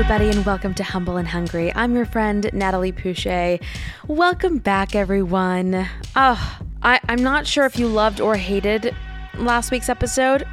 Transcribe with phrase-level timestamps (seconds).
[0.00, 1.70] Everybody, and welcome to Humble and Hungry.
[1.74, 3.60] I'm your friend Natalie Pouchet.
[4.08, 5.86] Welcome back, everyone.
[6.16, 8.96] Oh, I, I'm not sure if you loved or hated
[9.36, 10.46] last week's episode.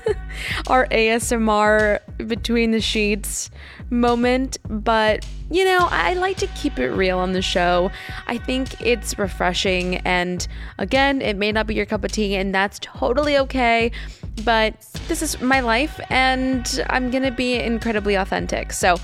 [0.68, 3.50] Our ASMR between the sheets
[3.90, 7.90] moment, but you know, I like to keep it real on the show.
[8.26, 12.54] I think it's refreshing, and again, it may not be your cup of tea, and
[12.54, 13.90] that's totally okay.
[14.44, 18.72] But this is my life, and I'm gonna be incredibly authentic.
[18.72, 18.96] So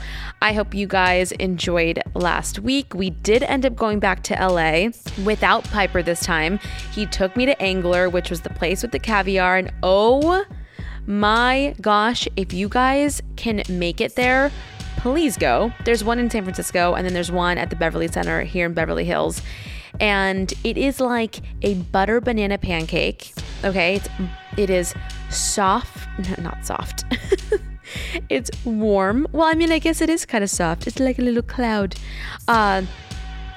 [0.43, 2.95] I hope you guys enjoyed last week.
[2.95, 4.91] We did end up going back to LA
[5.25, 6.59] without Piper this time.
[6.93, 10.45] He took me to Angler, which was the place with the caviar, and oh
[11.07, 14.51] my gosh, if you guys can make it there,
[15.05, 15.71] please go.
[15.85, 18.73] There's one in San Francisco, and then there's one at the Beverly Center here in
[18.73, 19.43] Beverly Hills.
[20.01, 23.35] And it is like a butter banana pancake.
[23.65, 24.09] Okay, it's
[24.57, 24.95] it is
[25.29, 27.05] soft, no, not soft.
[28.31, 29.27] it's warm.
[29.31, 30.87] Well, I mean, I guess it is kind of soft.
[30.87, 31.97] It's like a little cloud.
[32.49, 32.81] Uh,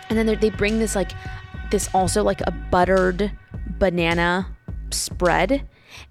[0.09, 1.11] and then they- they bring this like
[1.71, 3.31] this also like a buttered
[3.79, 4.47] banana
[4.91, 5.65] spread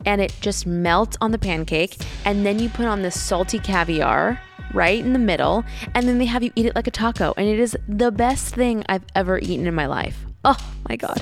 [0.07, 4.39] and it just melts on the pancake and then you put on this salty caviar
[4.77, 5.65] right in the middle
[5.95, 8.55] and then they have you eat it like a taco and it is the best
[8.55, 10.25] thing I've ever eaten in my life.
[10.45, 10.57] Oh
[10.89, 11.21] my god.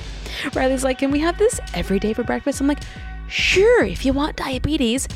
[0.53, 2.83] Riley's like, "Can we have this every day for breakfast?" I'm like,
[3.27, 5.07] "Sure, if you want diabetes."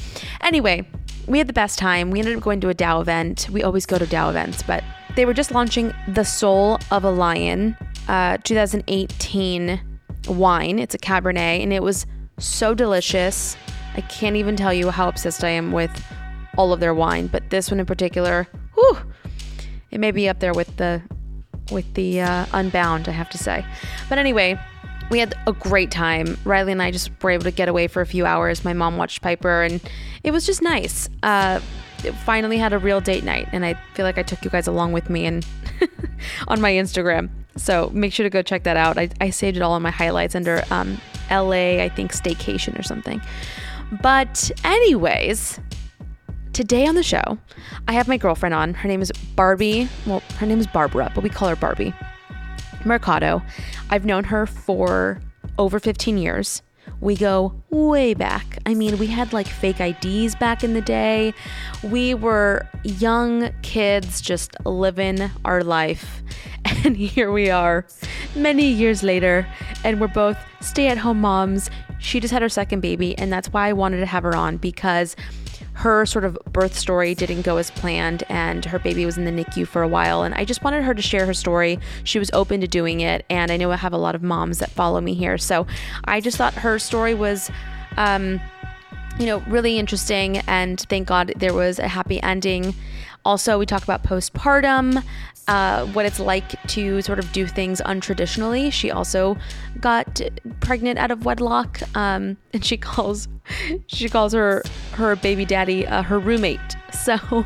[0.42, 0.88] Anyway,
[1.28, 2.10] we had the best time.
[2.10, 3.48] We ended up going to a DAOU event.
[3.52, 4.84] We always go to DAOU events, but
[5.16, 9.80] they were just launching The Soul of a Lion, uh, 2018
[10.28, 10.80] wine.
[10.80, 12.08] It's a Cabernet, and it was
[12.40, 13.56] so delicious.
[13.96, 15.92] I can't even tell you how obsessed I am with
[16.60, 18.98] all of their wine, but this one in particular, whew,
[19.92, 21.02] it may be up there with the
[21.72, 23.66] with the uh, Unbound, I have to say.
[24.10, 24.60] But anyway,
[25.10, 26.38] we had a great time.
[26.44, 28.66] Riley and I just were able to get away for a few hours.
[28.66, 29.80] My mom watched Piper, and
[30.24, 31.08] it was just nice.
[31.24, 31.62] Uh,
[32.26, 34.92] finally had a real date night, and I feel like I took you guys along
[34.92, 35.46] with me and
[36.50, 37.30] on my Instagram.
[37.56, 38.98] So make sure to go check that out.
[38.98, 41.00] I, I saved it all in my highlights under um,
[41.32, 43.22] LA, I think staycation or something.
[44.02, 45.60] But anyways,
[46.54, 47.38] today on the show,
[47.88, 48.74] I have my girlfriend on.
[48.74, 49.90] Her name is Barbie.
[50.06, 51.94] Well, her name is Barbara, but we call her Barbie.
[52.86, 53.42] Mercado.
[53.90, 55.22] I've known her for
[55.58, 56.62] over 15 years.
[57.02, 58.60] We go way back.
[58.66, 61.34] I mean, we had like fake IDs back in the day.
[61.84, 66.22] We were young kids just living our life.
[66.86, 67.86] And here we are,
[68.36, 69.46] many years later,
[69.84, 71.70] and we're both stay at home moms.
[72.00, 74.56] She just had her second baby, and that's why I wanted to have her on
[74.58, 75.18] because
[75.80, 79.32] her sort of birth story didn't go as planned and her baby was in the
[79.32, 81.80] NICU for a while and I just wanted her to share her story.
[82.04, 84.60] She was open to doing it and I know I have a lot of moms
[84.60, 85.38] that follow me here.
[85.38, 85.66] So
[86.04, 87.50] I just thought her story was
[87.96, 88.42] um
[89.20, 92.76] you know, really interesting and thank God there was a happy ending.
[93.26, 95.04] Also, we talk about postpartum,
[95.50, 98.72] uh, what it's like to sort of do things untraditionally.
[98.72, 99.36] She also
[99.82, 100.22] got
[100.60, 103.28] pregnant out of wedlock, um, and she calls
[103.88, 104.62] she calls her
[104.94, 106.60] her baby daddy uh, her roommate.
[106.92, 107.46] So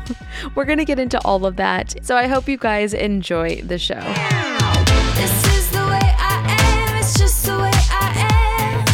[0.54, 1.94] we're gonna get into all of that.
[2.02, 4.00] So I hope you guys enjoy the show.
[5.14, 8.06] This is the way I am, it's just the way I
[8.62, 8.84] am.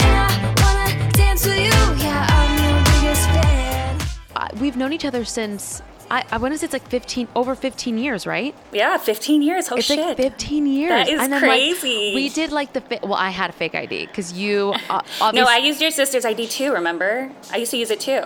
[0.00, 4.00] And I wanna dance with you, yeah, I'm your biggest fan.
[4.34, 7.54] Uh, we've known each other since I, I want to say it's like 15 over
[7.54, 8.54] 15 years, right?
[8.72, 9.70] Yeah, 15 years.
[9.70, 9.98] Oh it's shit.
[9.98, 10.90] like 15 years.
[10.90, 12.14] That is then, like, crazy.
[12.14, 15.02] we did like the fa- well, I had a fake ID because you uh,
[15.32, 17.30] no, I used your sister's ID too, remember?
[17.52, 18.24] I used to use it too.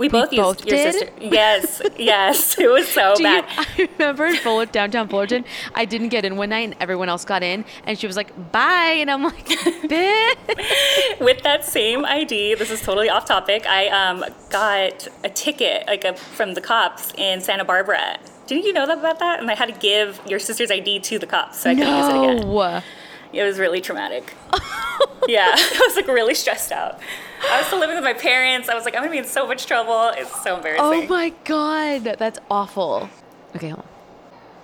[0.00, 0.94] We both, both used your did?
[0.94, 1.10] sister.
[1.20, 2.58] Yes, yes.
[2.58, 3.44] It was so Do you, bad.
[3.46, 5.44] I remember in Full downtown Fullerton,
[5.74, 8.32] I didn't get in one night and everyone else got in, and she was like,
[8.50, 13.66] "Bye," and I'm like, "Bitch." With that same ID, this is totally off topic.
[13.66, 18.18] I um, got a ticket like a, from the cops in Santa Barbara.
[18.46, 19.40] Didn't you know that about that?
[19.40, 22.06] And I had to give your sister's ID to the cops so I could use
[22.06, 22.48] it again.
[22.48, 22.82] No.
[23.34, 24.34] It was really traumatic.
[25.28, 26.98] yeah, I was like really stressed out.
[27.42, 28.68] I was still living with my parents.
[28.68, 30.10] I was like, I'm gonna be in so much trouble.
[30.16, 30.84] It's so embarrassing.
[30.84, 33.08] Oh my god, that's awful.
[33.56, 33.84] Okay, hold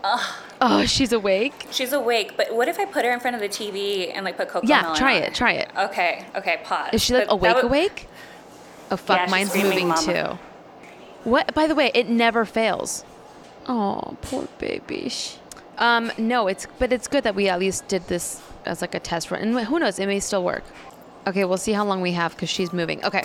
[0.04, 0.20] on.
[0.60, 1.66] Oh, she's awake.
[1.70, 4.36] She's awake, but what if I put her in front of the TV and like
[4.36, 5.34] put Coco Yeah, try it.
[5.34, 5.68] Try it.
[5.76, 6.90] Okay, okay, pause.
[6.92, 7.54] Is she like But awake?
[7.56, 8.08] would- awake?
[8.90, 10.38] Oh fuck, Yeah, mine's moving "Mama." too.
[11.28, 11.52] What?
[11.54, 13.04] By the way, it never fails.
[13.68, 15.12] Oh, poor baby.
[15.78, 19.00] Um, no, it's but it's good that we at least did this as like a
[19.00, 20.62] test run, and who knows, it may still work.
[21.26, 23.04] Okay, we'll see how long we have because she's moving.
[23.04, 23.24] Okay.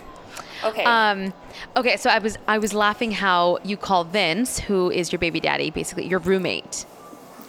[0.63, 0.83] Okay.
[0.83, 1.33] Um,
[1.75, 5.39] okay, so I was I was laughing how you call Vince, who is your baby
[5.39, 6.85] daddy, basically your roommate.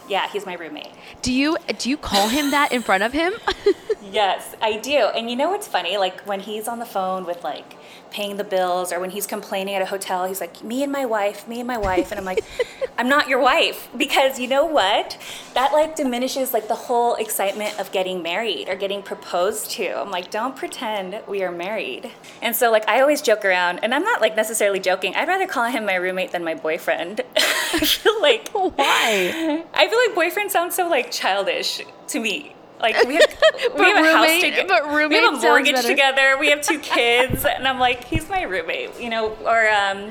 [0.09, 0.89] yeah, he's my roommate.
[1.21, 3.33] Do you do you call him that in front of him?
[4.11, 4.91] Yes, I do.
[5.15, 5.97] And you know what's funny?
[5.97, 7.73] Like when he's on the phone with like
[8.13, 11.05] paying the bills or when he's complaining at a hotel, he's like, me and my
[11.05, 12.11] wife, me and my wife.
[12.11, 12.43] And I'm like,
[12.97, 13.89] I'm not your wife.
[13.97, 15.17] Because you know what?
[15.55, 19.99] That like diminishes like the whole excitement of getting married or getting proposed to.
[19.99, 22.11] I'm like, don't pretend we are married.
[22.41, 25.15] And so like I always joke around, and I'm not like necessarily joking.
[25.15, 27.21] I'd rather call him my roommate than my boyfriend.
[27.35, 29.63] I feel like Why?
[29.73, 32.55] I feel like boyfriend sounds so like childish to me.
[32.79, 33.37] Like we have,
[33.77, 34.67] we have a house together.
[34.67, 35.87] but roommate we have a mortgage better.
[35.87, 36.37] together.
[36.37, 39.37] We have two kids, and I'm like, he's my roommate, you know.
[39.45, 40.09] Or um,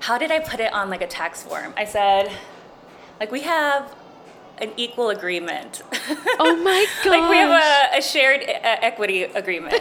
[0.00, 1.74] how did I put it on like a tax form?
[1.76, 2.30] I said,
[3.18, 3.94] like we have
[4.58, 5.82] an equal agreement.
[6.38, 7.10] Oh my god!
[7.10, 7.50] like we have
[7.92, 9.80] a, a shared uh, equity agreement.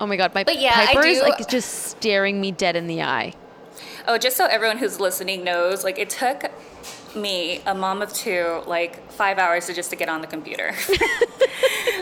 [0.00, 2.86] Oh my god, my But yeah, I Piper is like just staring me dead in
[2.86, 3.34] the eye.
[4.06, 6.50] Oh, just so everyone who's listening knows, like it took
[7.16, 10.68] me, a mom of two, like five hours to just to get on the computer.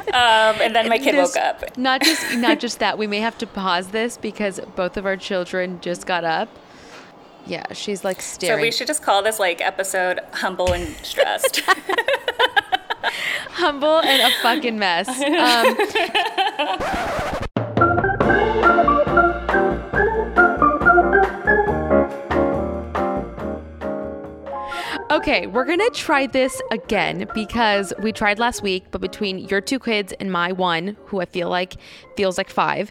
[0.08, 1.76] um, and then my kid woke up.
[1.78, 2.98] Not just not just that.
[2.98, 6.48] We may have to pause this because both of our children just got up.
[7.46, 8.58] Yeah, she's like staring.
[8.58, 11.60] So we should just call this like episode humble and stressed.
[13.50, 15.08] humble and a fucking mess.
[15.08, 15.76] Um,
[25.14, 29.78] okay, we're gonna try this again because we tried last week, but between your two
[29.78, 31.74] kids and my one, who I feel like
[32.16, 32.90] feels like five,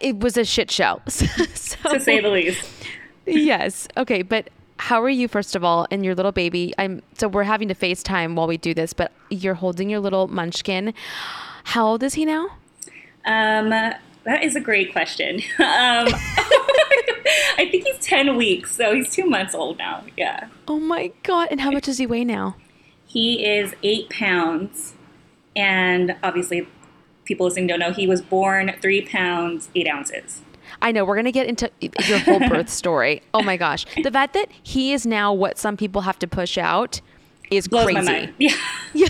[0.00, 1.00] it was a shit show.
[1.08, 1.36] so,
[1.92, 2.68] to say the least.
[3.26, 3.86] yes.
[3.96, 4.48] Okay, but
[4.78, 6.72] how are you first of all and your little baby?
[6.78, 10.28] I'm so we're having to FaceTime while we do this, but you're holding your little
[10.28, 10.94] munchkin.
[11.64, 12.48] How old is he now?
[13.24, 13.68] Um,
[14.24, 15.40] that is a great question.
[15.58, 16.08] Um,
[17.58, 20.04] I think he's 10 weeks, so he's two months old now.
[20.16, 20.48] Yeah.
[20.68, 21.48] Oh my god!
[21.50, 22.56] And how much does he weigh now?
[23.06, 24.94] He is eight pounds,
[25.56, 26.66] and obviously,
[27.24, 30.42] people listening don't know, he was born three pounds, eight ounces.
[30.80, 31.70] I know we're gonna get into
[32.08, 33.22] your whole birth story.
[33.34, 36.56] Oh my gosh, the fact that he is now what some people have to push
[36.56, 37.00] out
[37.50, 38.02] is Blows crazy.
[38.02, 38.34] mind.
[38.94, 39.08] Yeah.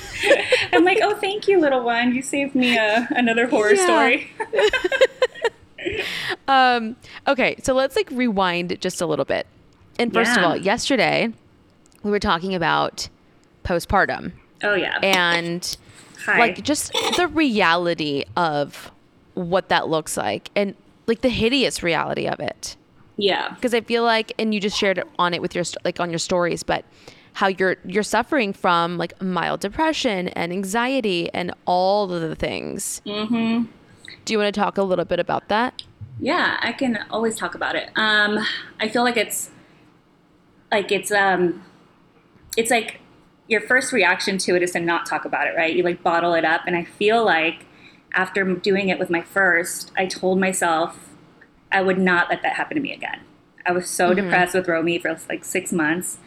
[0.73, 2.15] I'm like, oh, thank you, little one.
[2.15, 3.85] You saved me a, another horror Yeah.
[3.85, 4.31] story.
[6.49, 6.97] Um,
[7.29, 9.47] okay, so let's like rewind just a little bit.
[9.99, 11.33] And first of all, yesterday
[12.03, 13.09] we were talking about
[13.65, 14.99] postpartum Oh, yeah.
[15.03, 15.77] and
[16.27, 16.39] Hi.
[16.39, 18.91] like just the reality of
[19.35, 20.75] what that looks like and
[21.07, 22.77] like the hideous reality of it.
[23.17, 23.51] yeah.
[23.55, 26.11] Because I feel like, and you just shared it on it with your like on
[26.11, 26.85] your stories, but
[27.35, 33.01] how you're you're suffering from like mild depression and anxiety and all of the things.
[33.07, 33.65] Mm-hmm.
[34.25, 35.83] Do you want to talk a little bit about that?
[36.21, 37.91] Yeah, I can always talk about it.
[37.97, 38.39] Um,
[38.81, 39.51] I feel like it's
[40.71, 41.65] like it's um,
[42.57, 43.01] it's like
[43.49, 45.75] your first reaction to it is to not talk about it, right?
[45.75, 47.67] You like bottle it up, and I feel like
[48.15, 51.11] after doing it with my first, I told myself
[51.71, 53.21] I would not let that happen to me again.
[53.65, 56.19] I was so depressed with Romy for like six months.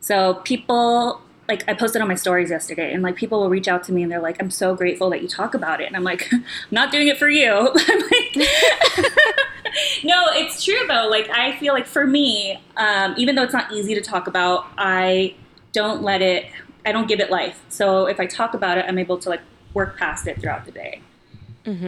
[0.00, 1.20] So people
[1.50, 4.04] like I posted on my stories yesterday, and like people will reach out to me
[4.04, 6.44] and they're like, "I'm so grateful that you talk about it," and I'm like, "I'm
[6.70, 8.36] not doing it for you." I'm like,
[10.04, 11.08] no, it's true though.
[11.10, 14.66] Like I feel like for me, um, even though it's not easy to talk about,
[14.78, 15.34] I
[15.72, 16.46] don't let it.
[16.86, 17.60] I don't give it life.
[17.68, 19.42] So if I talk about it, I'm able to like
[19.74, 21.02] work past it throughout the day.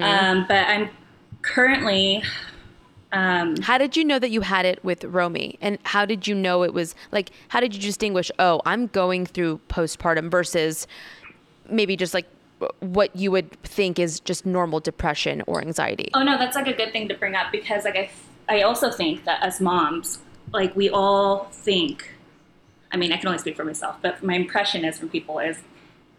[0.03, 0.91] Um, but I'm
[1.43, 2.25] currently
[3.13, 5.59] um, How did you know that you had it with Romy?
[5.61, 9.27] And how did you know it was like, how did you distinguish, oh, I'm going
[9.27, 10.87] through postpartum versus
[11.69, 12.27] maybe just like
[12.81, 16.11] what you would think is just normal depression or anxiety.
[16.15, 18.11] Oh no, that's like a good thing to bring up because like I,
[18.49, 20.21] I also think that as moms,
[20.53, 22.15] like we all think,
[22.93, 25.59] I mean, I can only speak for myself, but my impression is from people is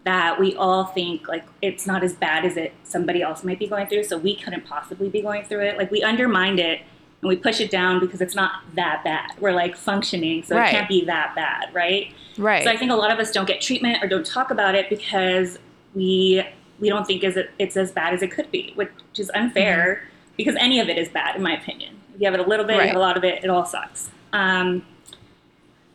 [0.04, 3.66] that we all think like it's not as bad as it somebody else might be
[3.66, 5.78] going through, so we couldn't possibly be going through it.
[5.78, 6.80] Like we undermined it
[7.22, 9.30] and we push it down because it's not that bad.
[9.40, 10.68] We're like functioning, so Right.
[10.68, 12.12] it can't be that bad, right?
[12.36, 12.64] Right.
[12.64, 14.88] So I think a lot of us don't get treatment or don't talk about it
[14.90, 15.58] because
[15.94, 16.44] we
[16.80, 20.02] we don't think is it, it's as bad as it could be, which is unfair
[20.36, 21.96] because any of it is bad in my opinion.
[22.14, 23.64] If you have it a little bit, you have a lot of it, it all
[23.64, 24.10] sucks.
[24.32, 24.84] Um,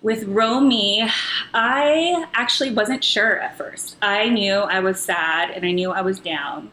[0.02, 1.10] with Romy,
[1.54, 3.98] I actually wasn't sure at first.
[4.02, 6.72] I knew I was sad and I knew I was down.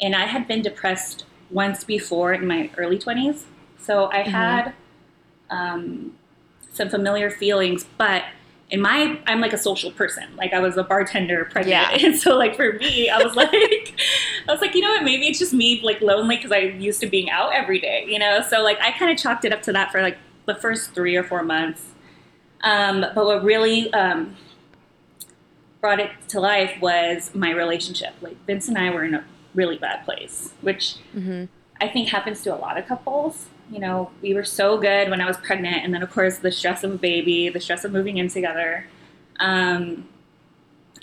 [0.00, 3.42] And I had been depressed once before in my early 20s.
[3.78, 4.74] So I had
[5.50, 6.14] um,
[6.72, 8.24] some familiar feelings, but
[8.70, 10.34] in my, I'm like a social person.
[10.36, 11.68] Like I was a bartender pregnant.
[11.68, 11.90] Yeah.
[12.06, 15.26] And so like for me, I was like, I was like, you know what, maybe
[15.26, 18.40] it's just me like lonely because I'm used to being out every day, you know?
[18.40, 21.16] So like I kind of chalked it up to that for like the first three
[21.16, 21.91] or four months.
[22.62, 24.36] Um, but what really um,
[25.80, 28.14] brought it to life was my relationship.
[28.20, 30.96] Like Vince and I were in a really bad place, which
[31.80, 33.46] I think happens to a lot of couples.
[33.70, 36.52] You know, we were so good when I was pregnant, and then of course the
[36.52, 38.86] stress of a baby, the stress of moving in together.
[39.40, 40.08] Um,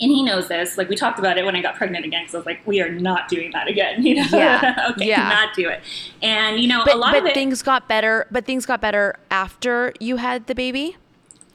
[0.02, 0.78] and he knows this.
[0.78, 2.80] Like we talked about it when I got pregnant again, because I was like, "We
[2.80, 4.86] are not doing that again." You know, Yeah.
[4.92, 5.28] okay, Yeah.
[5.28, 5.82] not do it.
[6.22, 7.34] And you know, but a lot but of it.
[7.34, 8.26] things got better.
[8.30, 10.96] But things got better after you had the baby,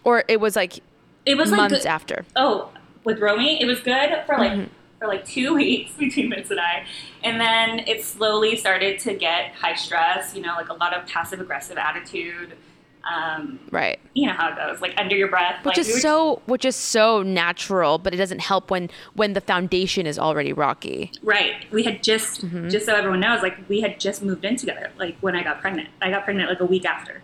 [0.06, 0.80] or it was like
[1.26, 2.26] it was like months good- after.
[2.38, 2.70] oh,
[3.04, 4.72] with Romy, it was good for like Mm-hmm.
[5.00, 6.86] for like two weeks between Vince and I,
[7.24, 10.34] and then it slowly started to get high stress.
[10.36, 12.54] You know, like a lot of passive aggressive attitude.
[13.08, 14.00] Um, Right.
[14.16, 15.64] you know how it goes, like under your breath.
[15.64, 19.34] Which like, is we so which is so natural, but it doesn't help when when
[19.34, 21.12] the foundation is already rocky.
[21.22, 21.54] right.
[21.72, 22.70] We had just Mm-hmm.
[22.70, 24.90] just so everyone knows, like we had just moved in together.
[24.98, 27.22] Like when I got pregnant, I got pregnant like a week after,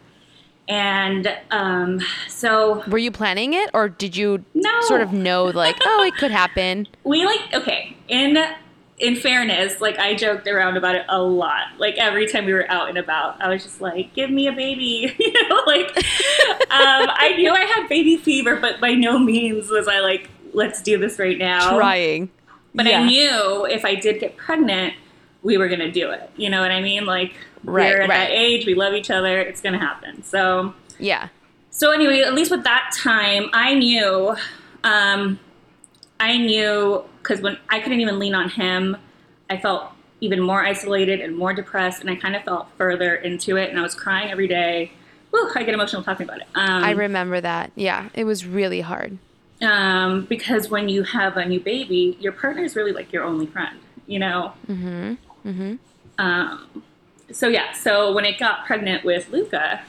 [0.67, 4.69] and um, so Were you planning it or did you No.
[4.81, 6.87] sort of know like, oh, it could happen?
[7.03, 8.37] we like okay in
[8.99, 12.69] in fairness like i joked around about it a lot like every time we were
[12.69, 15.87] out and about i was just like give me a baby you know like
[16.69, 20.83] um, i knew i had baby fever but by no means was i like let's
[20.83, 22.29] do this right now Trying.
[22.75, 23.01] but Yeah.
[23.01, 24.93] i knew if i did get pregnant
[25.43, 27.33] we were gonna do it you know what i mean like
[27.63, 31.29] Right, we're at that age we love each other it's gonna happen so Yeah.
[31.69, 34.35] so anyway, at least with that time, I knew,
[34.83, 35.39] um,
[36.19, 38.97] I knew because when I couldn't even lean on him,
[39.49, 43.57] I felt even more isolated and more depressed, and I kind of felt further into
[43.57, 44.91] it, and I was crying every day.
[45.31, 46.47] Woo, I get emotional talking about it.
[46.55, 47.71] Um, I remember that.
[47.75, 48.09] Yeah.
[48.13, 49.17] It was really hard.
[49.61, 53.45] um, because when you have a new baby, your partner is really like your only
[53.47, 54.53] friend, you know.
[54.67, 55.13] Mm-hmm.
[55.45, 55.75] Mm-hmm.
[56.17, 56.83] Um,
[57.31, 59.81] so yeah, so when it got pregnant with Luca,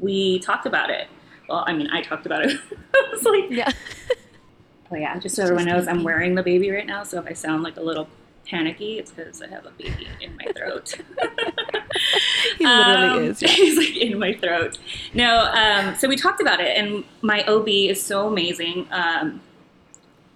[0.00, 1.08] we talked about it.
[1.48, 2.58] Well, I mean, I talked about it.
[2.94, 3.70] I was like, Yeah.
[4.90, 7.02] oh yeah, just so everyone knows, I'm wearing the baby right now.
[7.04, 8.08] So if I sound like a little
[8.46, 10.94] panicky, it's because I have a baby in my throat.
[12.58, 13.42] He literally Um, is.
[13.42, 13.48] Yeah.
[13.48, 14.78] He's like in my throat.
[15.14, 18.86] No, um, so we talked about it, and my OB is so amazing.
[18.90, 19.40] Um,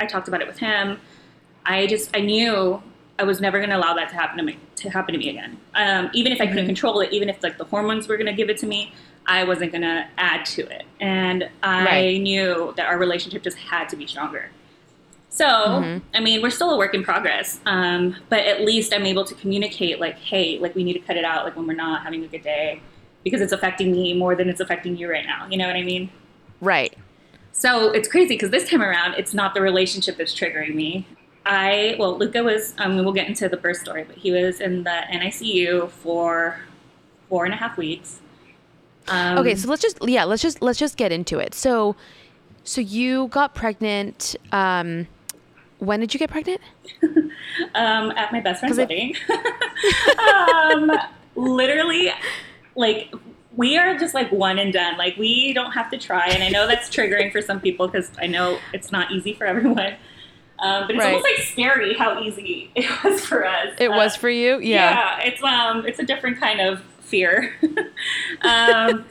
[0.01, 0.99] I talked about it with him.
[1.65, 2.83] I just I knew
[3.19, 5.31] I was never going to allow that to happen to me to happen to me
[5.31, 5.59] again.
[5.75, 6.53] Um, even if I Mm-hmm.
[6.53, 8.93] couldn't control it, even if like the hormones were going to give it to me,
[9.27, 10.85] I wasn't going to add to it.
[11.01, 12.21] And I Right.
[12.21, 14.51] knew that our relationship just had to be stronger.
[15.31, 15.99] So, Mm-hmm.
[16.15, 19.35] I mean, we're still a work in progress, um, but at least I'm able to
[19.35, 22.25] communicate, like, hey, like, we need to cut it out, like, when we're not having
[22.25, 22.81] a good day,
[23.23, 25.47] because it's affecting me more than it's affecting you right now.
[25.51, 26.09] You know what I mean?
[26.63, 26.97] Right.
[27.53, 31.07] So it's crazy because this time around, it's not the relationship that's triggering me.
[31.49, 34.83] I, well, Luca was, um, we'll get into the birth story, but he was in
[34.83, 36.59] the NICU for
[37.29, 38.21] four and a half weeks.
[39.09, 41.55] Um, Okay, so let's just yeah, let's just let's just get into it.
[41.55, 41.95] So
[42.65, 45.07] so you got pregnant um
[45.79, 46.61] when did you get pregnant?
[47.75, 49.15] um, at my best friend's I- wedding.
[50.35, 50.91] um,
[51.37, 52.11] literally,
[52.75, 53.15] like
[53.55, 54.97] we are just like one and done.
[54.97, 58.11] Like we don't have to try, and I know that's triggering for some people because
[58.21, 59.95] I know it's not easy for everyone.
[60.59, 61.15] Um, but it's Right.
[61.15, 63.75] almost like scary how easy it was for us.
[63.79, 64.59] It Uh, was for you?
[64.61, 65.19] Yeah.
[65.21, 67.55] yeah, it's um, it's a different kind of fear.
[68.43, 69.05] um,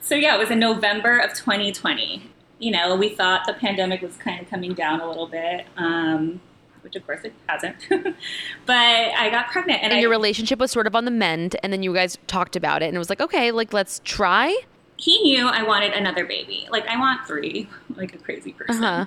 [0.00, 2.28] so yeah, it was in November of 2020.
[2.58, 6.40] You know, we thought the pandemic was kind of coming down a little bit, um,
[6.82, 7.76] which of course it hasn't.
[7.90, 11.56] but I got pregnant, and, And I, your relationship was sort of on the mend
[11.62, 14.56] and then you guys talked about it and it was like, okay, like let's try.
[14.96, 16.68] he knew I wanted another baby.
[16.70, 18.84] Like I want three, like a crazy person.
[18.84, 19.06] Uh-huh.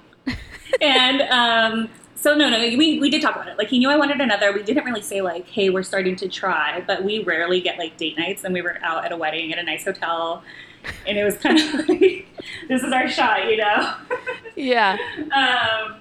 [0.81, 3.57] And um, so no, no, we, we did talk about it.
[3.57, 4.51] Like he knew I wanted another.
[4.51, 7.97] We didn't really say like, hey, we're starting to try, but we rarely get like
[7.97, 8.43] date nights.
[8.43, 10.43] And we were out at a wedding at a nice hotel,
[11.07, 12.27] and it was kind of like,
[12.67, 13.95] this is our shot, you know.
[14.55, 14.97] Yeah.
[15.35, 15.97] um,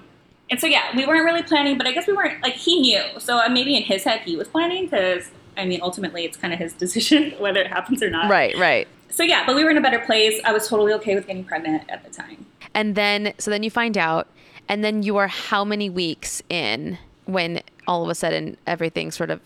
[0.50, 3.02] and so yeah, we weren't really planning, but I guess we weren't like he knew.
[3.18, 6.52] So uh, maybe in his head he was planning because I mean ultimately it's kind
[6.52, 8.30] of his decision whether it happens or not.
[8.30, 8.86] Right, right.
[9.10, 10.40] So yeah, but we were in a better place.
[10.44, 12.46] I was totally okay with getting pregnant at the time.
[12.74, 14.26] And then, so then you find out,
[14.68, 19.30] and then you are how many weeks in when all of a sudden everything sort
[19.30, 19.40] of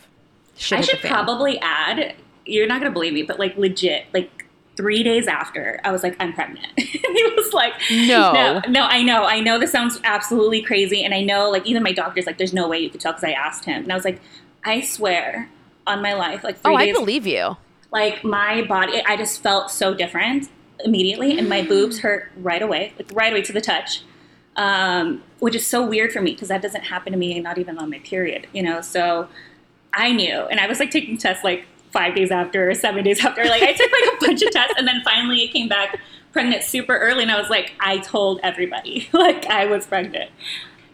[0.56, 2.14] shit I should probably add,
[2.46, 4.46] you're not gonna believe me, but like legit, like
[4.76, 6.66] three days after, I was like, I'm pregnant.
[6.78, 8.32] he was like, No.
[8.32, 11.82] no, no, I know, I know this sounds absolutely crazy, and I know, like, even
[11.82, 13.94] my doctor's like, there's no way you could tell because I asked him, and I
[13.96, 14.20] was like,
[14.64, 15.48] I swear
[15.87, 17.56] on my life, like three Oh, I days, believe you.
[17.90, 20.48] like my body, I just felt so different
[20.84, 24.02] immediately, and my boobs hurt right away, like right away to the touch.
[24.58, 27.78] Um, which is so weird for me because that doesn't happen to me, not even
[27.78, 28.80] on my period, you know.
[28.80, 29.28] So
[29.94, 33.24] I knew, and I was like taking tests like five days after, or seven days
[33.24, 33.44] after.
[33.44, 35.96] Like I took like a bunch of tests, and then finally it came back
[36.32, 40.30] pregnant super early, and I was like, I told everybody, like I was pregnant.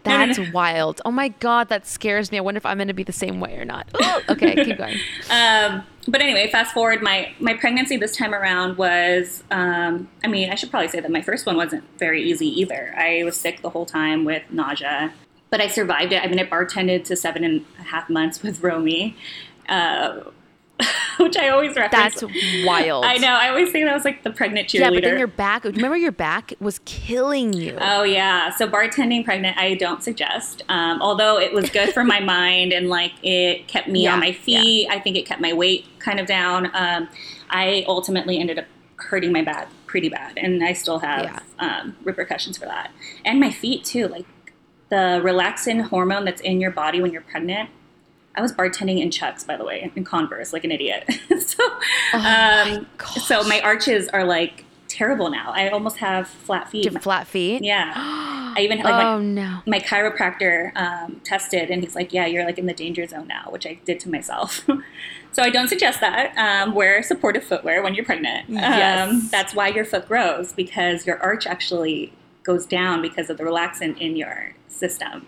[0.04, 0.50] No, no, That's no.
[0.52, 1.00] wild.
[1.04, 2.38] Oh my God, that scares me.
[2.38, 3.88] I wonder if I'm going to be the same way or not.
[4.00, 4.98] Ooh, okay, keep going.
[5.30, 10.50] Um, but anyway, fast forward, my my pregnancy this time around was, um, I mean,
[10.50, 12.94] I should probably say that my first one wasn't very easy either.
[12.96, 15.12] I was sick the whole time with nausea,
[15.50, 16.22] but I survived it.
[16.22, 19.16] I mean, I bartended to seven and a half months with Romy,
[19.68, 20.20] uh,
[21.18, 22.20] which I always reference.
[22.20, 22.34] That's
[22.66, 23.04] wild.
[23.04, 23.28] I know.
[23.28, 24.80] I always think that was like the pregnant cheerleader.
[24.80, 27.76] Yeah, but then your back, remember your back was killing you.
[27.80, 30.62] Oh yeah, so bartending pregnant, I don't suggest.
[30.68, 34.20] Um, although it was good for my mind and like it kept me Yeah, on
[34.20, 34.86] my feet.
[34.88, 34.94] Yeah.
[34.94, 36.70] I think it kept my weight kind of down.
[36.74, 37.08] Um,
[37.50, 38.64] I ultimately ended up
[38.96, 41.38] hurting my back pretty bad, and I still have Yeah.
[41.60, 42.90] um, repercussions for that.
[43.24, 44.26] And my feet too, like
[44.88, 47.70] the relaxin hormone that's in your body when you're pregnant.
[48.36, 51.08] I was bartending in Chucks, by the way, in Converse, like an idiot.
[51.38, 51.64] so,
[52.12, 52.86] um,
[53.22, 55.52] so my arches are like terrible now.
[55.52, 57.02] I almost have flat feet.
[57.02, 57.62] Flat feet?
[57.62, 57.92] Yeah.
[58.56, 59.58] I even like oh my, no.
[59.66, 63.48] my chiropractor um, tested and he's like, yeah, you're like in the danger zone now,
[63.50, 64.64] which I did to myself.
[65.32, 66.36] so I don't suggest that.
[66.38, 68.48] Um, wear supportive footwear when you're pregnant.
[68.48, 69.10] Yes.
[69.10, 72.12] Um, that's why your foot grows because your arch actually
[72.44, 75.26] goes down because of the relaxin in your system.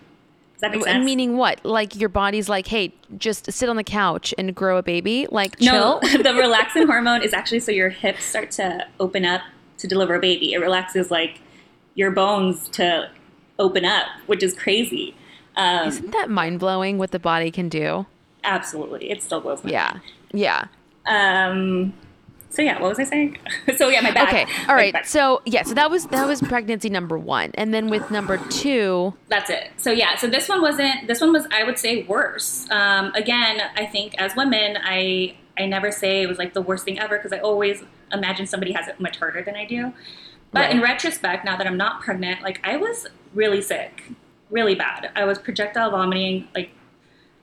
[0.59, 1.05] That make sense?
[1.05, 1.63] Meaning what?
[1.63, 5.27] Like your body's like, hey, just sit on the couch and grow a baby?
[5.29, 5.73] Like chill?
[5.73, 9.41] no, the relaxin hormone is actually so your hips start to open up
[9.77, 10.53] to deliver a baby.
[10.53, 11.41] It relaxes like
[11.95, 13.09] your bones to
[13.59, 15.15] open up, which is crazy.
[15.55, 18.05] Um, Isn't that mind blowing what the body can do?
[18.43, 19.99] absolutely, it still blows my Yeah.
[20.31, 20.67] Yeah.
[21.05, 21.93] Um.
[22.49, 23.37] So yeah, what was I saying?
[23.77, 24.29] so yeah, my back.
[24.29, 24.45] Okay.
[24.67, 24.93] All right.
[24.93, 25.05] back.
[25.05, 25.63] So yeah.
[25.63, 29.71] So that was that was pregnancy number one, and then with number two, that's it.
[29.77, 31.07] So yeah, so this one wasn't.
[31.07, 32.69] This one was, I would say, worse.
[32.69, 36.85] Um, again, I think as women, I I never say it was like the worst
[36.85, 39.93] thing ever because I always imagine somebody has it much harder than I do.
[40.51, 44.11] But in retrospect, now that I'm not pregnant, like I was really sick,
[44.49, 45.11] really bad.
[45.15, 46.71] I was projectile vomiting, like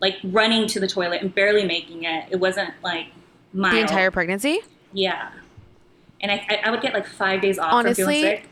[0.01, 2.27] like running to the toilet and barely making it.
[2.31, 3.07] It wasn't like
[3.53, 3.75] mild.
[3.75, 4.61] the entire pregnancy.
[4.95, 5.31] Yeah.
[6.21, 8.49] And I, I, would get like five days off Honestly, for feeling sick.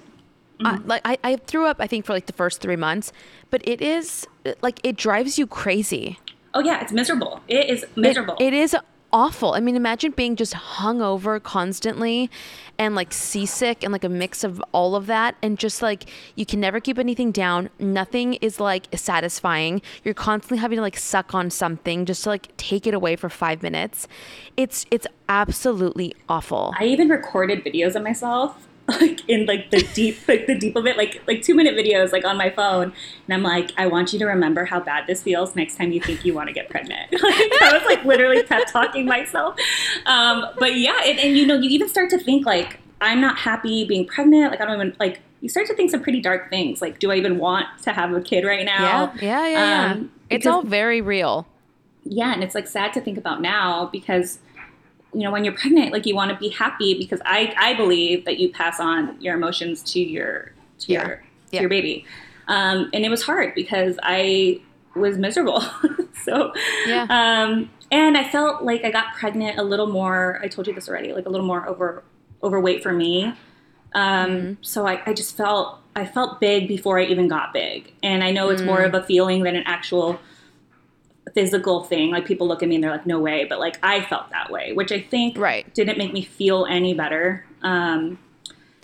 [0.61, 0.89] I, mm-hmm.
[0.89, 1.79] like I, I threw up.
[1.81, 3.13] I think for like the first three months,
[3.51, 4.27] but it is
[4.61, 6.19] like it drives you crazy.
[6.55, 7.41] Oh yeah, it's miserable.
[7.49, 8.37] It is It- miserable.
[8.39, 8.77] it is
[9.13, 9.55] awful.
[9.55, 12.31] I mean, imagine being just hungover constantly
[12.79, 15.37] and like seasick and like a mix of all of that.
[15.43, 17.71] And just like you can never keep anything down.
[17.79, 19.83] Nothing is like satisfying.
[20.05, 23.29] You're constantly having to like suck on something just to like take it away for
[23.29, 24.09] five minutes.
[24.57, 26.75] It's, it's absolutely awful.
[26.79, 30.87] I even recorded videos of myself like in like the deep like the deep of
[30.87, 30.97] it.
[30.97, 32.93] Like like two minute videos like on my phone
[33.27, 36.01] and i'm like i want you to remember how bad this feels next time you
[36.01, 37.11] think you want to get pregnant.
[37.13, 37.23] Like
[37.63, 39.57] i was like literally pep talking myself.
[40.07, 43.39] Um but yeah and, and you know you even start to think like i'm not
[43.39, 44.51] happy being pregnant.
[44.51, 46.83] Like i don't even like you start to think some pretty dark things.
[46.83, 49.13] Like do i even want to have a kid right now?
[49.17, 49.49] Yeah, yeah, yeah,
[49.87, 49.93] yeah.
[49.93, 51.47] Um, it's because- all very real.
[52.05, 54.39] yeah and it's like sad to think about now because
[55.15, 58.25] you know when you're pregnant like you want to be happy because i i believe
[58.25, 61.07] that you pass on your emotions to your to Yeah.
[61.07, 61.61] your to Yeah.
[61.61, 62.05] your baby
[62.49, 64.61] um and it was hard because i
[64.95, 65.63] was miserable
[66.25, 66.53] so
[66.87, 67.07] Yeah.
[67.11, 70.89] um and i felt like i got pregnant a little more i told you this
[70.89, 72.03] already like a little more over
[72.43, 73.35] overweight for me um
[74.31, 74.53] Mm-hmm.
[74.63, 78.31] so I, I just felt i felt big before i even got big and i
[78.31, 78.87] know it's more Mm.
[78.87, 80.19] of a feeling than an actual
[81.31, 82.11] physical thing.
[82.11, 83.45] Like people look at me and they're like, no way.
[83.49, 85.73] But like I felt that way, which I think Right.
[85.75, 87.45] didn't make me feel any better.
[87.63, 88.19] Um,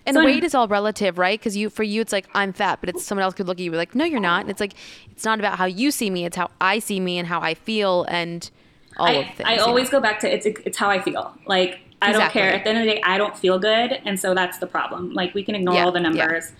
[0.07, 1.39] And So weight is all relative, right?
[1.39, 3.63] Because you, for you, it's like I'm fat, but it's someone else could look at
[3.65, 4.43] you like, no, you're not.
[4.43, 4.73] And it's like
[5.11, 7.55] it's not about how you see me; it's how I see me and how I
[7.55, 8.49] feel, and
[8.97, 9.49] all of I, things.
[9.49, 9.65] I you know?
[9.67, 11.35] always go back to it's it's how I feel.
[11.47, 12.53] Like I don't care.
[12.53, 15.13] At the end of the day, I don't feel good, and so that's the problem.
[15.13, 16.09] Like we can ignore Yeah, all the yeah.
[16.09, 16.53] numbers.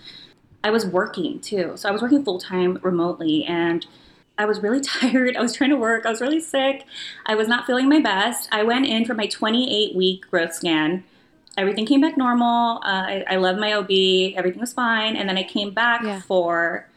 [0.63, 3.87] I was working too, so I was working full time remotely, and
[4.39, 5.37] I was really tired.
[5.37, 6.05] I was trying to work.
[6.07, 6.85] I was really sick.
[7.27, 8.49] I was not feeling my best.
[8.51, 11.03] I went in for my 28 week growth scan.
[11.57, 12.77] Everything came back normal.
[12.77, 13.91] Uh, I, I love my OB.
[14.37, 16.21] Everything was fine, and then I came back Yeah.
[16.21, 16.87] for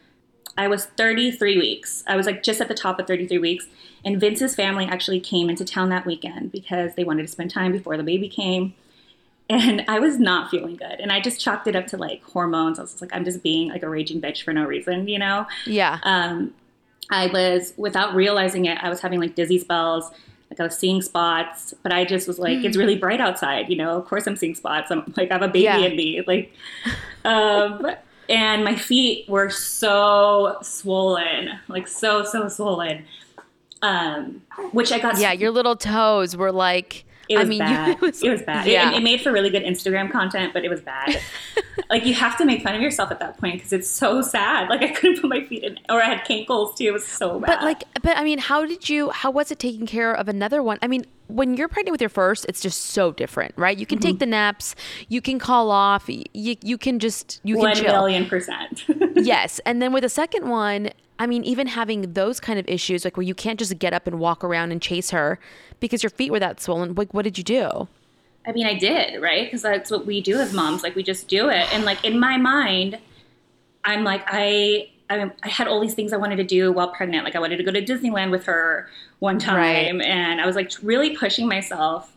[0.57, 2.03] I was 33 weeks.
[2.07, 3.67] I was like just at the top of 33 weeks.
[4.05, 7.71] And Vince's family actually came into town that weekend because they wanted to spend time
[7.71, 8.73] before the baby came.
[9.49, 10.99] And I was not feeling good.
[10.99, 12.77] And I just chalked it up to like hormones.
[12.79, 15.17] I was just like, I'm just being like a raging bitch for no reason, you
[15.19, 15.47] know?
[15.65, 16.53] yeah, Um,
[17.11, 20.09] I was, without realizing it, I was having like dizzy spells.
[20.49, 22.65] Like I was seeing spots, but I just was like, Hmm.
[22.65, 23.97] it's really bright outside, you know?
[23.97, 24.91] Of course I'm seeing spots.
[24.91, 25.77] I'm like, I have a baby Yeah.
[25.79, 26.21] in me.
[26.27, 26.53] Like,
[27.25, 27.87] um,
[28.29, 33.05] and my feet were so swollen, like so, so swollen.
[33.81, 35.33] Um, which I got yeah.
[35.33, 37.03] Your little toes were like.
[37.29, 37.87] It was I mean, bad.
[38.01, 38.67] You, it was, bad.
[38.67, 38.91] Yeah.
[38.91, 41.19] It, it made for really good Instagram content, but it was bad.
[41.89, 44.69] like you have to make fun of yourself at that point because it's so sad.
[44.69, 46.85] Like I couldn't put my feet in, or I had cankles too.
[46.85, 47.47] It was so bad.
[47.47, 49.09] But like, but I mean, how did you?
[49.11, 50.77] How was it taking care of another one?
[50.81, 53.77] I mean, when you're pregnant with your first, it's just so different, right?
[53.77, 54.07] You can Mm-hmm.
[54.09, 54.75] take the naps,
[55.07, 57.93] you can call off, you you can just you one can chill.
[57.93, 58.83] million percent.
[59.15, 63.05] yes, and then with the second one, I mean, even having those kind of issues,
[63.05, 65.39] like where you can't just get up and walk around and chase her
[65.79, 66.93] because your feet were that swollen.
[66.95, 67.87] Like, what did you do?
[68.45, 69.45] I mean, I did, right?
[69.45, 70.83] Because that's what we do as moms.
[70.83, 71.73] Like, we just do it.
[71.73, 72.99] And, like, in my mind,
[73.85, 77.23] I'm like, I, I, I had all these things I wanted to do while pregnant.
[77.23, 80.01] Like, I wanted to go to Disneyland with her one time.
[80.01, 82.13] And I was, like, really pushing myself.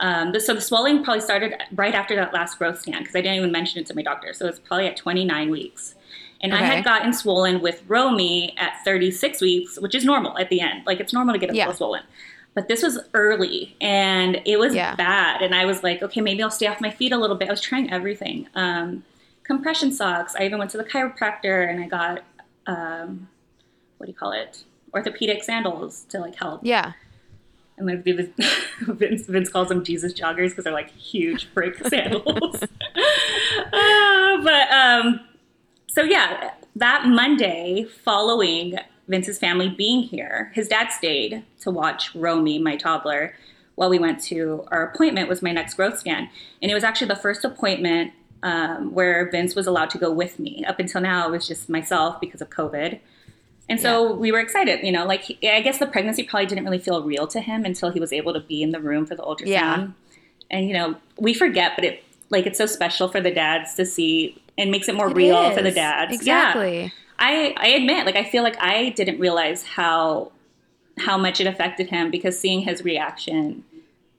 [0.00, 3.20] Um, the, so the swelling probably started right after that last growth scan because I
[3.20, 4.32] didn't even mention it to my doctor.
[4.32, 5.94] So it's probably at 29 weeks.
[6.40, 10.60] And I had gotten swollen with Romy at 36 weeks, which is normal at the
[10.60, 10.86] end.
[10.86, 11.64] Like, it's normal to get a Yeah.
[11.64, 12.02] little swollen.
[12.54, 14.94] But this was early and it was Yeah.
[14.94, 15.42] bad.
[15.42, 17.48] And I was like, okay, maybe I'll stay off my feet a little bit.
[17.48, 18.48] I was trying everything.
[18.54, 19.04] Um,
[19.42, 20.34] compression socks.
[20.38, 22.22] I even went to the chiropractor and I got,
[22.66, 23.28] um,
[23.98, 24.62] what do you call it?
[24.94, 26.60] Orthopedic sandals to like help.
[26.64, 26.92] Yeah.
[27.76, 28.30] And like Vince,
[28.80, 32.62] Vince, Vince calls them Jesus joggers because they're like huge brick sandals.
[33.72, 35.20] Uh, but um,
[35.88, 42.58] so yeah, that Monday following Vince's family being here, his dad stayed to watch Romy,
[42.58, 43.34] my toddler,
[43.74, 46.28] while we went to our appointment was my next growth scan,
[46.62, 50.38] and it was actually the first appointment um, where Vince was allowed to go with
[50.38, 50.64] me.
[50.66, 53.00] Up until now, it was just myself because of COVID.
[53.68, 56.64] And so we were excited, you know, like he, I guess the pregnancy probably didn't
[56.64, 59.14] really feel real to him until he was able to be in the room for
[59.14, 59.46] the ultrasound.
[59.46, 59.88] Yeah.
[60.50, 63.84] And you know, we forget, but it like it's so special for the dads to
[63.84, 65.74] see and makes it more It real for the is.
[65.74, 66.12] dads.
[66.14, 66.82] Exactly.
[66.82, 66.88] Yeah.
[67.18, 70.32] I I admit, like I feel like I didn't realize how
[70.98, 73.64] how much it affected him because seeing his reaction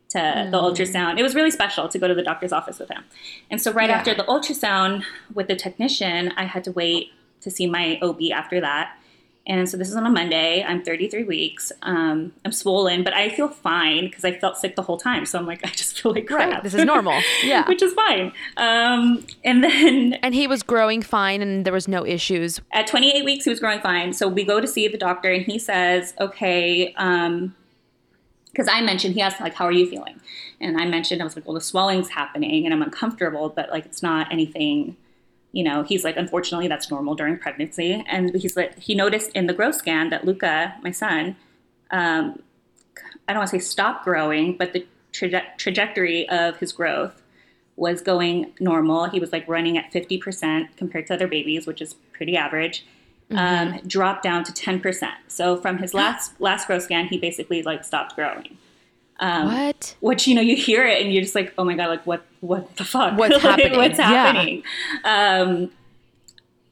[0.09, 0.17] to
[0.49, 0.63] the Mm.
[0.63, 3.03] ultrasound, it was really special to go to the doctor's office with him.
[3.51, 3.97] And so right Yeah.
[3.97, 8.59] after the ultrasound with the technician, I had to wait to see my OB after
[8.61, 8.95] that.
[9.49, 10.63] And so this is on a Monday.
[10.63, 11.71] I'm 33 weeks.
[11.81, 15.25] Um, I'm swollen, but I feel fine because I felt sick the whole time.
[15.25, 16.51] So I'm like, I just feel like crap.
[16.51, 16.63] Right.
[16.63, 17.19] This is normal.
[17.43, 17.67] Yeah.
[17.67, 18.31] Which is fine.
[18.57, 22.61] Um, and then and he was growing fine, and there was no issues.
[22.73, 24.13] at 28 weeks, he was growing fine.
[24.13, 26.93] So we go to see the doctor, and he says, okay,
[28.51, 30.19] because I mentioned, he asked, like, how are you feeling?
[30.59, 33.85] And I mentioned, I was like, well, the swelling's happening, and I'm uncomfortable, but like,
[33.85, 34.97] it's not anything,
[35.51, 35.83] you know.
[35.83, 38.03] He's like, unfortunately, that's normal during pregnancy.
[38.07, 41.35] And he's like, he noticed in the growth scan that Luca, my son,
[41.91, 42.41] um,
[43.27, 47.21] I don't want to say stopped growing, but the traje- trajectory of his growth
[47.75, 49.05] was going normal.
[49.05, 52.85] He was like running at 50% compared to other babies, which is pretty average.
[53.31, 55.07] Um, dropped down to 10%.
[55.27, 58.57] So from his last last growth scan, he basically like stopped growing.
[59.19, 59.95] Um, what?
[59.99, 62.25] Which you know you hear it and you're just like, oh my god, like what
[62.41, 63.17] what the fuck?
[63.17, 63.77] What's Like, happening?
[63.77, 64.07] What's Yeah.
[64.07, 64.63] happening?
[65.03, 65.71] Um,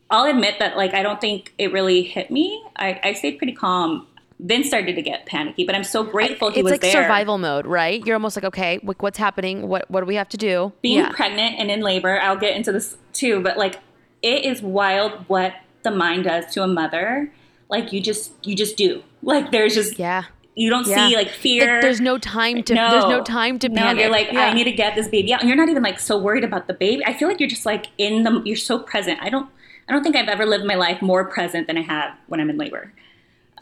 [0.09, 2.63] I'll admit that like I don't think it really hit me.
[2.77, 4.07] I, I stayed pretty calm.
[4.39, 6.91] Then started to get panicky, but I'm so grateful he it's was like there.
[6.91, 8.05] survival mode, right?
[8.05, 9.67] You're almost like, okay, like, what's happening?
[9.67, 10.71] What what do we have to do?
[10.83, 11.11] being yeah.
[11.11, 13.79] pregnant and in labor, I'll get into this too, but like
[14.21, 17.31] it is wild what the mind does to a mother.
[17.67, 19.03] Like you just you just do.
[19.23, 20.25] Like there's just yeah.
[20.57, 21.07] You don't Yeah.
[21.07, 21.73] see like fear.
[21.73, 22.73] Like, there's no time to.
[22.73, 22.89] No.
[22.91, 24.01] There's no time to no, panic.
[24.01, 24.47] You're like, Yeah.
[24.47, 25.41] I need to get this baby out.
[25.41, 27.05] And you're not even like so worried about the baby.
[27.05, 29.19] I feel like you're just like in the you're so present.
[29.21, 29.49] I don't
[29.87, 32.49] I don't think I've ever lived my life more present than I have when I'm
[32.49, 32.91] in labor.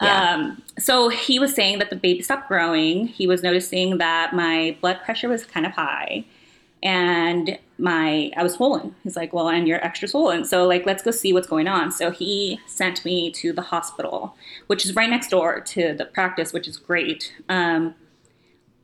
[0.02, 0.34] Yeah.
[0.34, 3.06] Um, so he was saying that the baby stopped growing.
[3.06, 6.24] He was noticing that my blood pressure was kind of high.
[6.86, 8.94] And my I was swollen.
[9.02, 11.90] He's like, well, and you're extra swollen, so like let's go see what's going on.
[11.90, 14.36] So he sent me to the hospital,
[14.68, 17.32] which is right next door to the practice, which is great.
[17.48, 17.94] Um,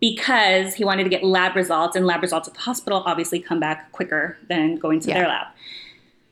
[0.01, 3.61] because he wanted to get lab results, and lab results at the hospital obviously come
[3.61, 5.15] back quicker than going to Yeah.
[5.21, 5.47] their lab.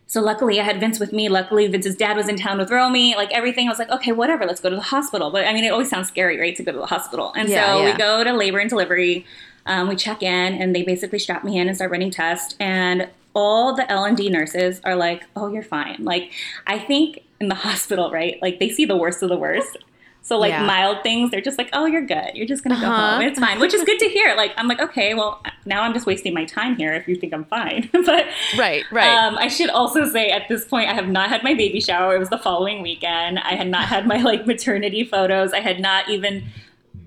[0.09, 1.28] So luckily, I had Vince with me.
[1.28, 3.14] Luckily, Vince's dad was in town with Romy.
[3.14, 5.30] Like everything, I was like, okay, whatever, let's go to the hospital.
[5.30, 7.33] But I mean, it always sounds scary, right, to go to the hospital.
[7.37, 7.92] And Yeah, so yeah.
[7.92, 9.24] we go to labor and delivery.
[9.70, 12.56] Um, we check in, and they basically strap me in and start running tests.
[12.61, 16.33] And all the L and D nurses are like, "Oh, you're fine." Like
[16.66, 18.37] I think in the hospital, right?
[18.42, 19.76] Like they see the worst of the worst.
[20.22, 20.64] So like Yeah.
[20.66, 22.33] mild things, they're just like, "Oh, you're good.
[22.35, 23.12] You're just gonna go Uh-huh.
[23.12, 23.22] home.
[23.22, 24.35] It's fine," which is good to hear.
[24.37, 27.33] Like I'm like, okay, well now I'm just wasting my time here if you think
[27.33, 27.88] I'm fine.
[28.11, 28.26] but
[28.59, 29.06] Right, right.
[29.16, 32.16] um, I should also say at this point, I have not had my baby shower.
[32.16, 33.38] It was the following weekend.
[33.38, 35.52] I had not had my like maternity photos.
[35.52, 36.44] I had not even.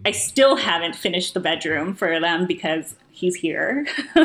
[0.06, 3.86] I still haven't finished the bedroom for them because he's here.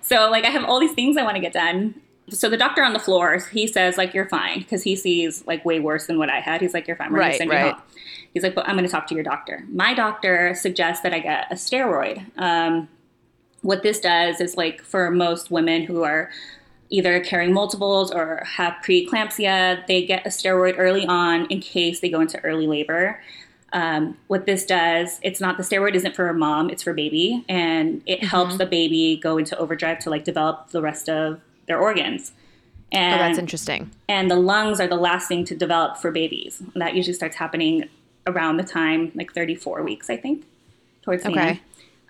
[0.00, 2.00] so like I have all these things I want to get done.
[2.30, 5.64] So the doctor on the floor, he says like you're fine because he sees like
[5.64, 6.60] way worse than what I had.
[6.60, 7.12] He's like you're fine.
[7.12, 7.66] We're Right, gonna send right.
[7.66, 7.82] you home.
[8.34, 9.64] He's like, but I'm going to talk to your doctor.
[9.70, 12.24] My doctor suggests that I get a steroid.
[12.36, 12.88] Um,
[13.62, 16.30] what this does is like for most women who are
[16.90, 22.10] either carrying multiples or have preeclampsia, they get a steroid early on in case they
[22.10, 23.20] go into early labor.
[23.74, 27.44] Um, what this does, it's not the steroid isn't for a mom, it's for baby,
[27.48, 28.26] and it Mm-hmm.
[28.28, 32.32] helps the baby go into overdrive to like develop the rest of their organs.
[32.36, 33.90] oh, And that's interesting.
[34.08, 36.60] and the lungs are the last thing to develop for babies.
[36.60, 37.88] And that usually starts happening
[38.26, 40.44] around the time like 34 weeks, I think,
[41.02, 41.48] towards the Okay.
[41.48, 41.60] end.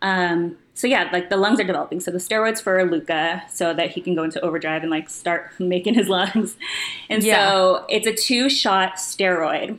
[0.03, 2.00] Um, so yeah, like the lungs are developing.
[2.00, 5.53] So the steroids for Luca, so that he can go into overdrive and like start
[5.59, 6.57] making his lungs.
[7.09, 7.48] And Yeah.
[7.50, 9.79] so it's a two-shot steroid,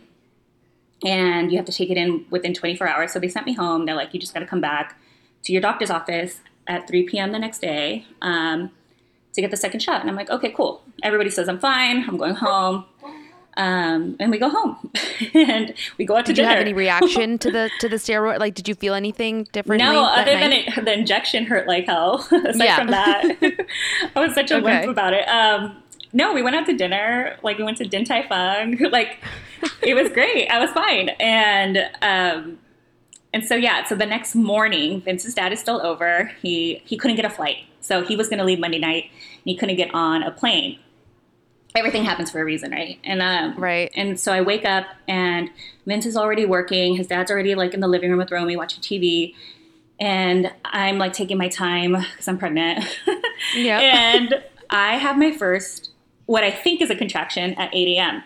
[1.06, 3.12] and you have to take it in within 24 hours.
[3.14, 3.86] So they sent me home.
[3.86, 5.00] They're like, you just got to come back
[5.44, 7.32] to your doctor's office at 3 p.m.
[7.32, 8.06] the next day.
[8.22, 8.72] Um,
[9.34, 10.00] to get the second shot.
[10.00, 10.82] And I'm like, okay, cool.
[11.04, 12.06] Everybody says I'm fine.
[12.08, 12.86] I'm going home.
[13.58, 14.92] Um, and we go home
[15.34, 16.48] and we go out to dinner.
[16.48, 18.40] Did you have any reaction to the to the steroid?
[18.40, 19.86] Like, did you feel anything differently?
[19.88, 22.26] No, other than it, the injection hurt like hell.
[22.32, 22.76] Aside Yeah.
[22.78, 23.24] from that,
[24.16, 24.64] I was such a Okay.
[24.80, 25.26] wimp about it.
[25.30, 25.82] Um,
[26.14, 27.38] no, we went out to dinner.
[27.44, 28.78] Like we went to Din Tai Fung.
[28.92, 29.20] Like
[29.82, 30.48] it was great.
[30.50, 31.10] I was fine.
[31.20, 32.60] And um,
[33.34, 33.84] and so yeah.
[33.86, 36.32] So the next morning, Vince's dad is still over.
[36.42, 39.06] He he couldn't get a flight, so he was going to leave Monday night.
[39.12, 40.80] And he couldn't get on a plane.
[41.76, 43.00] Everything happens for a reason, right?
[43.04, 43.92] And um, Right.
[43.96, 45.50] and so I wake up and
[45.86, 46.96] Vince is already working.
[46.96, 49.34] His dad's already like in the living room with Romy watching TV.
[50.00, 52.86] And I'm like taking my time because I'm pregnant.
[53.56, 53.80] yeah.
[53.80, 55.92] and I have my first,
[56.26, 58.24] what I think is a contraction at 8 a.m.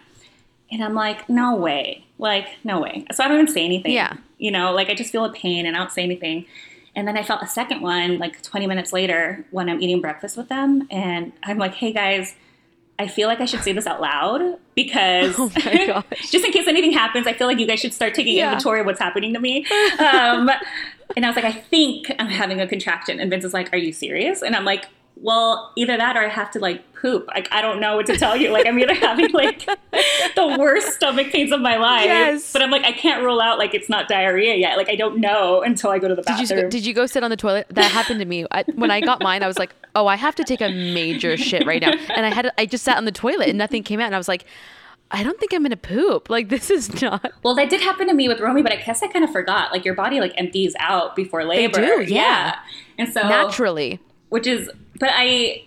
[0.72, 2.06] And I'm like, no way.
[2.18, 3.06] Like, no way.
[3.12, 3.92] So I don't even say anything.
[3.94, 4.18] Yeah.
[4.38, 6.46] You know, like I just feel a pain and I don't say anything.
[6.96, 10.38] And then I felt a second one like 20 minutes later when I'm eating breakfast
[10.38, 10.88] with them.
[10.92, 12.36] And I'm like, hey guys,
[12.98, 15.50] I feel like I should say this out loud because Oh
[16.30, 18.50] just in case anything happens, I feel like you guys should start taking Yeah.
[18.52, 19.66] inventory of what's happening to me.
[20.00, 20.50] Um,
[21.16, 23.20] and I was like, I think I'm having a contraction.
[23.20, 24.42] And Vince is like, Are you serious?
[24.44, 24.86] And I'm like,
[25.22, 27.28] Well, either that or I have to like poop.
[27.28, 28.52] Like, I don't know what to tell you.
[28.52, 29.66] Like, I'm either having like
[30.36, 32.06] the worst stomach pains of my life.
[32.06, 32.54] Yes.
[32.54, 34.78] But I'm like, I can't rule out like it's not diarrhea yet.
[34.78, 36.70] Like, I don't know until I go to the Did you bathroom.
[36.70, 37.68] did you go sit on the toilet?
[37.70, 38.46] That happened to me.
[38.52, 41.36] I, when I got mine, I was like, "Oh, I have to take a major
[41.38, 44.00] shit right now." And I had I just sat on the toilet and nothing came
[44.00, 44.46] out, and I was like,
[45.12, 46.30] "I don't think I'm gonna poop.
[46.30, 49.02] Like this is not." Well, that did happen to me with Romy, but I guess
[49.04, 49.72] I kind of forgot.
[49.72, 51.82] Like your body like empties out before labor.
[51.82, 52.60] They do, yeah.
[52.98, 54.70] And so Naturally, which is,
[55.00, 55.64] but I,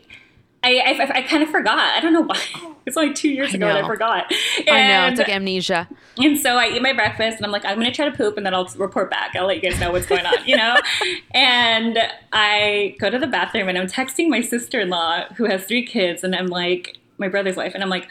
[0.63, 1.79] I, I, I kind of forgot.
[1.97, 2.39] I don't know why.
[2.85, 4.27] It's only two years I ago and I forgot.
[4.69, 5.89] I know it's like amnesia.
[6.21, 8.45] and so I eat my breakfast and I'm like, I'm gonna try to poop and
[8.45, 9.37] then I'll report back.
[9.37, 10.77] I'll let you guys know what's going on, you know.
[11.33, 11.97] and
[12.33, 16.35] I go to the bathroom and I'm texting my sister-in-law who has three kids, and
[16.35, 18.09] I'm like, my brother's wife, and I'm like.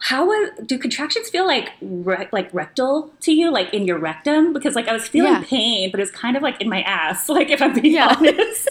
[0.00, 4.52] How was, do contractions feel like re- like rectal to you, like in your rectum?
[4.52, 5.42] Because like I was feeling Yeah.
[5.44, 7.28] pain, but it's kind of like in my ass.
[7.38, 8.14] Like if I'm being Yeah.
[8.16, 8.68] honest.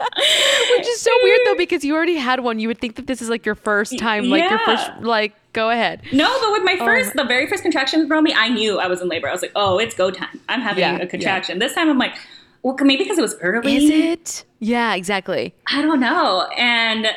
[0.00, 2.58] Which is so weird though, because you already had one.
[2.58, 5.70] You would think that this is like your first time, like your first, like go
[5.70, 6.02] ahead.
[6.12, 6.84] No, but with my Oh.
[6.84, 9.28] first, the very first contraction from me, I knew I was in labor.
[9.28, 10.40] I was like, oh, it's go time.
[10.48, 11.58] I'm having Yeah, a contraction.
[11.58, 12.14] This time I'm like,
[12.62, 13.76] well, maybe because it was early.
[13.76, 14.44] Is it?
[14.60, 15.54] Yeah, exactly.
[15.68, 16.46] I don't know.
[16.56, 17.08] And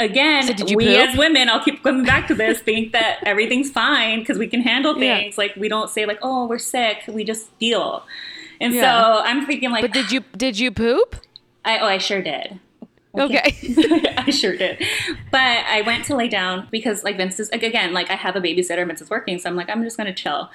[0.00, 1.08] again, So we poop?
[1.08, 4.60] as women, I'll keep coming back to this, think that everything's fine because we can
[4.60, 5.18] handle Yeah.
[5.18, 5.38] things.
[5.38, 7.04] Like we don't say like, oh, we're sick.
[7.08, 8.04] We just feel.
[8.60, 8.82] And Yeah.
[8.82, 11.16] so I'm thinking like, But did you did you poop?
[11.64, 12.58] I, oh, I sure did.
[13.18, 13.56] Okay.
[14.16, 14.82] I sure did.
[15.30, 18.40] But I went to lay down because like Vince is again, like I have a
[18.40, 20.50] babysitter, Vince is working, so I'm like, I'm just gonna chill.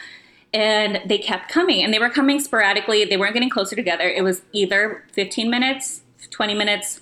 [0.54, 4.24] and they kept coming and they were coming sporadically they weren't getting closer together it
[4.24, 7.02] was either 15 minutes 20 minutes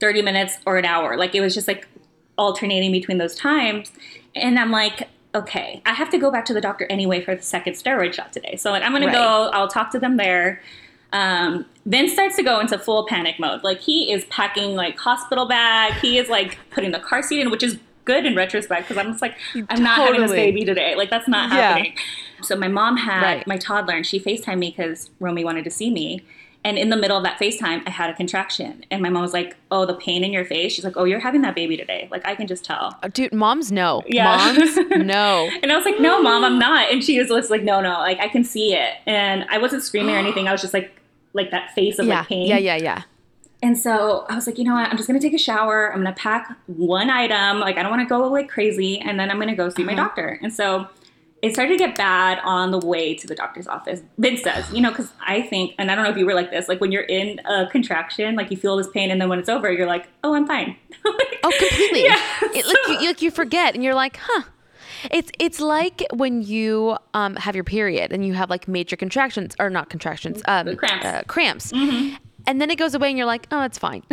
[0.00, 1.88] 30 minutes or an hour like it was just like
[2.36, 3.90] alternating between those times
[4.36, 7.40] and i'm like okay i have to go back to the doctor anyway for the
[7.42, 9.14] second steroid shot today so like i'm gonna Right.
[9.14, 10.60] go i'll talk to them there
[11.14, 13.62] um, Vince starts to go into full panic mode.
[13.64, 15.94] Like he is packing like hospital bag.
[15.94, 19.10] He is like putting the car seat in, which is good in retrospect because I'm
[19.12, 19.34] just like,
[19.68, 20.94] I'm not having this baby today.
[20.96, 21.56] Like that's not Yeah.
[21.72, 21.94] happening.
[22.42, 23.46] So my mom had Right.
[23.46, 26.22] my toddler and she FaceTimed me because Romy wanted to see me.
[26.64, 28.84] And in the middle of that FaceTime, I had a contraction.
[28.92, 30.72] And my mom was like, Oh, the pain in your face.
[30.72, 32.06] She's like, Oh, you're having that baby today.
[32.12, 32.96] Like I can just tell.
[33.02, 34.02] Uh, Dude, moms know.
[34.06, 34.36] Yeah.
[34.36, 35.50] Moms know.
[35.62, 36.92] And I was like, No, mom, I'm not.
[36.92, 38.94] And she was like, No, no, like I can see it.
[39.06, 40.46] And I wasn't screaming or anything.
[40.46, 40.92] I was just like
[41.34, 42.20] like that face of Yeah.
[42.20, 42.46] like pain.
[42.48, 43.02] Yeah, yeah, yeah.
[43.62, 44.90] And so I was like, you know what?
[44.90, 45.92] I'm just gonna take a shower.
[45.92, 47.60] I'm gonna pack one item.
[47.60, 49.92] Like I don't want to go like crazy, and then I'm gonna go see my
[49.92, 50.02] Uh-huh.
[50.02, 50.38] doctor.
[50.42, 50.88] And so
[51.42, 54.00] it started to get bad on the way to the doctor's office.
[54.18, 56.50] Vince says, you know, because I think, and I don't know if you were like
[56.52, 59.40] this, like when you're in a contraction, like you feel this pain, and then when
[59.40, 60.76] it's over, you're like, oh, I'm fine.
[61.44, 62.02] Oh, completely.
[62.04, 62.20] Yeah,
[62.54, 64.42] It, like, you, like you forget, and you're like, huh.
[65.10, 69.54] It's it's like when you um, have your period and you have like major contractions
[69.58, 71.72] or not contractions, um, cramps.
[71.72, 72.14] Mm-hmm.
[72.14, 74.02] Uh, and then it goes away, and you're like, oh, it's fine.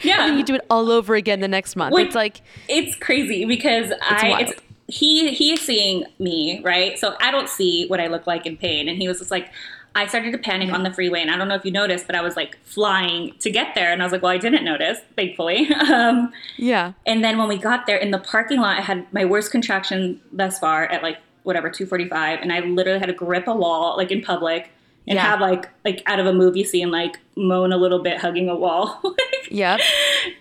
[0.00, 0.20] Yeah.
[0.22, 1.92] and then you do it all over again the next month.
[1.92, 4.42] Like- it's like, it's crazy because I wild.
[4.42, 8.46] it's he he is seeing me right so I don't see what I look like
[8.46, 9.50] in pain and he was just like
[9.98, 12.14] I started to panic on the freeway and I don't know if you noticed but
[12.16, 14.98] I was like flying to get there and I was like well I didn't notice
[15.16, 19.12] thankfully um, yeah, and then when we got there in the parking lot I had
[19.12, 23.46] my worst contraction thus far at like whatever 245 and I literally had to grip
[23.48, 24.70] a wall like in public
[25.06, 25.22] and Yeah.
[25.22, 28.56] have like like out of a movie scene like moan a little bit hugging a
[28.56, 29.80] wall Like, yep,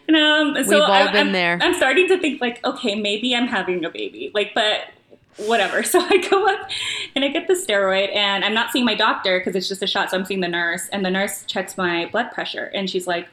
[0.07, 1.57] and, um, so We've all I, been I'm, there.
[1.61, 4.31] I'm starting to think like, okay, maybe I'm having a baby.
[4.33, 4.81] Like, but
[5.37, 5.83] whatever.
[5.87, 6.69] So I go up
[7.15, 9.87] and I get the steroid, and I'm not seeing my doctor because it's just a
[9.87, 10.11] shot.
[10.11, 13.27] So I'm seeing the nurse, and the nurse checks my blood pressure, and she's like,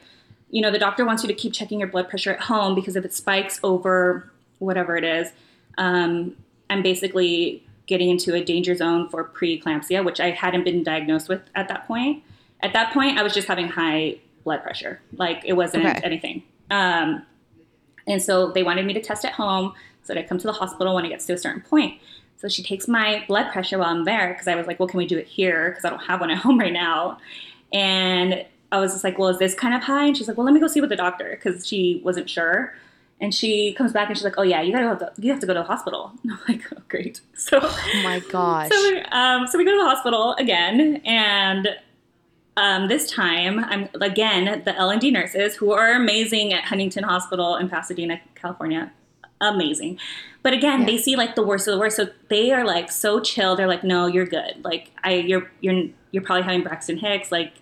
[0.51, 2.95] you know, the doctor wants you to keep checking your blood pressure at home because
[2.97, 5.33] if it spikes over whatever it is,
[5.79, 6.37] um,
[6.71, 11.43] I'm basically getting into a danger zone for preeclampsia, which I hadn't been diagnosed with
[11.55, 12.23] at that point.
[12.63, 15.01] At that point, I was just having high blood pressure.
[15.17, 16.01] Like it wasn't Okay.
[16.05, 16.43] anything.
[16.71, 17.27] Um,
[18.07, 20.95] and so they wanted me to test at home so I come to the hospital
[20.95, 22.01] when it gets to a certain point.
[22.37, 24.99] So she takes my blood pressure while I'm there because I was like, well, can
[24.99, 25.71] we do it here?
[25.71, 27.19] Because I don't have one at home right now.
[27.73, 30.05] And I was just like, well, is this kind of high?
[30.07, 32.75] And she's like, well, let me go see with the doctor because she wasn't sure.
[33.21, 35.47] And she comes back and she's like, oh yeah, you gotta go, you have to
[35.47, 36.13] go to the hospital.
[36.25, 37.21] And I'm like, oh great.
[37.37, 41.69] So oh my gosh, so, we- um, so we go to the hospital again, and
[42.57, 47.05] um, this time, I'm again the L and D nurses who are amazing at Huntington
[47.05, 48.93] Hospital in Pasadena, California,
[49.45, 49.99] amazing.
[50.43, 53.21] But again, they see like the worst of the worst, so they are like so
[53.21, 53.57] chill.
[53.57, 54.63] They're like, "No, you're good.
[54.63, 57.33] Like, I, you're, you're, you're probably having Braxton Hicks.
[57.33, 57.53] Like,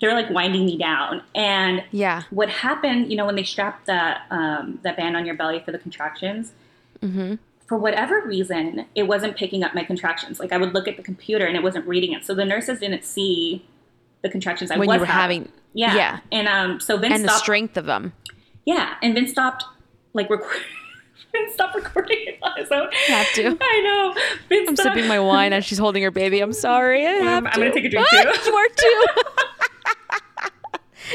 [0.00, 4.22] they're like winding me down." And yeah, what happened, you know, when they strapped that
[4.30, 6.52] um, that band on your belly for the contractions,
[7.02, 7.36] Mm-hmm.
[7.66, 10.38] for whatever reason, it wasn't picking up my contractions.
[10.38, 12.26] Like I would look at the computer and it wasn't reading it.
[12.26, 13.64] So the nurses didn't see
[14.20, 17.24] the contractions I when was you were having, Yeah, yeah, And um, so Vince and
[17.24, 17.42] the stopped.
[17.42, 18.12] strength of them.
[18.66, 19.64] Yeah, and Vince stopped
[20.12, 20.60] like recording.
[21.32, 22.88] Vince stopped recording it on his own.
[23.08, 23.56] Have to.
[23.60, 24.14] I know.
[24.48, 26.40] Vince I'm sipping my wine as she's holding her baby.
[26.40, 27.06] I'm sorry.
[27.06, 27.58] I have I'm to.
[27.58, 28.50] gonna take a drink, Ah, too.
[28.50, 29.06] you are too.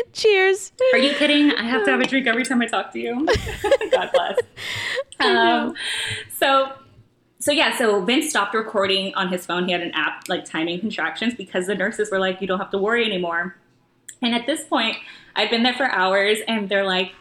[0.13, 0.71] Cheers.
[0.93, 1.51] Are you kidding?
[1.51, 3.25] I have to have a drink every time I talk to you.
[3.91, 4.39] God bless.
[5.19, 5.73] Um,
[6.37, 6.73] so,
[7.39, 9.65] so yeah, so Vince stopped recording on his phone.
[9.67, 12.71] He had an app like timing contractions because the nurses were like, "You don't have
[12.71, 13.55] to worry anymore."
[14.21, 14.97] And at this point,
[15.35, 17.11] I've been there for hours, and they're like,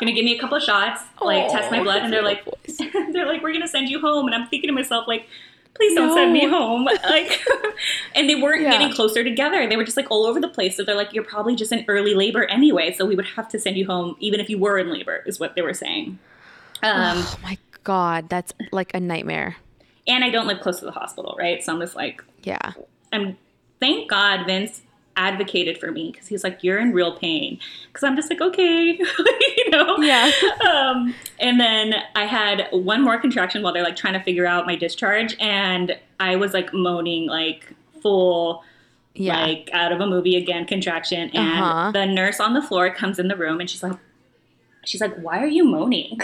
[0.00, 2.44] "Gonna give me a couple of shots, like test my blood," and they're like,
[3.12, 5.28] "They're like, we're gonna send you home." And I'm thinking to myself, like.
[5.76, 6.84] Please don't send me home.
[7.02, 7.40] Like,
[8.14, 8.70] and they weren't Yeah.
[8.70, 9.68] getting closer together.
[9.68, 10.76] They were just like all over the place.
[10.76, 12.92] So they're like, you're probably just in early labor anyway.
[12.92, 15.40] So we would have to send you home even if you were in labor, is
[15.40, 16.20] what they were saying.
[16.84, 19.56] Um, oh my god, that's like a nightmare.
[20.06, 21.60] and I don't live close to the hospital, right?
[21.64, 22.74] So I'm just like, Yeah.
[23.12, 23.36] I'm
[23.80, 24.82] thank God Vince
[25.16, 27.58] advocated for me because he's like, you're in real pain.
[27.88, 28.98] Because I'm just like, okay,
[29.56, 29.96] you know?
[29.98, 30.30] Yeah.
[30.70, 34.66] Um, and then I had one more contraction while they're like trying to figure out
[34.66, 37.72] my discharge, and I was like moaning like
[38.02, 38.62] full.
[39.16, 39.42] Yeah.
[39.44, 41.90] Like out of a movie again, contraction, and Uh-huh.
[41.92, 43.96] the nurse on the floor comes in the room and she's like,
[44.84, 46.18] she's like, why are you moaning?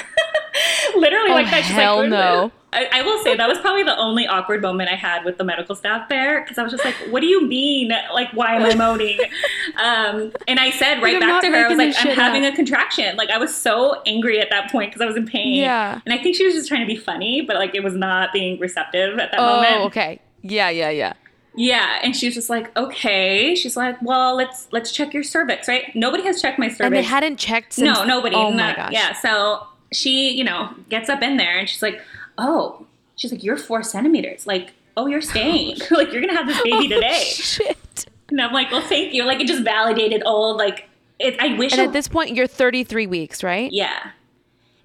[0.96, 1.62] Literally Oh, like that.
[1.64, 2.50] She's hell like, no.
[2.72, 5.44] I, I will say that was probably the only awkward moment I had with the
[5.44, 7.90] medical staff there because I was just like, "What do you mean?
[8.12, 9.18] Like, why am I moaning?"
[9.82, 12.56] um, and I said right back to her, I was like, "I'm having up." a
[12.56, 15.54] contraction." Like, I was so angry at that point because I was in pain.
[15.54, 16.00] Yeah.
[16.04, 18.32] and I think she was just trying to be funny, but like it was not
[18.32, 19.76] being receptive at that Oh, moment.
[19.76, 20.20] Oh, okay.
[20.42, 21.12] Yeah, yeah, yeah.
[21.56, 23.56] Yeah, and she was just like, okay.
[23.56, 25.94] She's like, well, let's let's check your cervix, right?
[25.96, 26.82] Nobody has checked my cervix.
[26.86, 27.86] And they hadn't checked since.
[27.98, 28.36] no, nobody.
[28.36, 28.92] Oh my gosh.
[28.92, 32.00] Yeah, so she, you know, gets up in there and she's like,
[32.40, 34.46] oh, she's like, you're four centimeters.
[34.46, 35.76] Like, oh, you're staying.
[35.92, 37.22] like, you're gonna have this baby today.
[37.24, 38.06] Shit.
[38.30, 39.24] And I'm like, well, thank you.
[39.24, 40.88] Like, it just validated all like.
[41.18, 41.72] It, I wish.
[41.72, 43.70] And it- at this point, you're 33 weeks, right?
[43.72, 44.10] yeah.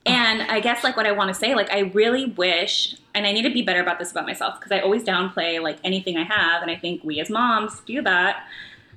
[0.07, 3.31] And I guess like what I want to say, like I really wish, and I
[3.31, 6.23] need to be better about this about myself because I always downplay like anything I
[6.23, 8.43] have, and I think we as moms do that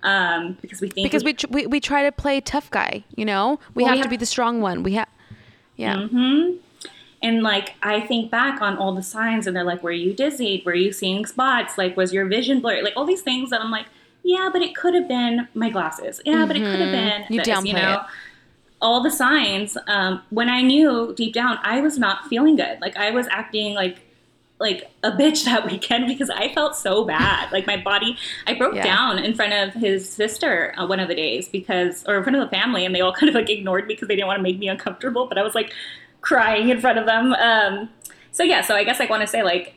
[0.03, 3.59] um, because we think Because we, we we try to play tough guy, you know.
[3.75, 4.83] We Well, have we to have- be the strong one.
[4.83, 5.09] We have,
[5.77, 5.97] yeah.
[5.97, 6.59] Mm-hmm.
[7.23, 10.63] And like I think back on all the signs, and they're like, "Were you dizzy?
[10.65, 11.77] Were you seeing spots?
[11.77, 12.83] Like, was your vision blurry?
[12.83, 13.87] Like all these things that I'm like,
[14.23, 16.21] yeah, but it could have been my glasses.
[16.25, 17.33] Yeah, but it could have been Mm-hmm.
[17.33, 17.95] You this, downplay know?
[17.95, 18.01] it.
[18.81, 19.77] All the signs.
[19.89, 22.81] Um, when I knew deep down, I was not feeling good.
[22.81, 23.99] Like I was acting like
[24.61, 27.51] like a bitch that weekend because I felt so bad.
[27.53, 28.17] Like my body,
[28.47, 28.83] I broke Yeah.
[28.85, 32.37] down in front of his sister uh, one of the days because, or in front
[32.37, 34.39] of the family, and they all kind of like ignored me because they didn't want
[34.39, 35.27] to make me uncomfortable.
[35.27, 35.73] But I was like
[36.29, 37.33] crying in front of them.
[37.35, 37.89] Um,
[38.33, 39.75] so yeah, so I guess I want to say like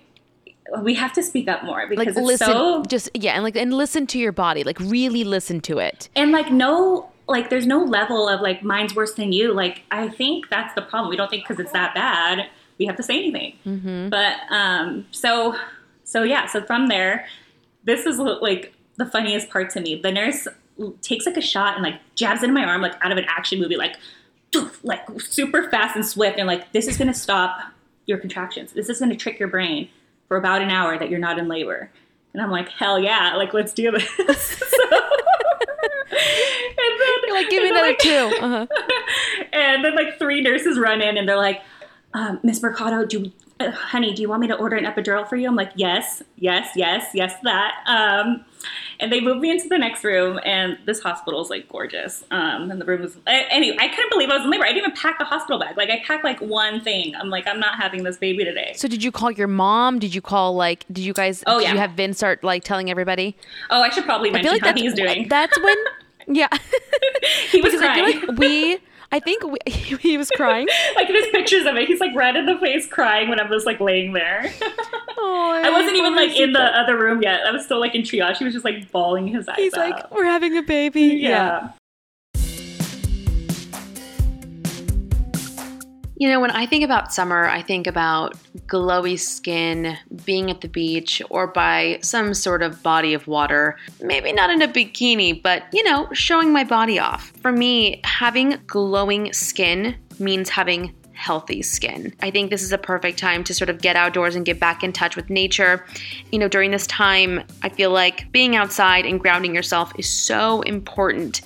[0.81, 3.55] we have to speak up more because Like it's listen, so just yeah, and like
[3.55, 4.63] and listen to your body.
[4.63, 6.09] Like really listen to it.
[6.15, 10.09] and like no like there's no level of like mine's worse than you like i
[10.09, 13.15] think that's the problem we don't think because it's that bad we have to say
[13.17, 14.09] anything Mm-hmm.
[14.09, 15.55] but um so
[16.03, 17.25] so yeah so from there
[17.85, 20.45] this is like the funniest part to me the nurse
[21.01, 23.59] takes like a shot and like jabs into my arm like out of an action
[23.61, 23.95] movie like
[24.51, 27.59] doof, like super fast and swift and like this is going to stop
[28.05, 29.87] your contractions this is going to trick your brain
[30.27, 31.89] for about an hour that you're not in labor
[32.33, 34.63] and i'm like hell yeah like let's do this
[36.11, 38.31] and then, You're like give me another like- two.
[38.41, 38.67] Uh-huh.
[39.53, 41.61] and then like three nurses run in and they're like,
[42.13, 43.31] um, Miss Mercado, do
[43.69, 45.47] honey, do you want me to order an epidural for you?
[45.47, 47.75] I'm like, yes, yes, yes, yes, that.
[47.85, 48.43] Um,
[48.99, 52.23] and they moved me into the next room, and this hospital is like gorgeous.
[52.31, 53.77] Um, and the room was I, anyway.
[53.79, 54.63] I couldn't believe I was in labor.
[54.63, 55.77] I didn't even pack a hospital bag.
[55.77, 57.15] Like I packed like one thing.
[57.15, 58.73] I'm like, I'm not having this baby today.
[58.75, 59.99] So did you call your mom?
[59.99, 60.85] Did you call like?
[60.91, 61.43] Did you guys?
[61.47, 61.73] Oh, did yeah.
[61.73, 63.35] you have Vin start like telling everybody?
[63.69, 65.27] Oh, I should probably I mention feel like how that's he's doing.
[65.27, 65.75] that's when.
[66.27, 66.47] Yeah.
[67.49, 68.19] he was because I crying.
[68.19, 68.77] feel like we.
[69.13, 70.67] I think we, he was crying.
[70.95, 71.87] like there's pictures of it.
[71.87, 74.51] He's like red in the face, crying when I was like laying there.
[75.23, 77.41] Oh, I wasn't even like in the other room yet.
[77.45, 78.37] I was still like in triage.
[78.37, 79.89] He was just like bawling his eyes He's out.
[79.91, 81.01] like, we're having a baby.
[81.01, 81.73] yeah.
[86.21, 90.67] You know, when I think about summer, I think about glowy skin, being at the
[90.67, 93.75] beach, or by some sort of body of water.
[94.01, 97.33] Maybe not in a bikini, but, you know, showing my body off.
[97.41, 102.13] For me, having glowing skin means having healthy skin.
[102.21, 104.83] I think this is a perfect time to sort of get outdoors and get back
[104.83, 105.87] in touch with nature.
[106.31, 110.61] You know, during this time, I feel like being outside and grounding yourself is so
[110.61, 111.41] important.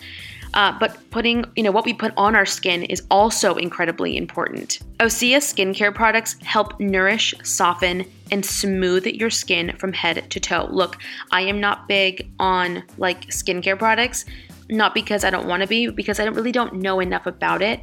[0.55, 4.79] Uh, but putting, you know, what we put on our skin is also incredibly important.
[4.99, 10.67] Osea skincare products help nourish, soften, and smooth your skin from head to toe.
[10.71, 10.97] Look,
[11.31, 14.23] I am not big on like skincare products,
[14.69, 17.61] not because I don't want to be, because I don't, really don't know enough about
[17.61, 17.81] it.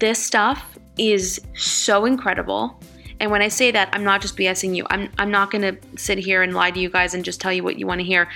[0.00, 2.80] This stuff is so incredible.
[3.20, 4.86] And when I say that, I'm not just BSing you.
[4.90, 7.52] I'm, I'm not going to sit here and lie to you guys and just tell
[7.52, 8.28] you what you want to hear.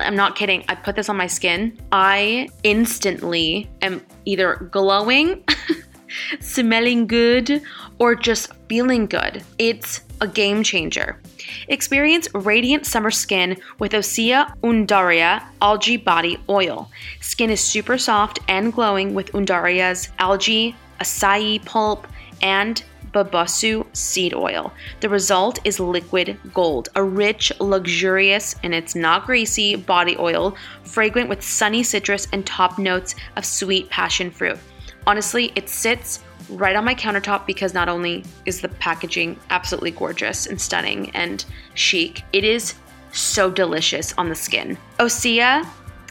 [0.00, 0.64] I'm not kidding.
[0.68, 1.78] I put this on my skin.
[1.92, 5.44] I instantly am either glowing,
[6.40, 7.62] smelling good,
[7.98, 9.42] or just feeling good.
[9.58, 11.20] It's a game changer.
[11.68, 16.90] Experience radiant summer skin with Osea Undaria Algae Body Oil.
[17.20, 22.06] Skin is super soft and glowing with Undaria's algae, acai pulp,
[22.42, 22.82] and
[23.12, 24.72] babassu seed oil.
[25.00, 31.28] The result is liquid gold, a rich, luxurious, and it's not greasy body oil, fragrant
[31.28, 34.58] with sunny citrus and top notes of sweet passion fruit.
[35.06, 40.46] Honestly, it sits right on my countertop because not only is the packaging absolutely gorgeous
[40.46, 41.44] and stunning and
[41.74, 42.74] chic, it is
[43.12, 44.76] so delicious on the skin.
[44.98, 45.66] Osea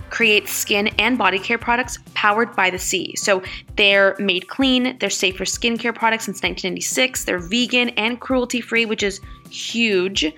[0.09, 3.15] creates skin and body care products powered by the sea.
[3.15, 3.43] So
[3.75, 8.85] they're made clean, they're safe for skincare products since 1996, they're vegan and cruelty free,
[8.85, 10.31] which is huge.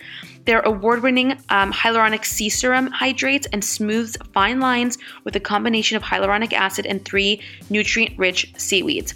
[0.45, 5.97] Their award winning um, hyaluronic sea serum hydrates and smooths fine lines with a combination
[5.97, 9.13] of hyaluronic acid and three nutrient rich seaweeds.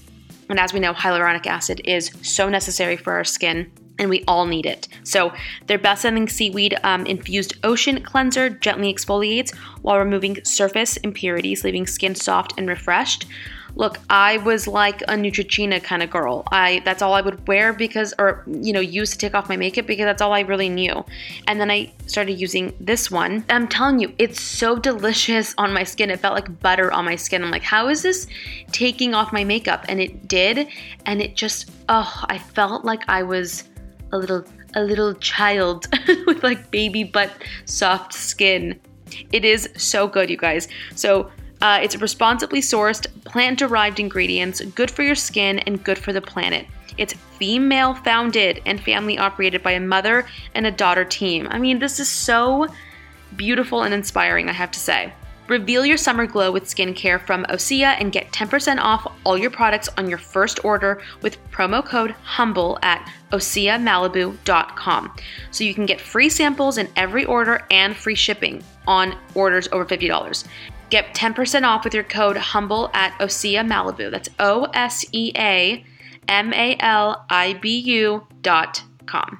[0.49, 4.45] And as we know, hyaluronic acid is so necessary for our skin and we all
[4.45, 4.87] need it.
[5.03, 5.33] So,
[5.67, 11.87] their best selling seaweed um, infused ocean cleanser gently exfoliates while removing surface impurities, leaving
[11.87, 13.25] skin soft and refreshed.
[13.75, 16.43] look, I was like a Neutrogena kind of girl.
[16.51, 19.57] I that's all I would wear because or you know, use to take off my
[19.57, 21.05] makeup because that's all I really knew.
[21.47, 23.45] And then I started using this one.
[23.49, 26.09] I'm telling you, it's so delicious on my skin.
[26.09, 27.43] It felt like butter on my skin.
[27.43, 28.27] I'm like, how is this
[28.71, 29.85] taking off my makeup?
[29.89, 30.67] And it did,
[31.05, 33.65] and it just oh, I felt like I was
[34.15, 34.45] a little
[34.75, 35.87] a little child
[36.27, 37.31] with like baby butt
[37.65, 38.79] soft skin.
[39.31, 40.67] It is so good, you guys.
[40.95, 46.11] So uh, it's responsibly sourced, plant derived ingredients, good for your skin and good for
[46.11, 46.67] the planet.
[46.97, 51.47] It's female founded and family operated by a mother and a daughter team.
[51.49, 52.67] I mean, this is so
[53.35, 55.13] beautiful and inspiring, I have to say.
[55.47, 59.89] Reveal your summer glow with skincare from Osea and get 10% off all your products
[59.97, 65.15] on your first order with promo code HUMBLE at OseaMalibu.com.
[65.51, 69.85] So you can get free samples in every order and free shipping on orders over
[69.85, 70.45] $50.
[70.89, 74.09] Get 10% off with your code HUMBLE at Osea Malibu.
[74.09, 75.83] That's O S E A
[76.27, 79.39] M A L I B U dot com.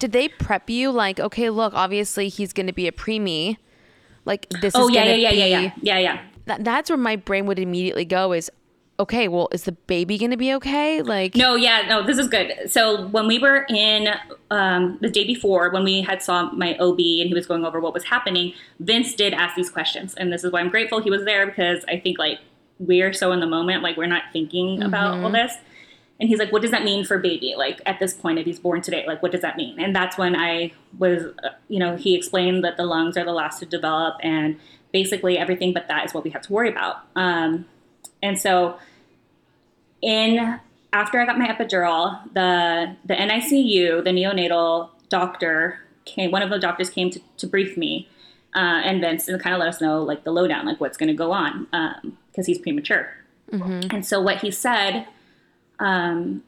[0.00, 3.58] Did they prep you like, okay, look, obviously he's going to be a preemie.
[4.24, 6.20] Like this Oh is yeah, going yeah, to yeah, be yeah, yeah, yeah, yeah.
[6.46, 8.50] That, that's where my brain would immediately go is
[8.98, 11.00] okay, well, is the baby going to be okay?
[11.02, 12.52] Like No, yeah, no, this is good.
[12.70, 14.08] So when we were in
[14.50, 17.78] um, the day before, when we had saw my OB and he was going over
[17.80, 21.10] what was happening, Vince did ask these questions, and this is why I'm grateful he
[21.10, 22.40] was there because I think like
[22.78, 25.32] we're so in the moment, like we're not thinking about all Mhm.
[25.32, 25.56] this.
[26.20, 27.54] And he's like, "What does that mean for baby?
[27.56, 30.18] Like at this point, if he's born today, like what does that mean?" And that's
[30.18, 33.66] when I was, uh, you know, he explained that the lungs are the last to
[33.66, 34.58] develop, and
[34.92, 36.96] basically everything but that is what we have to worry about.
[37.16, 37.64] Um,
[38.22, 38.78] and so
[40.02, 40.60] in
[40.92, 46.30] after I got my epidural, the the NICU, the neonatal doctor came.
[46.30, 48.08] One of the doctors came to, to brief me,
[48.54, 51.08] uh, and Vince and kind of let us know like the lowdown, like what's going
[51.08, 51.66] to go on,
[52.30, 53.12] because he's premature.
[53.52, 53.94] Mm-hmm.
[53.94, 55.06] And so what he said,
[55.80, 56.42] um,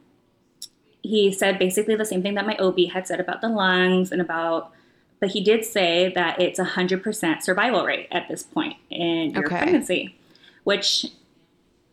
[1.01, 4.21] he said basically the same thing that my OB had said about the lungs and
[4.21, 4.71] about,
[5.19, 9.31] but he did say that it's a hundred percent survival rate at this point in
[9.31, 9.57] your Okay.
[9.57, 10.15] pregnancy,
[10.63, 11.05] which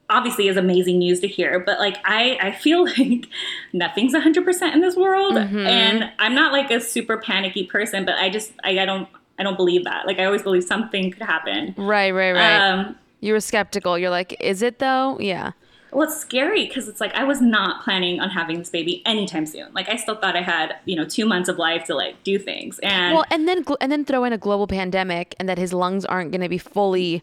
[0.09, 1.59] obviously is amazing news to hear.
[1.61, 3.27] But like I, I feel like
[3.73, 5.67] nothing's a hundred percent in this world, Mhm.
[5.69, 9.43] and I'm not like a super panicky person, but I just I, I don't I
[9.43, 10.07] don't believe that.
[10.07, 11.75] Like I always believe something could happen.
[11.77, 12.71] Right, right, right.
[12.71, 13.99] Um, you were skeptical.
[13.99, 15.19] You're like, is it though?
[15.21, 15.53] Yeah.
[15.93, 19.45] Well, it's scary because it's like I was not planning on having this baby anytime
[19.47, 19.73] soon.
[19.73, 22.39] Like I still thought I had, you know, two months of life to like do
[22.39, 22.79] things.
[22.81, 26.05] And Well, and then and then throw in a global pandemic and that his lungs
[26.05, 27.23] aren't going to be fully,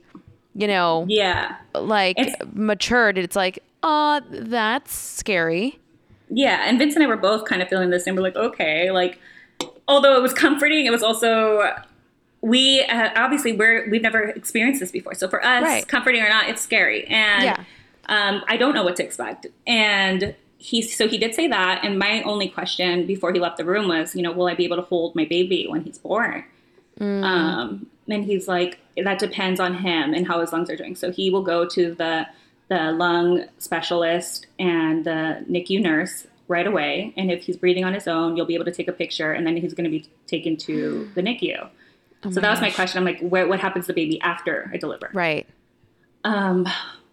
[0.53, 3.18] you know, yeah, like It's- matured.
[3.18, 5.80] It's like, uh, that's scary.
[6.30, 6.63] yeah.
[6.68, 9.20] And Vince and I were both kind of feeling this, and we're like, okay, like,
[9.88, 11.74] although it was comforting, it was also
[12.41, 15.13] we uh, obviously we're we've never experienced this before.
[15.15, 15.88] So for us, Right.
[15.88, 17.05] comforting or not, it's scary.
[17.07, 17.63] And Yeah.
[18.08, 19.47] Um, I don't know what to expect.
[19.66, 21.84] And he so he did say that.
[21.84, 24.66] And my only question before he left the room was, you know, will I be
[24.66, 26.43] able to hold my baby when he's born?
[26.99, 30.95] Um, and he's like, that depends on him and how his lungs are doing.
[30.95, 32.28] So he will go to the
[32.70, 37.14] the lung specialist and the NICU nurse right away.
[37.16, 39.45] And if he's breathing on his own, you'll be able to take a picture, and
[39.45, 41.70] then he's going to be taken to the NICU.
[42.24, 42.97] so that was my question.
[42.99, 45.10] I'm like, what, what happens to the baby after I deliver?
[45.14, 45.47] Right.
[46.24, 46.68] Um,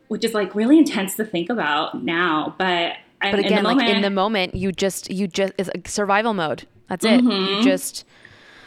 [0.09, 2.95] which is like really intense to think about now, but.
[3.21, 6.35] But in again, the like in the moment, you just you just it's like survival
[6.35, 6.67] mode.
[6.89, 7.23] That's it.
[7.23, 7.63] You Mhm.
[7.63, 8.05] just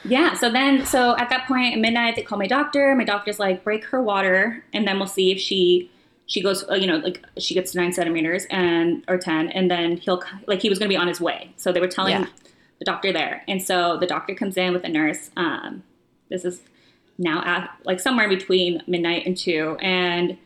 [0.04, 0.34] Yeah.
[0.34, 2.96] So then, so at that point at midnight, they call my doctor.
[2.96, 5.92] My doctor's like, break her water, and then we'll see if she
[6.26, 9.70] she goes, uh, you know, like she gets to nine centimeters and or ten, and
[9.70, 11.52] then he'll like he was going to be on his way.
[11.58, 12.26] So they were telling Yeah.
[12.80, 15.30] the doctor there, and so the doctor comes in with a nurse.
[15.38, 15.84] Um,
[16.30, 16.62] this is
[17.20, 20.38] now at like somewhere between midnight and two, and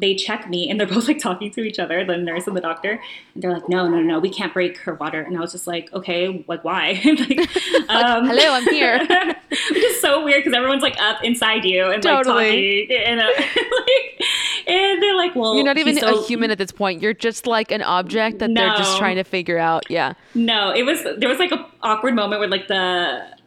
[0.00, 2.60] they check me and they're both like talking to each other, the nurse and the
[2.60, 3.00] doctor.
[3.34, 5.20] And they're like, no, no, no, we can't break her water.
[5.20, 6.92] And I was just like, okay, like why?
[7.04, 8.98] like, um, hello, I'm here.
[9.70, 12.86] which is so weird because everyone's like up inside you and Totally.
[12.86, 13.04] like talking.
[13.06, 14.22] And, uh, like,
[14.66, 17.02] and they're like, well, you're not even so- a human at this point.
[17.02, 19.84] You're just like an object that they're just trying to figure out.
[19.90, 20.14] Yeah.
[20.34, 23.39] No, it was there was like a awkward moment where like the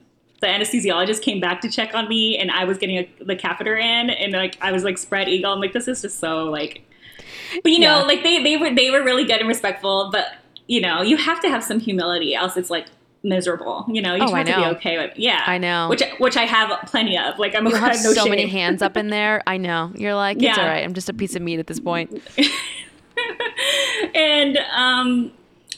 [0.44, 3.76] the anesthesiologist came back to check on me and I was getting a, the catheter
[3.76, 5.52] in and like I was like spread eagle.
[5.54, 6.84] I'm like, this is just so like
[7.64, 8.04] But you know, Yeah.
[8.04, 10.28] like they they were they were really good and respectful, but
[10.68, 12.86] you know, you have to have some humility, else it's like
[13.24, 13.86] miserable.
[13.88, 14.72] You know, you Oh, I to be know.
[14.72, 15.44] okay with yeah.
[15.48, 15.88] I know.
[15.90, 17.40] Which which I have plenty of.
[17.40, 19.42] Like I'm You have no so many hands up in there.
[19.48, 19.92] I know.
[19.96, 20.60] You're like, it's Yeah.
[20.62, 20.84] all right.
[20.84, 22.22] I'm just a piece of meat at this point.
[24.16, 25.32] and um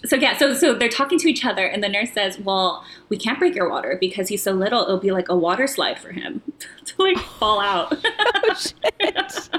[0.06, 3.18] so yeah so so they're talking to each other and the nurse says well we
[3.18, 6.12] can't break your water because he's so little it'll be like a water slide for
[6.12, 6.42] him
[6.86, 9.50] to like oh, fall out oh, shit.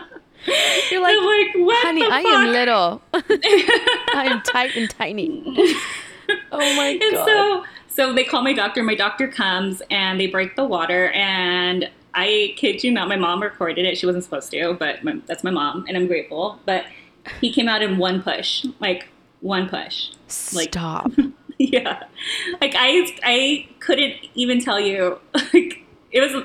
[0.92, 3.02] You're like, like what honey, I am little.
[3.12, 5.42] I am tight and tiny.
[6.52, 7.02] Oh my god!
[7.02, 7.64] and so
[7.96, 12.52] so they call my doctor my doctor comes and they break the water and i
[12.56, 15.50] kid you not my mom recorded it she wasn't supposed to but my, that's my
[15.50, 16.84] mom and i'm grateful but
[17.40, 19.08] he came out in one push like
[19.40, 20.10] one push
[20.54, 21.12] like Stop.
[21.58, 22.02] yeah
[22.60, 26.44] like i i couldn't even tell you like it was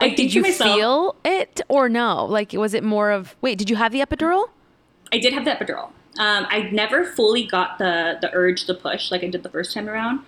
[0.00, 2.24] Like, did you myself- feel it or no?
[2.24, 3.58] Like, was it more of wait?
[3.58, 4.46] Did you have the epidural?
[5.12, 5.86] I did have the epidural.
[6.18, 9.72] Um, I never fully got the the urge to push like I did the first
[9.74, 10.20] time around,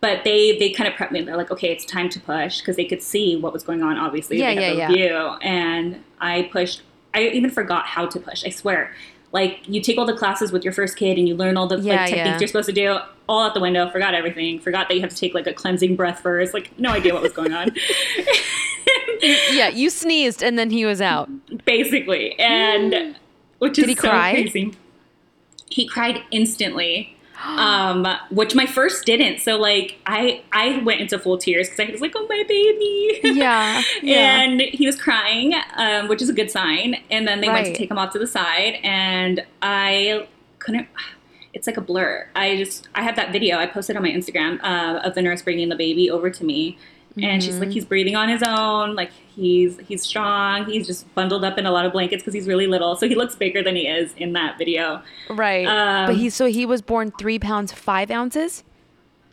[0.00, 1.20] but they they kind of prepped me.
[1.22, 3.98] They're like, okay, it's time to push because they could see what was going on.
[3.98, 4.88] Obviously, Yeah, yeah, the yeah.
[4.88, 6.80] view, and I pushed.
[7.14, 8.44] I even forgot how to push.
[8.46, 8.94] I swear.
[9.32, 11.78] Like you take all the classes with your first kid and you learn all the
[11.80, 12.38] Yeah, like, techniques yeah.
[12.38, 13.88] you're supposed to do all out the window.
[13.90, 14.58] Forgot everything.
[14.60, 16.52] Forgot that you have to take like a cleansing breath first.
[16.52, 17.70] Like no idea what was going on.
[19.22, 21.30] yeah, you sneezed and then he was out.
[21.64, 22.38] basically.
[22.38, 23.16] And
[23.58, 24.32] which Did is he so cry?
[24.32, 24.74] crazy.
[25.70, 27.16] He cried instantly.
[27.62, 29.40] Um, which my first didn't.
[29.40, 33.20] So like I I went into full tears because I was like, oh my baby.
[33.22, 34.40] Yeah, yeah.
[34.42, 36.96] and he was crying, um, which is a good sign.
[37.10, 40.28] And then they went to take him off to the side, and I
[40.58, 40.88] couldn't.
[41.54, 42.30] It's like a blur.
[42.34, 45.42] I just I have that video I posted on my Instagram uh, of the nurse
[45.42, 46.78] bringing the baby over to me,
[47.20, 47.72] and she's like, Mhm.
[47.72, 50.64] he's breathing on his own, like he's he's strong.
[50.66, 53.14] He's just bundled up in a lot of blankets because he's really little, so he
[53.14, 55.02] looks bigger than he is in that video.
[55.28, 55.66] Right.
[55.66, 58.64] Um, but he so he was born three pounds five ounces.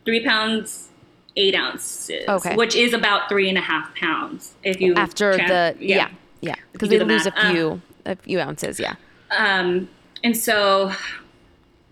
[0.04, 0.88] Three pounds,
[1.36, 2.26] eight ounces.
[2.28, 2.54] Okay.
[2.56, 6.08] which is about three and a half pounds if you After the yeah
[6.40, 7.44] yeah because do they the lose a math.
[7.44, 8.80] Uh, few a few ounces.
[8.80, 8.94] Yeah.
[9.36, 9.88] Um,
[10.24, 10.92] and so,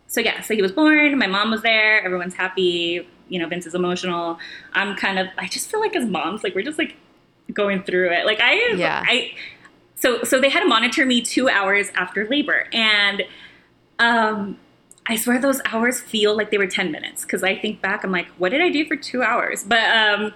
[0.06, 1.16] so yeah, so he was born.
[1.18, 2.02] My mom was there.
[2.02, 3.06] Everyone's happy.
[3.28, 4.38] You know, Vince is emotional.
[4.72, 5.28] I'm kind of.
[5.38, 6.96] I just feel like as moms, like we're just like
[7.52, 8.26] going through it.
[8.26, 9.04] Like I, Yeah.
[9.06, 9.32] I.
[9.96, 13.22] So so they had to monitor me two hours after labor, and
[13.98, 14.58] um,
[15.06, 18.12] I swear those hours feel like they were ten minutes because I think back, I'm
[18.12, 19.64] like, what did I do for two hours?
[19.64, 20.32] But um,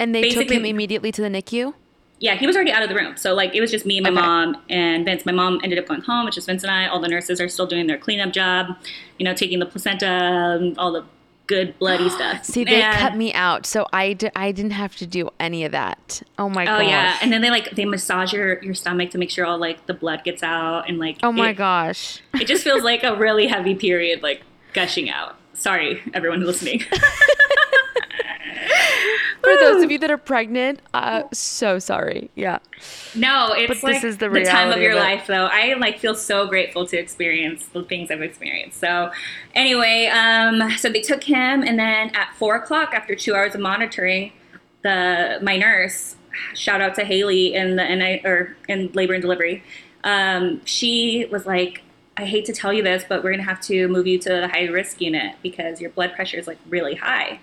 [0.00, 1.74] And they took him immediately to the NICU.
[2.20, 3.16] yeah, he was already out of the room.
[3.16, 4.20] So like it was just me, and my Okay.
[4.20, 5.26] mom, and Vince.
[5.26, 6.24] My mom ended up going home.
[6.24, 6.86] which is Vince and I.
[6.86, 8.76] All the nurses are still doing their cleanup job,
[9.18, 11.04] you know, taking the placenta, all the
[11.46, 12.44] good bloody stuff.
[12.44, 15.72] See, they And- cut me out, so I, I didn't have to do any of
[15.72, 16.22] that.
[16.38, 16.76] Oh my god.
[16.76, 16.88] Oh gosh.
[16.90, 19.86] yeah, and then they like they massage your your stomach to make sure all like
[19.86, 22.20] the blood gets out and like oh my it, gosh.
[22.34, 25.36] it just feels like a really heavy period like gushing out.
[25.54, 26.82] Sorry, everyone listening.
[29.42, 32.30] For those of you that are pregnant, uh, so sorry.
[32.34, 32.58] Yeah.
[33.14, 35.46] No, it's But this like is the the, time of your of life, though.
[35.50, 38.78] I like feel so grateful to experience the things I've experienced.
[38.78, 39.10] So,
[39.54, 43.60] anyway, um, so they took him, and then at four o'clock, after two hours of
[43.60, 44.32] monitoring,
[44.82, 46.16] the my nurse,
[46.54, 49.62] shout out to Haley in the and I or in labor and delivery,
[50.04, 51.82] um, she was like.
[52.14, 54.46] I hate to tell you this, but we're gonna have to move you to the
[54.46, 57.40] high risk unit because your blood pressure is like really high.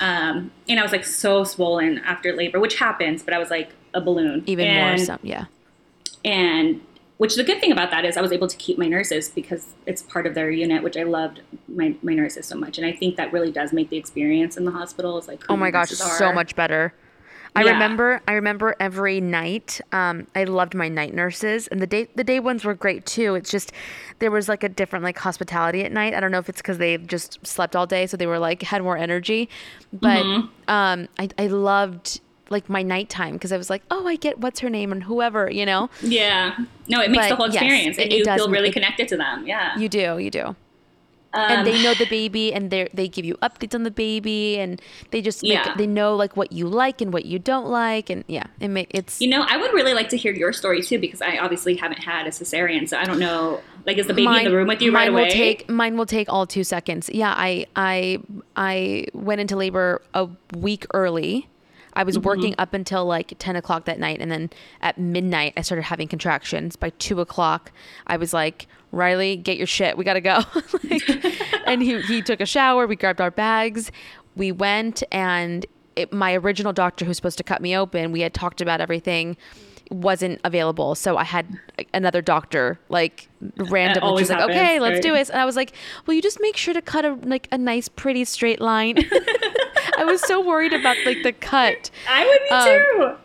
[0.00, 3.70] Um, and I was like so swollen after labor, which happens, but I was like
[3.94, 4.42] a balloon.
[4.46, 5.18] Even more so.
[5.22, 5.46] Yeah.
[6.24, 6.80] and
[7.18, 9.68] which the good thing about that is I was able to keep my nurses because
[9.86, 12.76] it's part of their unit, which I loved my, my nurses so much.
[12.76, 15.56] And I think that really does make the experience in the hospital is like, Oh
[15.56, 16.92] my gosh, so much better.
[17.56, 17.72] I Yeah.
[17.72, 19.80] remember I remember every night.
[19.92, 23.34] Um, I loved my night nurses and the day the day ones were great too.
[23.34, 23.72] It's just
[24.18, 26.14] there was like a different like hospitality at night.
[26.14, 28.62] I don't know if it's because they just slept all day, so they were like
[28.62, 29.48] had more energy.
[29.92, 30.48] But Mhm.
[30.68, 34.60] um, I I loved like my nighttime because I was like, oh, I get what's
[34.60, 35.90] her name and whoever, you know.
[36.00, 36.54] Yeah.
[36.88, 38.68] No, it makes But the whole yes, experience it- and it you does feel really
[38.68, 39.44] it- connected to them.
[39.48, 39.76] Yeah.
[39.76, 40.54] You do, you do.
[41.36, 44.58] Um, and they know the baby and they they give you updates on the baby
[44.58, 44.80] and
[45.10, 45.74] they just make, Yeah.
[45.76, 48.84] they know like what you like and what you don't like and yeah it ma-
[48.90, 51.76] it's You know, I would really like to hear your story too because I obviously
[51.76, 53.60] haven't had a cesarean, so I don't know.
[53.86, 55.24] Like, is the baby in the room with you mine right away?
[55.26, 58.18] will take mine will take all two seconds yeah i i
[58.56, 61.48] i went into labor a week early
[61.96, 62.60] i was working Mm-hmm.
[62.60, 64.50] up until like 10 o'clock that night and then
[64.82, 66.76] at midnight i started having contractions.
[66.76, 67.72] By 2 o'clock
[68.06, 69.96] i was like riley get your shit.
[69.98, 70.40] We gotta go.
[70.88, 71.32] Like,
[71.66, 72.86] and he, he took a shower.
[72.86, 73.90] We grabbed our bags.
[74.36, 75.66] We went and
[75.96, 79.36] it, my original doctor who's supposed to cut me open we had talked about everything
[79.90, 80.94] wasn't available.
[80.94, 81.46] So i had
[81.94, 85.28] another doctor like random and she's like happens, okay let's do it.
[85.30, 85.72] And i was like
[86.06, 88.96] will you just make sure to cut a like a nice pretty straight line
[89.96, 93.18] i was so worried about like the cut I would be Um,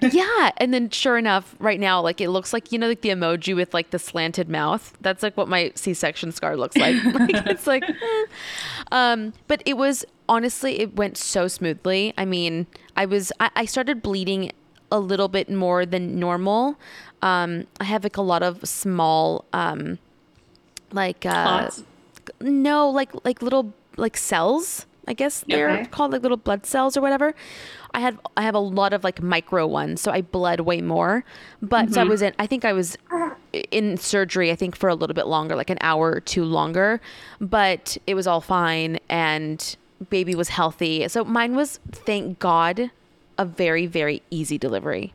[0.00, 0.08] too.
[0.16, 3.10] yeah and then sure enough right now like it looks like you know like the
[3.10, 7.46] emoji with like the slanted mouth that's like what my c-section scar looks like like
[7.46, 8.24] it's like eh.
[8.90, 13.64] um but it was honestly it went so smoothly i mean i was I, I
[13.64, 14.50] started bleeding
[14.90, 16.76] a little bit more than normal
[17.22, 19.98] um i have like a lot of small um
[20.90, 21.30] like uh
[21.60, 21.84] Clots?
[22.40, 25.84] no like like little like cells i guess they're Okay.
[25.90, 27.34] called like little blood cells or whatever.
[27.94, 31.24] I had i have a lot of like micro ones so i bled way more.
[31.62, 32.08] But so i Mhm.
[32.08, 32.96] was in i think i was
[33.70, 37.00] in surgery i think for a little bit longer like an hour or two longer.
[37.40, 39.76] But it was all fine and
[40.10, 41.08] baby was healthy.
[41.08, 42.90] So mine was thank god
[43.38, 45.14] a very very easy delivery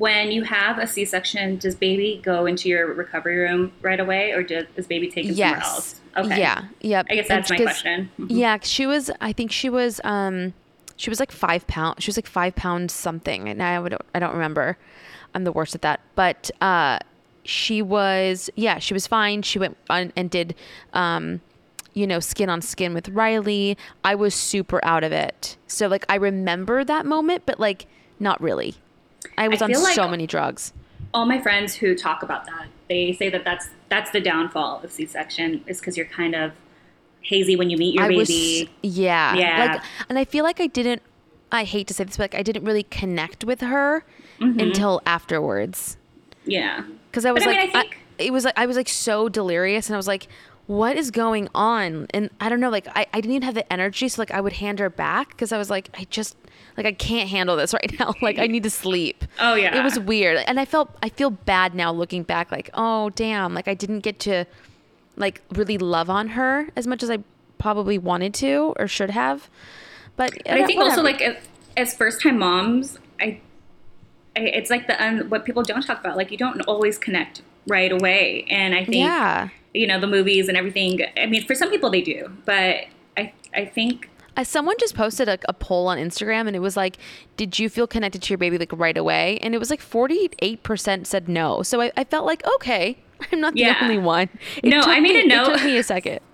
[0.00, 4.42] When you have a C-section, does baby go into your recovery room right away, or
[4.42, 6.00] does, is baby taken somewhere else?
[6.16, 6.24] Yes.
[6.26, 6.40] Okay.
[6.40, 6.64] Yeah.
[6.80, 7.06] Yep.
[7.10, 8.10] I guess that's my question.
[8.18, 8.26] Mhm.
[8.30, 9.10] Yeah, 'cause she was.
[9.20, 10.00] I think she was.
[10.02, 10.54] Um,
[10.96, 12.02] she was like five pounds.
[12.02, 13.94] She was like five pounds something, and I would.
[14.14, 14.78] I don't remember.
[15.34, 16.00] I'm the worst at that.
[16.14, 17.00] But uh,
[17.44, 18.48] she was.
[18.56, 19.42] Yeah, she was fine.
[19.42, 20.54] She went on and did.
[20.94, 21.42] Um,
[21.92, 23.76] you know, skin on skin with Riley.
[24.02, 25.58] I was super out of it.
[25.66, 27.84] So like I remember that moment, but like
[28.18, 28.76] not really.
[29.38, 30.72] I was I on like- so many drugs.
[31.12, 34.92] All my friends who talk about that, they say that that's that's the downfall of
[34.92, 36.52] C-section is because you're kind of
[37.22, 38.70] hazy when you meet your I was baby.
[38.82, 39.34] yeah.
[39.34, 39.72] Yeah.
[39.72, 41.02] Like and I feel like I didn't
[41.52, 44.04] I hate to say this, but like I didn't really connect with her
[44.38, 44.62] Mhm.
[44.62, 45.96] until afterwards.
[46.44, 46.84] yeah.
[47.10, 48.88] Because I was But I mean, like I think- it was like I was like
[48.88, 50.28] so delirious and I was like,
[50.66, 52.06] what is going on?
[52.14, 54.40] And I don't know, like I, I didn't even have the energy, so like I
[54.40, 56.36] would hand her back because I was like, I just
[56.76, 58.14] like I can't handle this right now.
[58.22, 59.24] like I need to sleep.
[59.40, 59.76] Oh, yeah.
[59.78, 60.38] It was weird.
[60.46, 64.00] And I felt I feel bad now looking back, like, oh damn, like I didn't
[64.00, 64.44] get to
[65.16, 67.18] like really love on her as much as I
[67.58, 69.50] probably wanted to or should have.
[70.16, 71.36] But, But I think also like as,
[71.76, 73.40] as first time moms, I,
[74.36, 76.16] I it's like the un, what people don't talk about.
[76.16, 79.48] Like you don't always connect right away, and I think Yeah.
[79.74, 81.00] you know the movies and everything.
[81.16, 84.08] I mean, for some people they do, but I I think
[84.42, 86.96] someone just posted a, a poll on Instagram and it was like,
[87.36, 89.38] did you feel connected to your baby like right away?
[89.42, 91.62] And it was like 48% said no.
[91.62, 92.98] So I, I felt like, okay,
[93.32, 93.78] I'm not the Yeah.
[93.82, 94.28] only one.
[94.64, 95.48] No, I made me, a note.
[95.48, 96.20] It took me a second.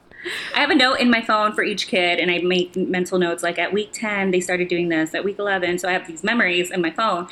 [0.56, 3.44] I have a note in my phone for each kid, and I make mental notes.
[3.44, 5.14] Like at week ten, they started doing this.
[5.14, 7.28] At week eleven, so I have these memories in my phone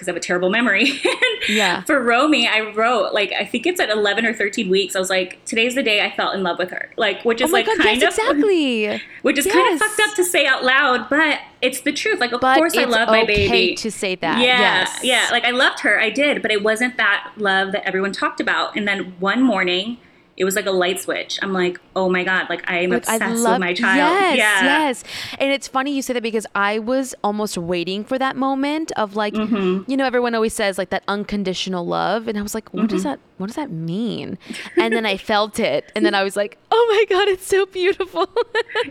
[0.00, 1.00] because I have a terrible memory.
[1.48, 1.82] Yeah.
[1.84, 4.94] For Romy, I wrote like I think it's at 11 or 13 weeks.
[4.94, 6.92] I was like, today's the day I fell in love with her.
[6.98, 9.00] Like, which oh is oh like God, kind yes, of exactly.
[9.22, 12.20] which is kind of fucked up to say out loud, but it's the truth.
[12.20, 13.74] Like, of But course, I love my baby.
[13.76, 14.38] to say that.
[14.40, 15.00] Yeah, Yes.
[15.02, 15.28] yeah.
[15.30, 18.76] Like I loved her, I did, but it wasn't that love that everyone talked about.
[18.76, 19.96] And then one morning,
[20.36, 21.38] it was like a light switch.
[21.42, 24.36] I'm like, oh my god, like I am Like, obsessed with my child.
[24.36, 24.62] Yes, yeah.
[24.62, 25.04] yes.
[25.38, 29.16] And it's funny you say that because I was almost waiting for that moment of
[29.16, 29.90] like, Mm-hmm.
[29.90, 33.00] you know, everyone always says like that unconditional love, and I was like, what does
[33.02, 33.10] Mm-hmm.
[33.10, 34.38] that, what does that mean?
[34.76, 37.66] And then I felt it, and then I was like, oh my god, it's so
[37.66, 38.28] beautiful.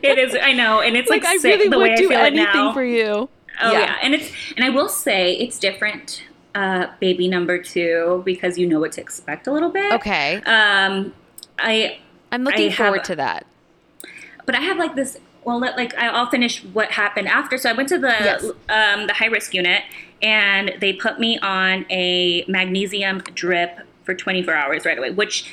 [0.03, 0.35] It is.
[0.39, 3.27] I know, and it's like, I sick really would do anything for you.
[3.61, 3.97] Oh yeah.
[4.01, 6.23] and it's and I will say it's different.
[6.55, 9.93] Uh, baby number two because you know what to expect a little bit.
[9.93, 10.41] Okay.
[10.45, 11.13] Um,
[11.61, 11.99] I
[12.31, 13.45] I'm looking I have- forward to that.
[14.45, 15.17] but I have like this.
[15.43, 17.57] Well, let, like I- I'll finish what happened after.
[17.57, 18.43] So I went to the Yes.
[18.69, 19.83] um, the high risk unit,
[20.21, 25.11] and they put me on a magnesium drip for 24 hours right away.
[25.11, 25.45] Which,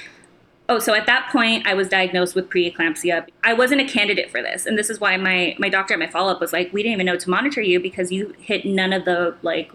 [0.68, 3.26] oh, so at that point I was diagnosed with preeclampsia.
[3.44, 6.08] I wasn't a candidate for this, and this is why my my doctor at my
[6.08, 8.92] follow up was like, we didn't even know to monitor you because you hit none
[8.92, 9.70] of the like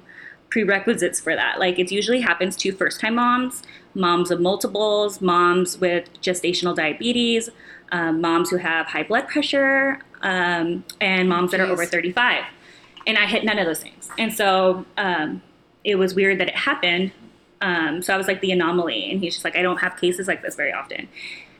[0.49, 1.59] prerequisites for that.
[1.59, 3.63] Like it usually happens to first time moms,
[3.93, 7.49] moms of multiples, moms with gestational diabetes,
[7.91, 12.43] um, moms who have high blood pressure, um, and moms that are over 35.
[13.07, 14.09] And I hit none of those things.
[14.17, 15.41] And so um,
[15.83, 17.11] it was weird that it happened.
[17.61, 19.09] Um, so I was like the anomaly.
[19.11, 21.07] And he's just like, I don't have cases like this very often.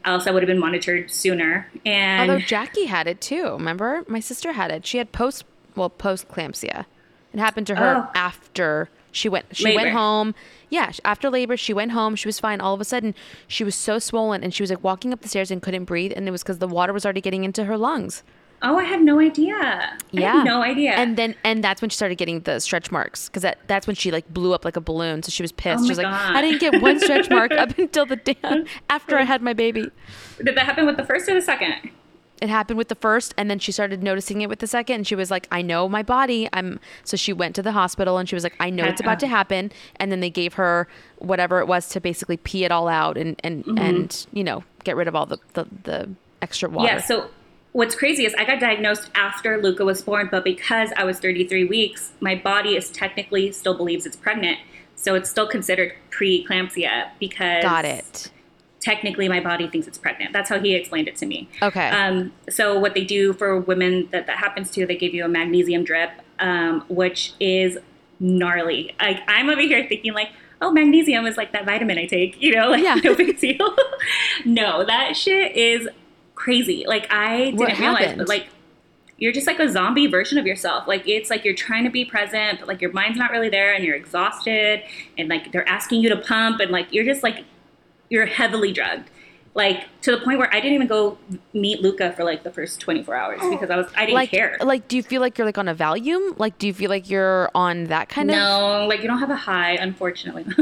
[0.06, 1.70] Else I would have been monitored sooner.
[1.86, 3.52] And Although Jackie had it too.
[3.54, 4.86] Remember, my sister had it.
[4.86, 5.44] She had post,
[5.76, 6.86] well, post eclampsia.
[7.34, 8.12] It happened to her Oh.
[8.16, 9.46] after she went.
[9.56, 9.78] She Labor.
[9.84, 10.36] went home.
[10.72, 12.16] Yeah, after labor, she went home.
[12.16, 12.60] She was fine.
[12.62, 13.14] All of a sudden,
[13.48, 16.14] she was so swollen, and she was like walking up the stairs and couldn't breathe,
[16.16, 18.24] and it was because the water was already getting into her lungs.
[18.64, 19.56] oh, I had no idea.
[19.56, 20.92] I Yeah, had no idea.
[20.92, 23.96] And then, and that's when she started getting the stretch marks because that, that's when
[23.96, 25.24] she like blew up like a balloon.
[25.24, 25.82] So she was oh pissed.
[25.82, 28.38] Oh she was like, I didn't get one stretch mark up until the day
[28.90, 29.90] after I had my baby.
[30.38, 31.90] Did that happen with the first or the second?
[32.42, 35.08] It happened with the first and then she started noticing it with the second and
[35.08, 38.28] she was like i know my body i'm so she went to the hospital and
[38.28, 40.88] she was like i know it's about to happen and then they gave her
[41.20, 43.78] whatever it was to basically pee it all out and and mm-hmm.
[43.78, 46.10] and you know get rid of all the the, the
[46.42, 47.02] extra water Yeah.
[47.02, 47.30] So
[47.72, 51.66] what's crazy is I got diagnosed after Luca was born, but because I was 33
[51.66, 54.60] weeks, my body is technically still believes it's pregnant.
[54.96, 58.32] So it's still considered preeclampsia because got it
[58.82, 60.34] technically my body thinks it's pregnant.
[60.34, 61.48] That's how he explained it to me.
[61.62, 61.88] Okay.
[61.90, 65.30] Um, so what they do for women that that happens to, they give you a
[65.30, 66.10] magnesium drip,
[66.40, 67.78] um, which is
[68.20, 68.94] gnarly.
[69.00, 70.30] Like I'm over here thinking like,
[70.62, 72.96] oh, magnesium is like that vitamin I take, you know, like Yeah.
[72.96, 73.76] no big deal.
[74.46, 75.88] no, that shit is
[76.36, 76.84] crazy.
[76.88, 78.48] Like I didn't realize, but like
[79.18, 80.88] you're just like a zombie version of yourself.
[80.88, 83.74] Like it's like you're trying to be present, but like your mind's not really there
[83.76, 84.82] and you're exhausted
[85.20, 87.46] and like they're asking you to pump and like you're just like
[88.12, 89.10] you're heavily drugged.
[89.54, 91.18] Like to the point where I didn't even go
[91.54, 94.58] meet Luca for like the first 24 hours because I was I didn't like care.
[94.62, 97.10] like do you feel like you're like on a valium like do you feel like
[97.10, 100.46] you're on that kind of no, like you don't have a high, unfortunately.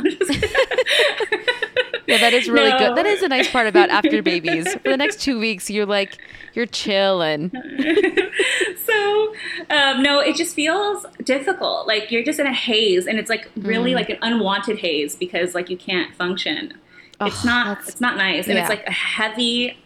[2.08, 2.78] yeah that is really No.
[2.80, 5.86] good that is a nice part about after babies for the next two weeks you're
[5.86, 6.18] like
[6.56, 7.52] you're chilling
[8.86, 9.34] so
[9.70, 11.86] um, no, it just feels difficult.
[11.86, 13.96] Like you're just in a haze, and it's like really Mm.
[13.96, 16.74] like an unwanted haze because like you can't function.
[17.22, 17.80] It's Ugh, not.
[17.88, 18.62] It's not nice, and yeah.
[18.62, 19.78] it's like a heavy,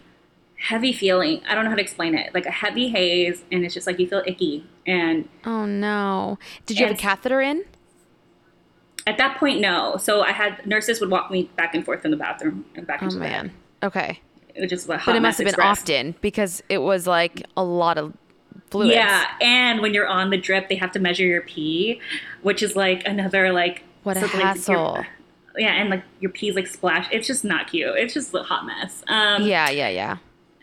[0.58, 1.42] heavy feeling.
[1.48, 2.34] I don't know how to explain it.
[2.34, 4.66] Like a heavy haze, and it's just like you feel icky.
[4.86, 7.64] And oh no did you have a catheter in
[9.06, 9.98] at that point, no.
[9.98, 13.02] So I had nurses would walk me back and forth in the bathroom and back
[13.02, 13.52] oh into the bed.
[13.82, 14.22] okay
[14.56, 15.80] It was just a hot But it must have been express.
[15.80, 18.14] often because it was like a lot of
[18.70, 18.96] fluids.
[18.96, 22.00] Yeah, and when you're on the drip, they have to measure your pee,
[22.42, 25.06] which is like another like What a like, hassle.
[25.58, 27.08] Yeah, and like your pee's like splash.
[27.12, 27.96] It's just not cute.
[27.96, 29.04] It's just a hot mess.
[29.08, 30.18] Um, Yeah, yeah, yeah.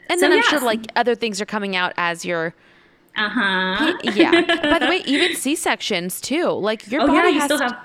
[0.09, 2.55] And So, then I'm yeah, sure like other things are coming out as you're
[3.17, 3.95] Uh huh.
[4.15, 4.41] yeah.
[4.63, 6.47] By the way, even C sections too.
[6.49, 7.77] Like your oh body yeah, you has still to, have.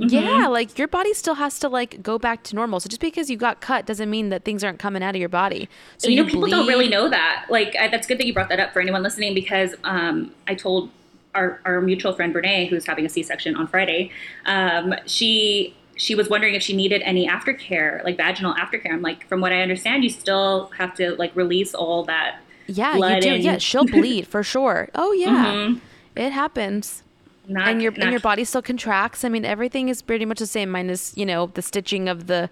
[0.00, 0.14] Mm-hmm.
[0.14, 2.80] Yeah, like your body still has to like go back to normal.
[2.80, 5.28] So just because you got cut doesn't mean that things aren't coming out of your
[5.28, 5.68] body.
[5.98, 7.46] So you you, know, people don't really know that.
[7.48, 10.54] Like, I, that's good that you brought that up for anyone listening because um, I
[10.54, 10.90] told
[11.34, 14.10] our, our mutual friend Brene, who's having a C-section on Friday,
[14.46, 18.92] um, she she was wondering if she needed any aftercare, like vaginal aftercare.
[18.92, 22.40] I'm like, from what I understand, you still have to like release all that.
[22.66, 23.28] Yeah, you blood do.
[23.34, 24.88] and- Yeah, she'll bleed for sure.
[24.94, 25.44] Oh yeah.
[25.52, 25.80] Mhm.
[26.16, 27.02] It happens.
[27.48, 29.24] Not, and your and your body still contracts.
[29.24, 32.50] I mean, everything is pretty much the same, minus you know the stitching of the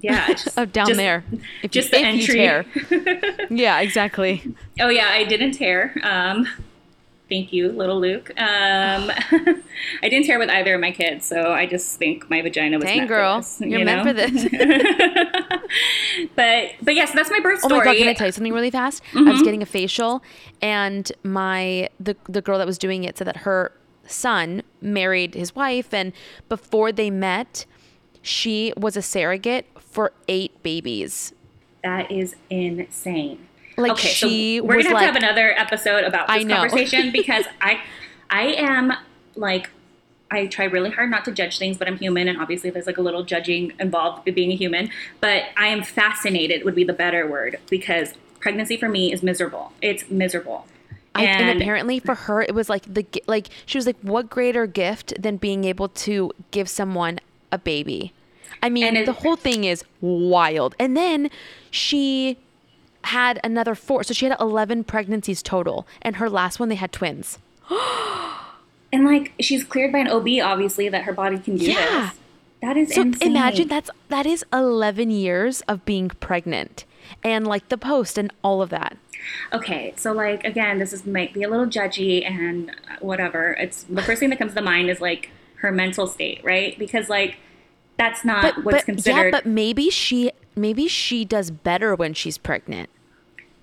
[0.00, 1.24] yeah, just, of down just- there.
[1.62, 2.34] If just you, the entry.
[2.34, 3.46] tear.
[3.50, 4.42] yeah, exactly.
[4.80, 5.94] Oh yeah, I didn't tear.
[6.02, 6.46] Um,
[7.32, 8.30] Thank you, little Luke.
[8.36, 8.36] Um,
[10.02, 12.84] I didn't share with either of my kids, so I just think my vagina was
[12.84, 13.40] Dang, meant girl.
[13.40, 13.70] for this.
[13.70, 14.48] You're you meant for this.
[16.36, 17.72] but but yes, that's my birth story.
[17.72, 17.96] Oh my god!
[17.96, 19.02] Can I tell you something really fast?
[19.14, 20.22] I was getting a facial,
[20.60, 23.72] and my the the girl that was doing it said that her
[24.06, 26.12] son married his wife, and
[26.50, 27.64] before they met,
[28.20, 31.32] she was a surrogate for eight babies.
[31.82, 33.48] That is insane.
[33.76, 37.12] Like, okay, she so we're gonna have like- to have another episode about this conversation
[37.12, 37.80] because I
[38.30, 38.92] I am
[39.34, 39.70] like
[40.30, 42.96] I try really hard not to judge things, but I'm human, and obviously there's like
[42.96, 44.90] a little judging involved with being a human.
[45.20, 49.72] But I am fascinated would be the better word because pregnancy for me is miserable.
[49.82, 50.66] It's miserable.
[51.14, 54.66] I, and, apparently for her it was like the like she was like what greater
[54.66, 57.20] gift than being able to give someone
[57.50, 58.14] a baby
[58.62, 61.28] i mean the whole thing is wild and then
[61.70, 62.38] she
[63.04, 66.92] had another four so she had 11 pregnancies total and her last one they had
[66.92, 67.38] twins
[68.92, 72.10] and like she's cleared by an OB, obviously that her body can do Yeah.
[72.10, 72.18] this.
[72.60, 73.30] That is so insane.
[73.32, 76.84] imagine that's that is 11 years of being pregnant
[77.24, 78.96] and like the post and all of that
[79.52, 83.52] Okay, so like again, this is might be a little judgy and whatever.
[83.52, 86.76] It's the first thing that comes to mind is like her mental state, right?
[86.76, 87.36] Because like
[87.98, 89.24] that's not what's considered.
[89.26, 92.88] yeah but maybe she maybe she does better when she's pregnant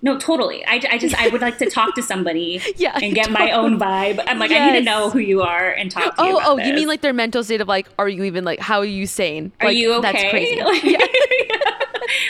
[0.02, 0.64] no, totally.
[0.64, 3.78] I, I just I would like to talk to somebody Yeah, and get my own
[3.78, 4.24] vibe.
[4.26, 6.38] I'm like I need to know who you are and talk to you.
[6.38, 8.78] Oh, oh, you mean like their mental state of like, are you even like, how
[8.78, 9.52] are you sane?
[9.60, 10.12] Are Like, you okay?
[10.12, 10.56] That's crazy.
[10.64, 11.06] Like, Yeah.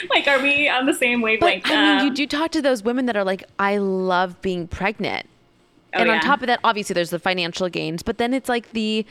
[0.09, 1.65] like, are we on the same But wavelength?
[1.67, 4.67] I mean, you Um, do talk to those women that are like, I love being
[4.67, 5.27] pregnant.
[5.93, 6.21] Oh, and on yeah.
[6.21, 9.05] top of that, obviously there's the financial gains, but then it's like the,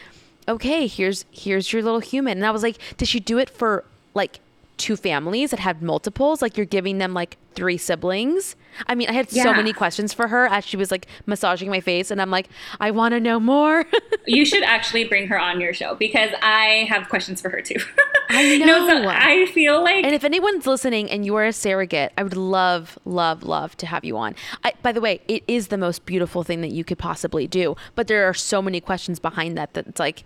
[0.51, 2.39] okay, here's here's your little human.
[2.39, 3.85] And I was like, did she do it for
[4.15, 4.41] like
[4.77, 6.43] two families that had multiples?
[6.43, 8.57] Like you're giving them like three siblings?
[8.87, 11.81] I mean, I had so many questions for her as she was like massaging my
[11.81, 12.49] face, and I'm like,
[12.79, 13.85] I want to know more.
[14.27, 17.77] you should actually bring her on your show because I have questions for her too.
[18.31, 18.67] I know.
[18.67, 22.23] No, so I feel like And if anyone's listening and you are a surrogate, I
[22.23, 24.37] would love, love, love to have you on.
[24.65, 27.77] I, by the way, it is the most beautiful thing that you could possibly do.
[27.97, 30.23] But there are so many questions behind that that it's like,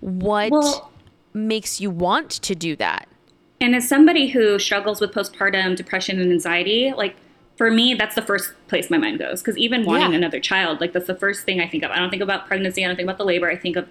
[0.00, 0.90] what Well-
[1.34, 3.08] makes you want to do that?
[3.60, 7.16] And as somebody who struggles with postpartum depression and anxiety, like
[7.56, 9.42] for me, that's the first place my mind goes.
[9.42, 10.18] Because even wanting Yeah.
[10.18, 11.90] another child, like that's the first thing I think of.
[11.90, 12.84] I don't think about pregnancy.
[12.84, 13.50] I don't think about the labor.
[13.50, 13.88] I think of,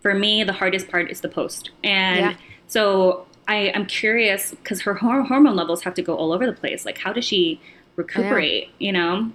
[0.00, 1.70] for me, the hardest part is the post.
[1.84, 2.34] And Yeah.
[2.68, 6.86] so I, I'm curious because her hormone levels have to go all over the place.
[6.86, 7.60] Like, how does she
[7.96, 8.70] recuperate?
[8.78, 9.30] You know?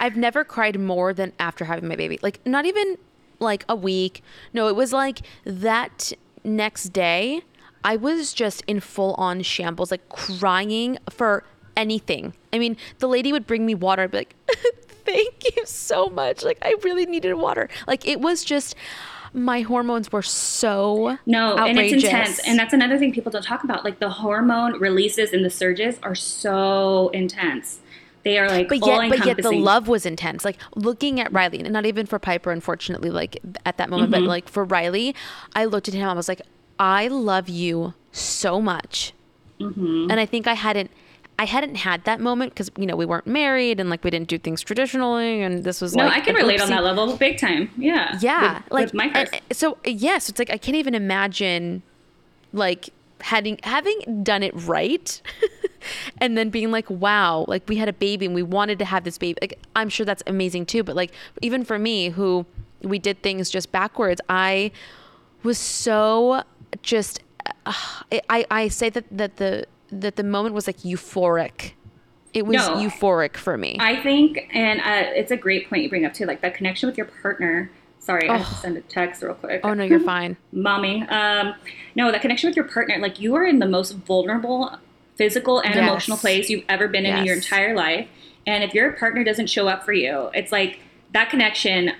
[0.00, 2.18] I've never cried more than after having my baby.
[2.22, 2.96] Like, not even
[3.38, 4.22] like a week.
[4.52, 6.12] No, it was like that
[6.44, 7.42] next day,
[7.84, 11.44] I was just in full on shambles, like crying for
[11.76, 12.34] anything.
[12.52, 14.02] I mean, the lady would bring me water.
[14.02, 14.34] I'd be like,
[15.04, 16.42] thank you so much.
[16.42, 17.68] Like, I really needed water.
[17.86, 18.74] Like, it was just,
[19.32, 22.40] my hormones were so No, and it's intense.
[22.46, 23.84] And that's another thing people don't talk about.
[23.84, 27.80] Like the hormone releases and the surges are so intense.
[28.24, 30.44] They are like but yet, but yet the love was intense.
[30.44, 34.20] Like looking at Riley, and not even for Piper, unfortunately, like at that moment, but
[34.22, 34.26] Mhm.
[34.26, 35.14] like for Riley,
[35.54, 36.08] I looked at him.
[36.08, 36.42] I was like,
[36.78, 39.12] I love you so much,
[39.60, 40.10] Mhm.
[40.10, 40.90] and I think I hadn't,
[41.38, 44.28] I hadn't had that moment because you know we weren't married and like we didn't
[44.28, 47.38] do things traditionally, and this was No, like I can relate on that level big
[47.38, 47.70] time.
[47.78, 48.18] Yeah.
[48.20, 51.82] Yeah, With- like with my and- so yes, it's like I can't even imagine
[52.52, 52.90] like
[53.20, 55.20] having having done it right
[56.18, 59.04] and then being like wow like we had a baby and we wanted to have
[59.04, 61.12] this baby like i'm sure that's amazing too but like
[61.42, 62.44] even for me who
[62.82, 64.70] we did things just backwards i
[65.42, 66.42] was so
[66.82, 67.20] just
[67.66, 67.72] uh,
[68.30, 71.72] i i say that that the that the moment was like euphoric
[72.34, 72.76] it was No.
[72.76, 76.26] euphoric for me I think, and uh, it's a great point you bring up too,
[76.26, 77.70] like that connection with your partner.
[78.00, 78.58] Sorry, I have to Oh.
[78.60, 79.62] send a text real quick.
[79.64, 81.02] oh no you're fine mommy.
[81.08, 81.54] Um,
[81.94, 84.76] no, that connection with your partner, like you are in the most vulnerable
[85.18, 85.82] physical and Yes.
[85.88, 88.08] emotional place you've ever been in in your entire life.
[88.46, 90.78] And if your partner doesn't show up for you, it's like
[91.12, 91.92] that connection,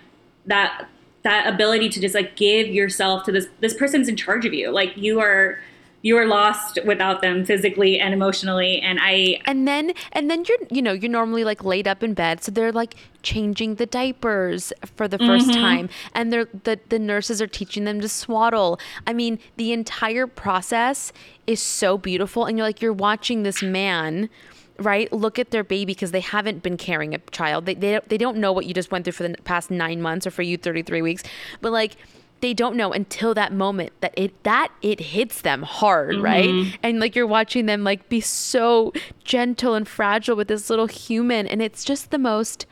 [0.47, 0.87] that
[1.25, 4.71] that ability to just like give yourself to this this person's in charge of you.
[4.71, 5.59] Like you are
[6.03, 8.81] you are lost without them physically and emotionally.
[8.81, 12.15] And I and then and then you're you know you're normally like laid up in
[12.15, 15.53] bed so they're like changing the diapers for the 1st Mhm.
[15.55, 18.79] time and they're the, the nurses are teaching them to swaddle
[19.09, 21.13] i mean the entire process
[21.49, 24.31] is so beautiful and you're like you're watching this man
[24.79, 28.17] right look at their baby because they haven't been carrying a child they, they, they
[28.19, 30.57] don't know what you just went through for the past nine months or for you
[30.57, 31.25] 33 weeks
[31.61, 31.97] but like
[32.41, 36.77] they don't know until that moment that it that it hits them hard right Mhm.
[36.83, 38.93] and like you're watching them like be so
[39.25, 42.67] gentle and fragile with this little human and it's just the most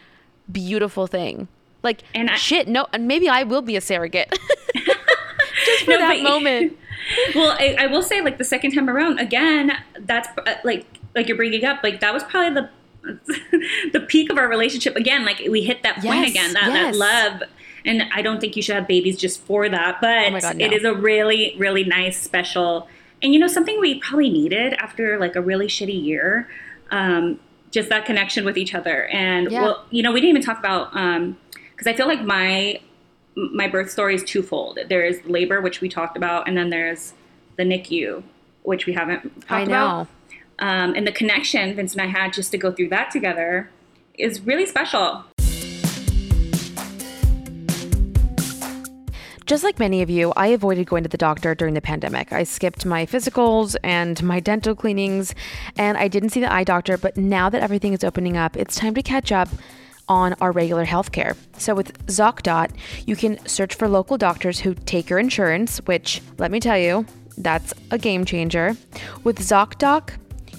[0.50, 1.48] beautiful thing
[1.82, 4.28] Like, And I- shit, no, and maybe I will be a surrogate.
[5.66, 6.76] Just for No, that but- moment.
[7.34, 11.28] well, I, I will say, like the second time around, again, that's uh, like like
[11.28, 12.68] you're bringing up, like that was probably the
[13.92, 14.96] the peak of our relationship.
[14.96, 16.72] Again, like we hit that point Yes, again, that yes.
[16.72, 17.42] that love.
[17.87, 20.64] And I don't think you should have babies just for that, but Oh God, no.
[20.66, 22.89] it is a really, really nice, special,
[23.22, 26.49] and you know something we probably needed after like a really shitty year.
[26.91, 29.62] Um, just that connection with each other, and Yeah.
[29.62, 30.93] well, you know, we didn't even talk about
[31.72, 32.80] because I feel like my
[33.37, 34.78] my birth story is twofold.
[34.89, 37.12] There is labor, which we talked about, and then there's
[37.57, 38.22] the NICU,
[38.62, 39.68] which we haven't talked I about.
[39.68, 40.09] know.
[40.59, 43.68] Um, and the connection Vince and I had just to go through that together
[44.18, 45.24] is really special.
[49.47, 52.32] Just like many of you, I avoided going to the doctor during the pandemic.
[52.32, 55.36] I skipped my physicals and my dental cleanings,
[55.78, 56.99] and I didn't see the eye doctor.
[56.99, 59.49] But now that everything is opening up, it's time to catch up
[60.09, 61.36] on our regular healthcare.
[61.59, 62.72] So with ZocDoc,
[63.07, 67.07] you can search for local doctors who take your insurance, which let me tell you,
[67.38, 68.76] that's a game changer.
[69.22, 70.11] With ZocDoc,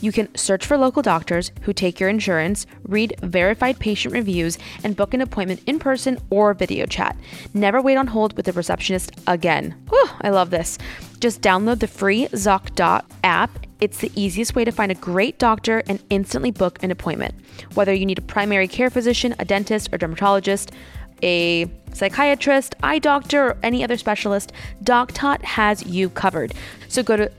[0.01, 4.95] you can search for local doctors who take your insurance, read verified patient reviews, and
[4.95, 7.17] book an appointment in person or video chat.
[7.53, 9.75] Never wait on hold with a receptionist again.
[9.89, 10.77] Whew, I love this.
[11.19, 13.65] Just download the free ZocDoc app.
[13.79, 17.35] It's the easiest way to find a great doctor and instantly book an appointment.
[17.73, 20.71] Whether you need a primary care physician, a dentist, or dermatologist,
[21.23, 24.51] a psychiatrist, eye doctor, or any other specialist,
[24.83, 26.53] DocTot has you covered.
[26.87, 27.31] So go to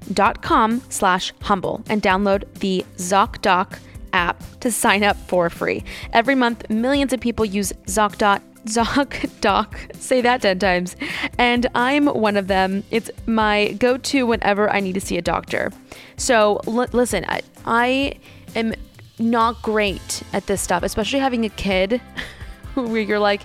[0.00, 3.78] ZocDoc.com slash humble and download the ZocDoc
[4.12, 5.84] app to sign up for free.
[6.12, 8.42] Every month, millions of people use ZocDot.
[8.66, 10.96] ZocDoc, say that 10 times.
[11.38, 12.84] And I'm one of them.
[12.90, 15.72] It's my go to whenever I need to see a doctor.
[16.16, 18.14] So l- listen, I, I
[18.54, 18.74] am
[19.18, 22.00] not great at this stuff, especially having a kid
[22.88, 23.42] where you're like,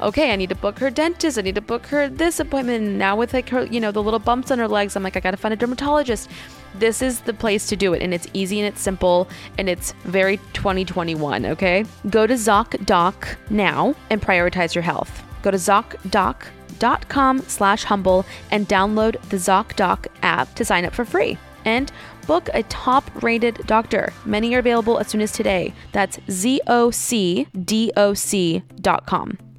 [0.00, 2.84] okay, I need to book her dentist, I need to book her this appointment.
[2.84, 5.16] And now with like her, you know, the little bumps on her legs, I'm like,
[5.16, 6.30] I gotta find a dermatologist.
[6.74, 9.92] This is the place to do it, and it's easy and it's simple and it's
[10.04, 11.46] very 2021.
[11.46, 15.22] Okay, go to ZocDoc now and prioritize your health.
[15.42, 21.38] Go to ZocDoc.com slash humble and download the ZocDoc app to sign up for free.
[21.66, 21.92] And
[22.26, 24.14] book a top rated doctor.
[24.24, 25.74] Many are available as soon as today.
[25.92, 26.58] That's zocdoc.com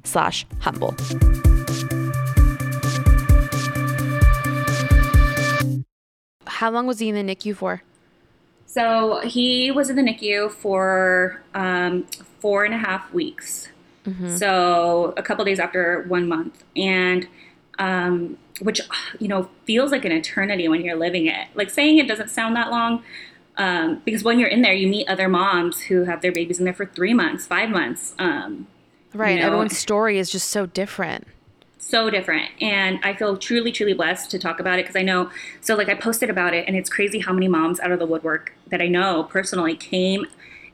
[0.02, 0.96] slash humble.
[6.46, 7.82] How long was he in the NICU for?
[8.66, 12.04] So he was in the NICU for um,
[12.40, 13.68] four and a half weeks.
[14.38, 17.28] So a couple days after one month, and
[17.78, 18.80] um, which
[19.18, 21.48] you know feels like an eternity when you're living it.
[21.54, 23.02] Like saying it doesn't sound that long,
[23.56, 26.64] um, because when you're in there, you meet other moms who have their babies in
[26.64, 28.14] there for three months, five months.
[28.18, 28.66] Um,
[29.14, 29.36] Right.
[29.36, 31.26] you know, Everyone's story is just so different.
[31.78, 35.30] so different and i feel truly truly blessed to talk about it because i know
[35.62, 38.04] so like i posted about it and it's crazy how many moms out of the
[38.04, 40.26] woodwork that i know personally came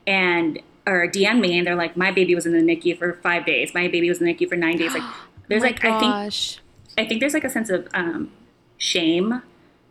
[0.05, 3.45] and or dm me and they're like my baby was in the nicu for five
[3.45, 5.03] days my baby was in the nicu for nine days like
[5.47, 6.59] there's Oh like i think gosh.
[6.97, 8.31] I think there's like a sense of um,
[8.77, 9.41] shame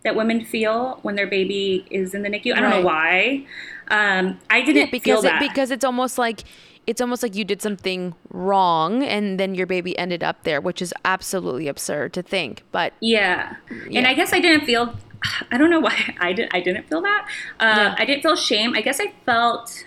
[0.02, 3.44] that women feel when their baby is in the nicu i don't know why
[3.88, 6.44] um, i didn't Yeah, feel because that it, because it's almost like
[6.86, 10.82] it's almost like you did something wrong and then your baby ended up there, which
[10.82, 12.62] is absolutely absurd to think.
[12.72, 13.56] But Yeah.
[13.70, 14.94] And I guess I didn't feel
[15.50, 17.26] I don't know why I didn't I didn't feel that.
[17.58, 17.94] Uh, Yeah.
[17.98, 18.74] I didn't feel shame.
[18.74, 19.86] I guess I felt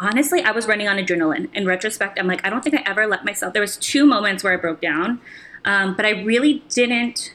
[0.00, 1.48] honestly I was running on adrenaline.
[1.54, 3.52] In retrospect, I'm like I don't think I ever let myself.
[3.52, 5.20] There was two moments where I broke down,
[5.64, 7.34] um, but I really didn't.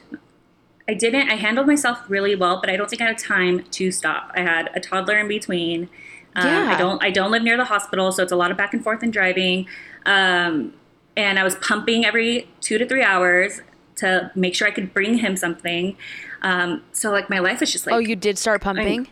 [0.88, 1.30] I didn't.
[1.30, 4.32] I handled myself really well, but I don't think I had time to stop.
[4.34, 5.88] I had a toddler in between.
[6.34, 6.74] Um, Yeah.
[6.74, 7.02] I don't.
[7.02, 9.12] I don't live near the hospital, so it's a lot of back and forth and
[9.12, 9.66] driving.
[10.06, 10.74] Um,
[11.16, 13.60] and I was pumping every two to three hours
[13.96, 15.96] to make sure I could bring him something.
[16.42, 19.08] Um, so like my life was just like oh, you did start pumping?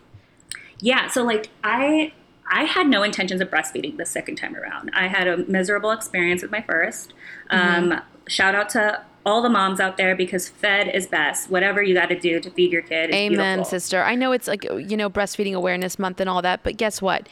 [0.79, 1.07] yeah.
[1.09, 2.11] So like I
[2.51, 4.89] I had no intentions of breastfeeding the second time around.
[4.93, 7.09] I had a miserable experience with my 1st
[7.51, 7.99] Mm-hmm.
[8.29, 11.49] Shout out to all the moms out there because fed is best.
[11.49, 13.65] Whatever you got to do to feed your kid is Amen, beautiful.
[13.65, 14.03] sister.
[14.03, 17.27] I know it's like you know breastfeeding awareness month and all that, but guess what?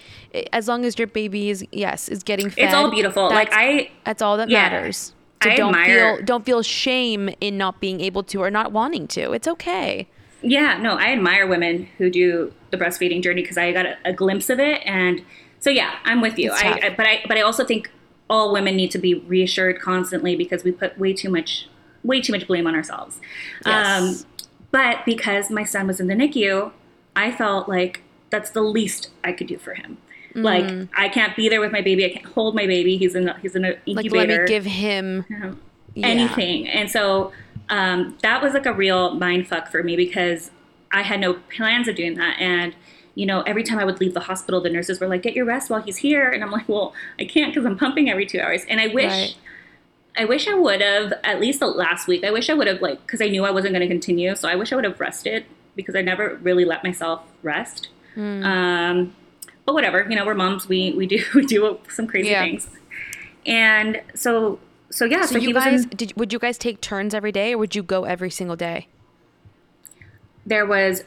[0.52, 3.30] As long as your baby is yes is getting fed, It's all beautiful.
[3.30, 4.70] Like I that's all that yeah.
[4.70, 5.14] matters.
[5.44, 8.72] So I don't admire- feel don't feel shame in not being able to or not
[8.72, 9.32] wanting to.
[9.34, 10.08] It's okay.
[10.42, 14.14] Yeah, no, I admire women who do the breastfeeding journey because I got a, a
[14.14, 15.24] glimpse of it, and
[15.60, 16.52] so yeah, I'm with you.
[16.52, 16.80] I.
[16.84, 17.90] I but I but I also think
[18.30, 21.68] all women need to be reassured constantly because we put way too much
[22.04, 23.20] way too much blame on ourselves.
[23.66, 24.22] Yes.
[24.24, 24.28] Um,
[24.72, 26.72] but because my son was in the NICU,
[27.16, 29.98] I felt like that's the least I could do for him.
[30.36, 30.90] Like Mm.
[30.96, 32.06] I can't be there with my baby.
[32.06, 32.96] I can't hold my baby.
[32.98, 34.34] He's in a, he's in an Like incubator.
[34.34, 35.26] let me give him
[35.96, 36.08] Yeah.
[36.08, 36.68] anything.
[36.68, 37.32] And so
[37.70, 40.52] um, that was like a real mind fuck for me because
[40.92, 42.38] I had no plans of doing that.
[42.40, 42.76] And
[43.18, 45.46] you know, every time I would leave the hospital, the nurses were like, "Get your
[45.46, 48.40] rest while he's here," and I'm like, "Well, I can't because I'm pumping every two
[48.40, 49.12] hours." And I wish.
[49.12, 49.36] Right.
[50.20, 52.24] I wish I would have at least the last week.
[52.24, 54.48] I wish I would have like because I knew I wasn't going to continue, so
[54.50, 55.46] I wish I would have rested
[55.76, 57.90] because I never really let myself rest.
[58.16, 58.44] Hmm.
[58.44, 59.16] Um,
[59.66, 60.68] but whatever, you know, we're moms.
[60.68, 62.44] We we do we do some crazy Yeah.
[62.44, 62.68] things,
[63.46, 64.58] and so
[64.90, 65.22] so yeah.
[65.26, 67.54] So, So, you he was guys in, did would you guys take turns every day
[67.54, 68.88] or would you go every single day?
[70.48, 71.04] there was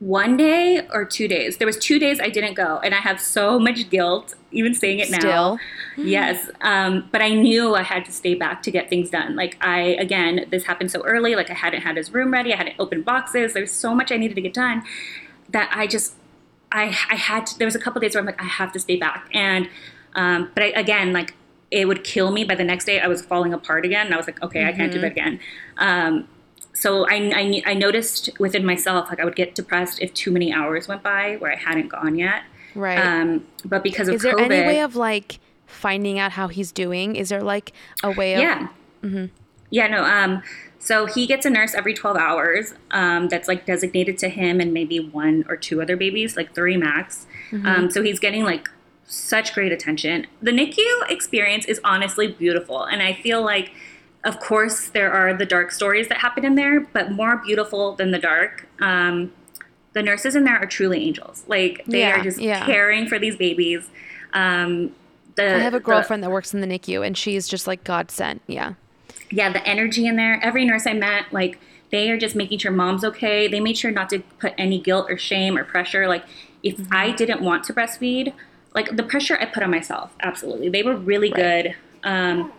[0.00, 1.56] one day or two days.
[1.56, 5.00] There was two days I didn't go, and I have so much guilt even saying
[5.00, 5.18] it now.
[5.18, 5.58] Still?
[5.96, 9.34] yes, um, but I knew I had to stay back to get things done.
[9.34, 11.34] Like I again, this happened so early.
[11.34, 12.52] Like I hadn't had his room ready.
[12.54, 13.54] I hadn't opened boxes.
[13.54, 14.84] There's so much I needed to get done
[15.50, 16.14] that I just
[16.70, 18.78] I I had to, there was a couple days where I'm like I have to
[18.78, 19.68] stay back and
[20.14, 21.34] um, but I, again like
[21.70, 24.16] it would kill me by the next day I was falling apart again and I
[24.16, 25.02] was like okay I can't do Mhm.
[25.02, 25.40] that again
[25.78, 26.28] um,
[26.82, 30.52] so I, I I noticed within myself like I would get depressed if too many
[30.52, 32.42] hours went by where I hadn't gone yet
[32.74, 32.98] Right.
[32.98, 36.70] um, but because of Is there COVID any way of like finding out how he's
[36.72, 37.16] doing?
[37.16, 37.72] Is there like
[38.02, 38.68] a way of Yeah.
[39.02, 39.26] hmm
[39.70, 40.04] Yeah, no.
[40.04, 40.42] Um,
[40.78, 44.72] so he gets a nurse every 12 hours um, that's like designated to him and
[44.72, 47.26] maybe one or two other babies, like three max.
[47.50, 47.66] Mhm.
[47.66, 48.68] Um, so he's getting like
[49.06, 50.26] such great attention.
[50.40, 52.84] The NICU experience is honestly beautiful.
[52.84, 53.72] And I feel like,
[54.28, 58.10] of course, there are the dark stories that happen in there, but more beautiful than
[58.10, 58.66] the dark.
[58.80, 59.32] Um,
[59.94, 61.44] the nurses in there are truly angels.
[61.48, 62.64] Like they Yeah, are just yeah.
[62.66, 63.88] caring for these babies.
[64.34, 64.94] Um,
[65.36, 67.84] the, I have a the- girlfriend that works in the NICU and she's just like
[67.84, 68.42] God sent.
[68.46, 68.74] Yeah.
[69.30, 70.38] yeah, the energy in there.
[70.42, 71.58] Every nurse I met, like
[71.90, 73.48] they are just making sure mom's okay.
[73.48, 76.06] They made sure not to put any guilt or shame or pressure.
[76.06, 76.24] Like
[76.62, 76.92] if Mm-hmm.
[76.94, 78.32] I didn't want to breastfeed,
[78.74, 80.68] like the pressure I put on myself, absolutely.
[80.68, 81.74] They were really good.
[82.04, 82.52] Um,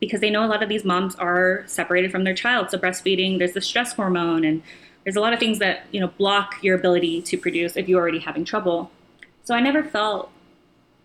[0.00, 2.70] because they know a lot of these moms are separated from their child.
[2.70, 4.62] So breastfeeding, there's the stress hormone and
[5.04, 8.00] there's a lot of things that, you know, block your ability to produce if you're
[8.00, 8.90] already having trouble.
[9.44, 10.30] So I never felt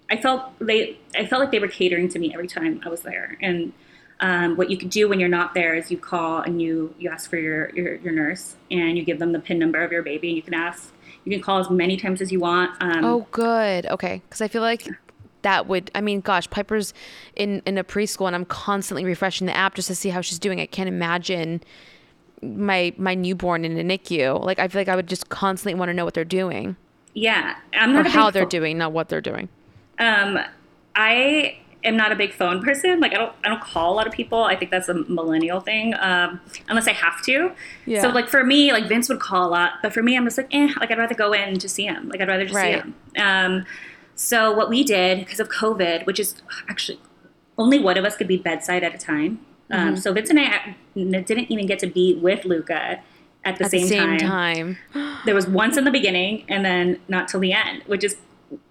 [0.10, 3.02] I felt they I felt like they were catering to me every time I was
[3.02, 3.38] there.
[3.42, 3.74] And
[4.20, 7.10] um, what you could do when you're not there is you call and you you
[7.10, 10.04] ask for your, your your nurse and you give them the pin number of your
[10.04, 10.94] baby and you can ask
[11.26, 12.72] you can call as many times as you want.
[12.82, 13.86] Um, oh, good.
[13.86, 14.22] Okay.
[14.26, 14.88] Because I feel like
[15.44, 16.94] that would, I mean, gosh, Piper's
[17.36, 20.40] in, in a preschool and I'm constantly refreshing the app just to see how she's
[20.40, 20.60] doing.
[20.60, 21.62] I can't imagine
[22.42, 24.44] my my newborn in a NICU.
[24.44, 26.76] Like, I feel like I would just constantly want to know what they're doing
[27.14, 29.50] yeah, I'm not a how they're doing, not what they're doing.
[30.00, 30.40] Um,
[30.96, 33.00] I am not a big phone person.
[33.00, 34.44] Like I don't I don't call a lot of people.
[34.44, 35.94] I think that's a millennial thing.
[36.00, 37.52] Um, unless I have to.
[37.86, 38.02] Yeah.
[38.02, 40.38] So like for me, like Vince would call a lot, but for me, I'm just
[40.38, 40.74] like, eh.
[40.80, 42.10] Like I'd rather go in to see him.
[42.10, 42.84] Like I'd rather just Right.
[42.84, 42.96] see him.
[43.18, 43.66] Um,
[44.16, 46.36] so what we did because of COVID, which is
[46.70, 47.00] actually
[47.58, 49.40] only one of us could be bedside at a time.
[49.72, 50.00] Um, Mhm.
[50.00, 53.00] so Vince and I didn't even get to be with Luca
[53.46, 54.78] at the At same, the same time.
[54.94, 55.18] time.
[55.26, 58.18] There was once in the beginning and then not till the end, which is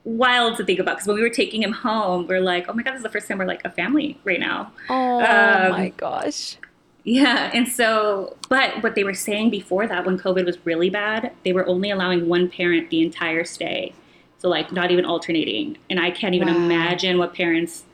[0.05, 0.97] wild to think about.
[0.97, 3.09] Because when we were taking him home, we're like, oh my God, this is the
[3.09, 4.70] first time we're like a family right now.
[4.90, 6.56] Oh Um, my gosh.
[7.05, 7.51] Yeah.
[7.52, 11.52] And so, but what they were saying before that, when COVID was really bad, they
[11.52, 13.93] were only allowing one parent the entire stay.
[14.43, 15.78] So, like, not even alternating.
[15.89, 16.56] And I can't even Wow.
[16.56, 17.85] imagine what parents,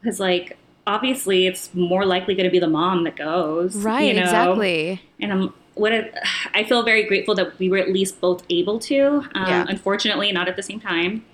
[0.00, 3.76] because, like, obviously it's more likely going to be the mom that goes.
[3.76, 4.22] Right, you know?
[4.22, 5.02] exactly.
[5.20, 6.10] And I'm, what a,
[6.54, 9.22] I feel very grateful that we were at least both able to.
[9.34, 9.66] Um, Yeah.
[9.68, 11.26] Unfortunately, not at the same time.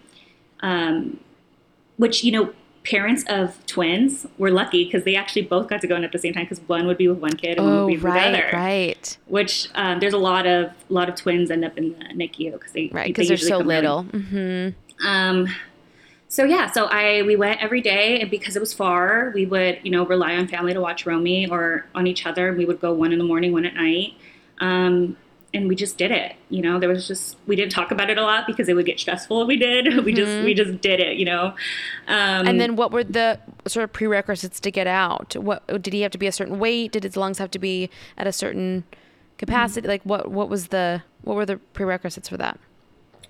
[0.58, 1.20] Um,
[1.98, 2.52] which, you know,
[2.84, 6.18] parents of twins were lucky because they actually both got to go in at the
[6.18, 8.04] same time because one would be with one kid and one Oh, would be with
[8.04, 8.50] right, the other.
[8.56, 9.18] right.
[9.26, 12.52] Which um, there's a lot of a lot of twins end up in the NICU
[12.52, 14.04] because they right because they are so little.
[14.04, 15.06] Mm-hmm.
[15.06, 15.48] Um,
[16.28, 19.78] so yeah, so I we went every day, and because it was far, we would
[19.82, 22.52] you know rely on family to watch Romy or on each other.
[22.54, 24.14] We would go one in the morning, one at night,
[24.58, 25.16] um,
[25.54, 26.34] and we just did it.
[26.48, 28.86] You know, there was just we didn't talk about it a lot because it would
[28.86, 30.04] get stressful if we did.
[30.04, 31.16] we just we just did it.
[31.18, 31.46] You know,
[32.08, 35.36] um, and then what were the sort of prerequisites to get out?
[35.36, 36.92] What did he have to be a certain weight?
[36.92, 38.84] Did his lungs have to be at a certain
[39.38, 39.86] capacity?
[39.88, 42.58] Like what what was the what were the prerequisites for that?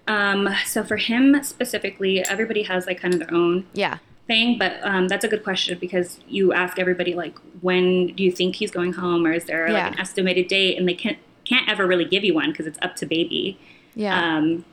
[0.09, 3.99] Um, so for him specifically, everybody has like kind of their own Yeah.
[4.27, 8.33] thing, but um, that's a good question because you ask everybody like, when do you
[8.33, 9.75] think he's going home, or is there Yeah.
[9.75, 10.77] like an estimated date?
[10.77, 13.59] And they can't can't ever really give you one because it's up to baby.
[13.95, 14.37] Yeah.
[14.37, 14.65] Um,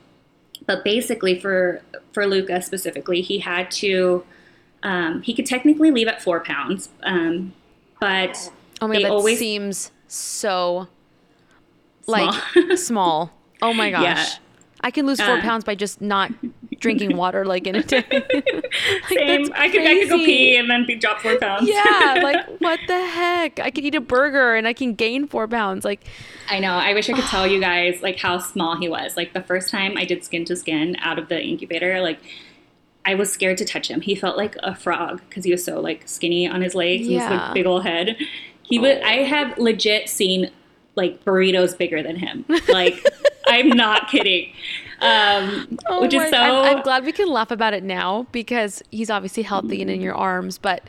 [0.66, 1.82] but basically, for
[2.12, 4.24] for Luca specifically, he had to.
[4.82, 7.52] Um, he could technically leave at four pounds, um,
[8.00, 10.88] but oh my god, that always seems so
[12.02, 12.34] Small.
[12.58, 13.32] like small.
[13.60, 14.02] Oh my gosh.
[14.02, 14.28] Yeah.
[14.82, 15.40] I can lose four Uh.
[15.42, 16.30] pounds by just not
[16.78, 18.02] drinking water like in a day.
[19.08, 19.46] Same.
[19.54, 21.68] I could I could go pee and then be drop four pounds.
[21.68, 23.60] yeah, like what the heck?
[23.60, 25.84] I could eat a burger and I can gain four pounds.
[25.84, 26.00] Like,
[26.48, 26.72] I know.
[26.72, 29.16] I wish I could tell you guys like how small he was.
[29.16, 32.18] Like the first time I did skin to skin out of the incubator, like
[33.04, 34.00] I was scared to touch him.
[34.00, 37.12] He felt like a frog because he was so like skinny on his legs and
[37.14, 37.44] his Yeah.
[37.46, 38.16] like big old head.
[38.62, 39.02] He would.
[39.02, 40.50] I have legit seen
[40.96, 42.44] like burritos bigger than him.
[42.68, 43.04] Like
[43.50, 44.52] I'm not kidding.
[45.00, 46.36] Um, oh which is so.
[46.36, 50.00] I'm, I'm glad we can laugh about it now because he's obviously healthy and in
[50.00, 50.58] your arms.
[50.58, 50.82] But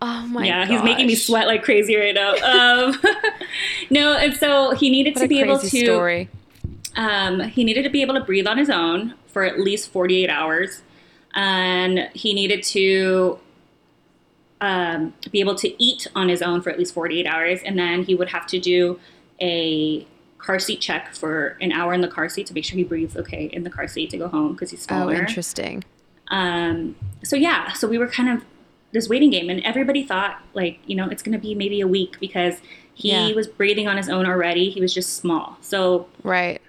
[0.00, 0.46] oh my, god.
[0.46, 2.34] yeah, he's making me sweat like crazy right now.
[2.36, 3.00] Um,
[3.90, 5.66] no, and so he needed What to be able to.
[5.68, 6.30] story.
[6.96, 10.30] Um, he needed to be able to breathe on his own for at least 48
[10.30, 10.82] hours.
[11.34, 13.38] And he needed to
[14.60, 17.60] um, be able to eat on his own for at least 48 hours.
[17.64, 19.00] And then he would have to do
[19.40, 20.06] a
[20.44, 23.16] car seat check for an hour in the car seat to make sure he breathes
[23.16, 25.14] okay in the car seat to go home because he's smaller.
[25.14, 25.82] Oh, interesting.
[26.28, 28.44] Um, so yeah, so we were kind of
[28.92, 31.86] this waiting game, and everybody thought like you know it's going to be maybe a
[31.88, 32.56] week because
[32.94, 33.32] he Yeah.
[33.34, 34.70] was breathing on his own already.
[34.70, 36.60] He was just small, so Right.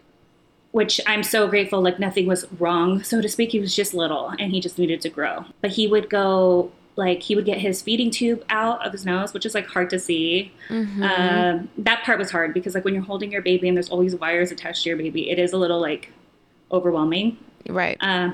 [0.72, 1.82] which I'm so grateful.
[1.82, 3.52] Like nothing was wrong, so to speak.
[3.52, 5.46] He was just little, and he just needed to grow.
[5.62, 9.34] But he would go like he would get his feeding tube out of his nose,
[9.34, 10.52] which is like hard to see.
[10.70, 11.02] Mhm.
[11.04, 14.00] Um, that part was hard because like when you're holding your baby and there's all
[14.00, 16.12] these wires attached to your baby, it is a little like
[16.72, 17.38] overwhelming.
[17.68, 17.98] Right.
[18.00, 18.32] Uh,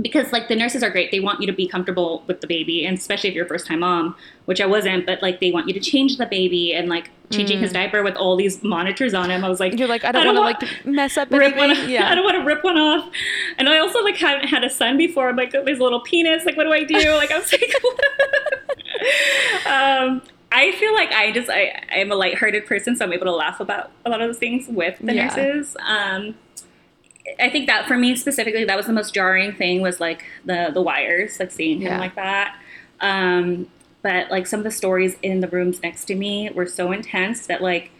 [0.00, 1.10] because like the nurses are great.
[1.10, 3.66] They want you to be comfortable with the baby, and especially if you're a first
[3.66, 4.16] time mom,
[4.46, 5.06] which I wasn't.
[5.06, 7.74] But like they want you to change the baby and like changing his Mm.
[7.74, 9.44] diaper with all these monitors on him.
[9.44, 11.78] I was like, You're like, I don't, want want- to like mess up rip anything.
[11.82, 11.88] one.
[11.90, 12.08] Yeah.
[12.10, 13.08] I don't want to rip one off.
[13.58, 15.28] And I also like haven't had a son before.
[15.28, 16.44] I'm like, there's a little penis.
[16.44, 16.96] Like, what do I do?
[17.14, 17.72] Like, I was like,
[19.66, 20.22] um,
[20.52, 23.60] I feel like I just I I'm a lighthearted person, so I'm able to laugh
[23.60, 25.26] about a lot of those things with the Yeah.
[25.34, 25.76] nurses.
[25.84, 26.34] Um,
[27.40, 30.70] I think that for me specifically, that was the most jarring thing was like the
[30.72, 31.98] the wires, like seeing him Yeah.
[31.98, 32.56] like that.
[33.00, 33.68] Um,
[34.02, 37.46] but like some of the stories in the rooms next to me were so intense
[37.46, 37.90] that like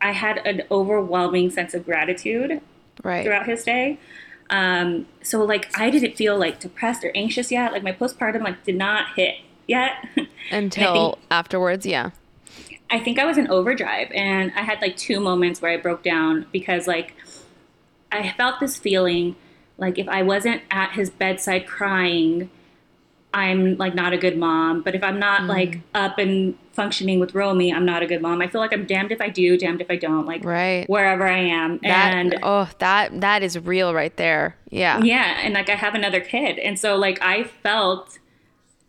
[0.00, 2.60] I had an overwhelming sense of gratitude
[3.02, 3.24] Right.
[3.24, 3.98] throughout his day.
[4.50, 7.72] Um, so like I didn't feel like depressed or anxious yet.
[7.72, 9.36] Like my postpartum like did not hit
[9.66, 9.92] yet.
[10.52, 11.84] Until afterwards.
[11.86, 12.10] Yeah.
[12.90, 16.02] I think I was in overdrive and I had like two moments where I broke
[16.04, 17.14] down because like
[18.12, 19.36] I felt this feeling
[19.78, 22.50] like if I wasn't at his bedside crying,
[23.34, 24.82] I'm like not a good mom.
[24.82, 25.48] But if I'm not mm.
[25.48, 28.40] like up and functioning with Romy, I'm not a good mom.
[28.40, 30.88] I feel like I'm damned if I do, damned if I don't, like Right.
[30.88, 31.78] wherever I am.
[31.82, 34.56] That and oh, that that is real right there.
[34.70, 35.02] Yeah.
[35.02, 38.18] yeah, and like I have another kid, and so like I felt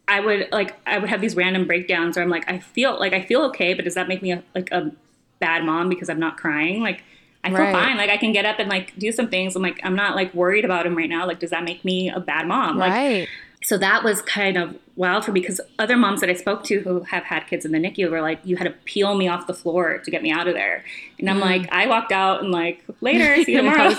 [0.07, 3.13] I would like I would have these random breakdowns where I'm like I feel like
[3.13, 4.91] I feel okay, but does that make me a, like a
[5.39, 6.81] bad mom because I'm not crying?
[6.81, 7.03] Like
[7.43, 7.73] I feel Right.
[7.73, 7.97] fine.
[7.97, 9.55] Like I can get up and like do some things.
[9.55, 11.25] I'm like I'm not like worried about him right now.
[11.27, 12.77] Like does that make me a bad mom?
[12.77, 13.27] Like Right.
[13.63, 16.79] so that was kind of wild for me because other moms that I spoke to
[16.81, 19.47] who have had kids in the NICU were like, you had to peel me off
[19.47, 20.83] the floor to get me out of there.
[21.19, 21.41] And I'm Mm.
[21.41, 23.89] like, I walked out and like, later, see you tomorrow.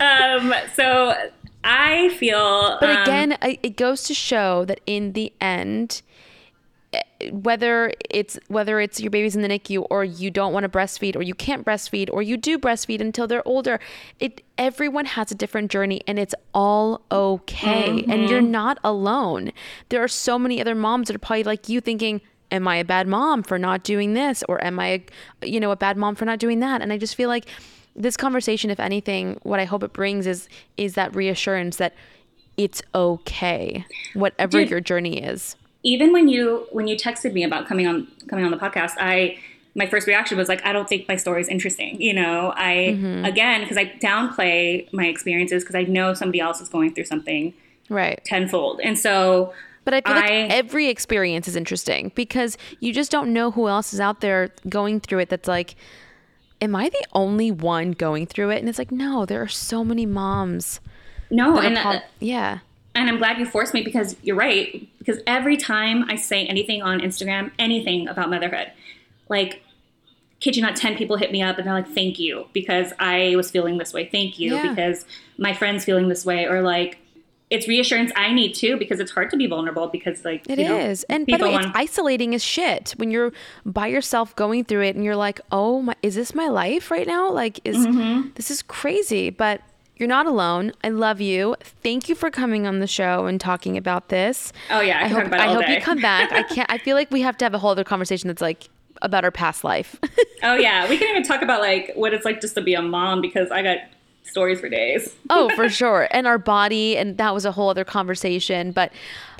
[0.00, 1.14] Um, so
[1.64, 2.76] I feel.
[2.80, 6.02] But um, again, it goes to show that in the end,
[7.30, 11.16] whether it's whether it's your baby's in the NICU or you don't want to breastfeed
[11.16, 13.80] or you can't breastfeed or you do breastfeed until they're older,
[14.20, 17.88] it everyone has a different journey and it's all okay.
[17.88, 18.24] And mm-hmm.
[18.24, 19.52] you're not alone.
[19.88, 22.84] There are so many other moms that are probably like you thinking, am I a
[22.84, 25.04] bad mom for not doing this or am I
[25.42, 26.82] a, you know, a bad mom for not doing that?
[26.82, 27.46] And I just feel like
[27.94, 31.94] this conversation if anything what I hope it brings is is that reassurance that
[32.58, 34.70] it's okay whatever Dude.
[34.70, 35.56] your journey is.
[35.94, 39.38] Even when you when you texted me about coming on coming on the podcast, I
[39.74, 42.00] my first reaction was like, I don't think my story is interesting.
[42.00, 43.26] You know, I Mhm.
[43.28, 47.54] again because I downplay my experiences because I know somebody else is going through something
[47.88, 48.20] Right.
[48.24, 49.52] tenfold, and so.
[49.84, 53.94] But I feel like every experience is interesting because you just don't know who else
[53.94, 55.76] is out there going through it that's like
[56.60, 58.58] am I the only one going through it?
[58.58, 60.80] And it's like no, there are so many moms.
[61.30, 62.58] No, and prob- uh, yeah.
[62.96, 64.88] And I'm glad you forced me because you're right.
[64.98, 68.72] Because every time I say anything on Instagram, anything about motherhood,
[69.28, 69.62] like,
[70.40, 73.34] kid you not, 10 people hit me up and they're like, thank you because I
[73.36, 74.06] was feeling this way.
[74.10, 74.68] Thank you Yeah.
[74.70, 75.04] because
[75.38, 76.44] my friend's feeling this way.
[76.46, 76.98] Or like,
[77.48, 80.64] it's reassurance I need too because it's hard to be vulnerable because, like, It you
[80.74, 83.32] is, know, And by the people way, it's isolating as shit when you're
[83.64, 87.06] by yourself going through it and you're like, oh my, is this my life right
[87.06, 87.30] now?
[87.30, 88.30] Like, is Mm-hmm.
[88.34, 89.30] this is crazy?
[89.30, 89.60] But
[89.96, 90.72] you're not alone.
[90.84, 91.56] I love you.
[91.82, 94.52] Thank you for coming on the show and talking about this.
[94.70, 95.74] Oh, yeah, I can hope talk about it I hope day.
[95.76, 96.32] you come back.
[96.32, 96.70] I can't.
[96.70, 98.68] I feel like we have to have a whole other conversation that's like
[99.02, 99.96] about our past life.
[100.42, 102.82] oh yeah, we can even talk about like what it's like just to be a
[102.82, 103.78] mom because I got
[104.22, 105.14] stories for days.
[105.30, 106.08] oh, for sure.
[106.10, 108.72] And our body, and that was a whole other conversation.
[108.72, 108.92] But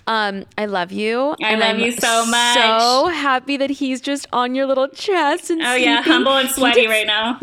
[0.06, 1.34] um, I love you.
[1.42, 2.54] I and love I'm you so much.
[2.56, 6.82] So happy that he's just on your little chest and Oh yeah, humble and sweaty
[6.82, 7.38] did- right now.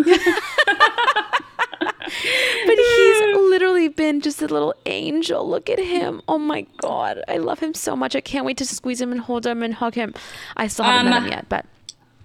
[2.66, 5.48] But he's literally been just a little angel.
[5.48, 6.22] Look at him.
[6.28, 8.16] Oh my god, I love him so much.
[8.18, 10.14] I can't wait to squeeze him and hold him and hug him.
[10.58, 11.66] I still haven't met Um, him yet, but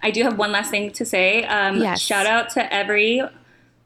[0.02, 1.44] I do have one last thing to say.
[1.44, 2.00] Um, Yes.
[2.00, 3.22] Shout out to every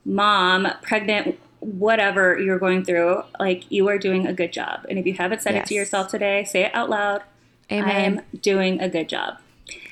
[0.07, 3.23] mom, pregnant, whatever you're going through.
[3.39, 4.87] Like, you are doing a good job.
[4.89, 7.23] And if you haven't said it to yourself today, say it out loud.
[7.71, 7.75] I
[8.09, 9.37] am doing a good job.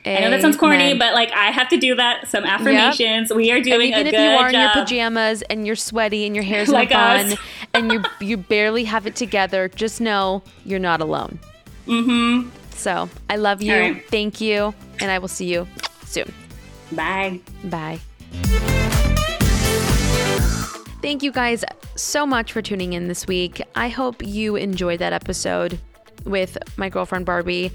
[0.07, 2.27] I know that sounds corny, but like I have to do that.
[2.29, 3.33] Some affirmations.
[3.33, 6.35] We are And doing even if you are in your pajamas and you're sweaty and
[6.35, 7.39] your hair's Like not us.
[7.75, 11.39] and you you barely have it together, just know you're not alone.
[11.87, 12.49] mm-hmm.
[12.73, 13.75] So I love you.
[13.75, 14.03] Right.
[14.09, 15.67] Thank you, and I will see you
[16.07, 16.33] soon.
[16.93, 17.41] Bye.
[17.65, 17.99] Bye.
[21.03, 21.65] Thank you guys
[21.97, 23.61] so much for tuning in this week.
[23.75, 25.79] I hope you enjoyed that episode
[26.25, 27.71] with my girlfriend Barbie.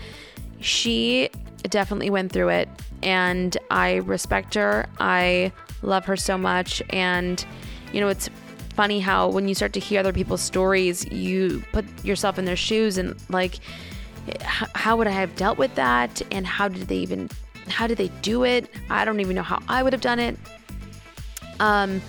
[0.61, 1.29] She
[1.71, 2.69] definitely went through it,
[3.03, 4.87] and I respect her.
[4.99, 5.51] I
[5.81, 6.81] love her so much.
[6.89, 7.45] And,
[7.93, 8.29] you know, it's
[8.75, 12.55] funny how when you start to hear other people's stories, you put yourself in their
[12.55, 13.59] shoes and, like,
[14.49, 16.21] how would I have dealt with that?
[16.31, 17.29] And how did they even,
[17.67, 18.69] how did they do it?
[18.89, 20.37] I don't even know how I would have done it.
[21.59, 22.01] Um,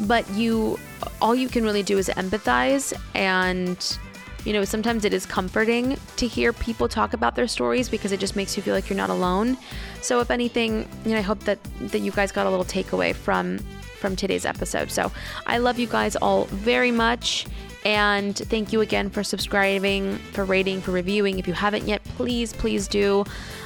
[0.00, 0.78] but you,
[1.20, 2.92] all you can really do is empathize.
[3.14, 3.98] And,
[4.46, 8.20] you know, sometimes it is comforting to hear people talk about their stories because it
[8.20, 9.58] just makes you feel like you're not alone.
[10.02, 13.12] So, if anything, you know, I hope that that you guys got a little takeaway
[13.12, 13.58] from
[13.98, 14.92] from today's episode.
[14.92, 15.10] So,
[15.46, 17.46] I love you guys all very much.
[17.84, 21.38] And thank you again for subscribing, for rating, for reviewing.
[21.38, 23.24] If you haven't yet, please, please do.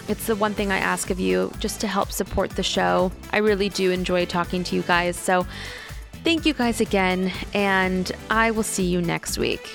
[0.08, 3.12] It's the one thing I ask of you just to help support the show.
[3.32, 5.16] I really do enjoy talking to you guys.
[5.16, 5.46] So
[6.24, 9.74] thank you guys again, and I will see you next week.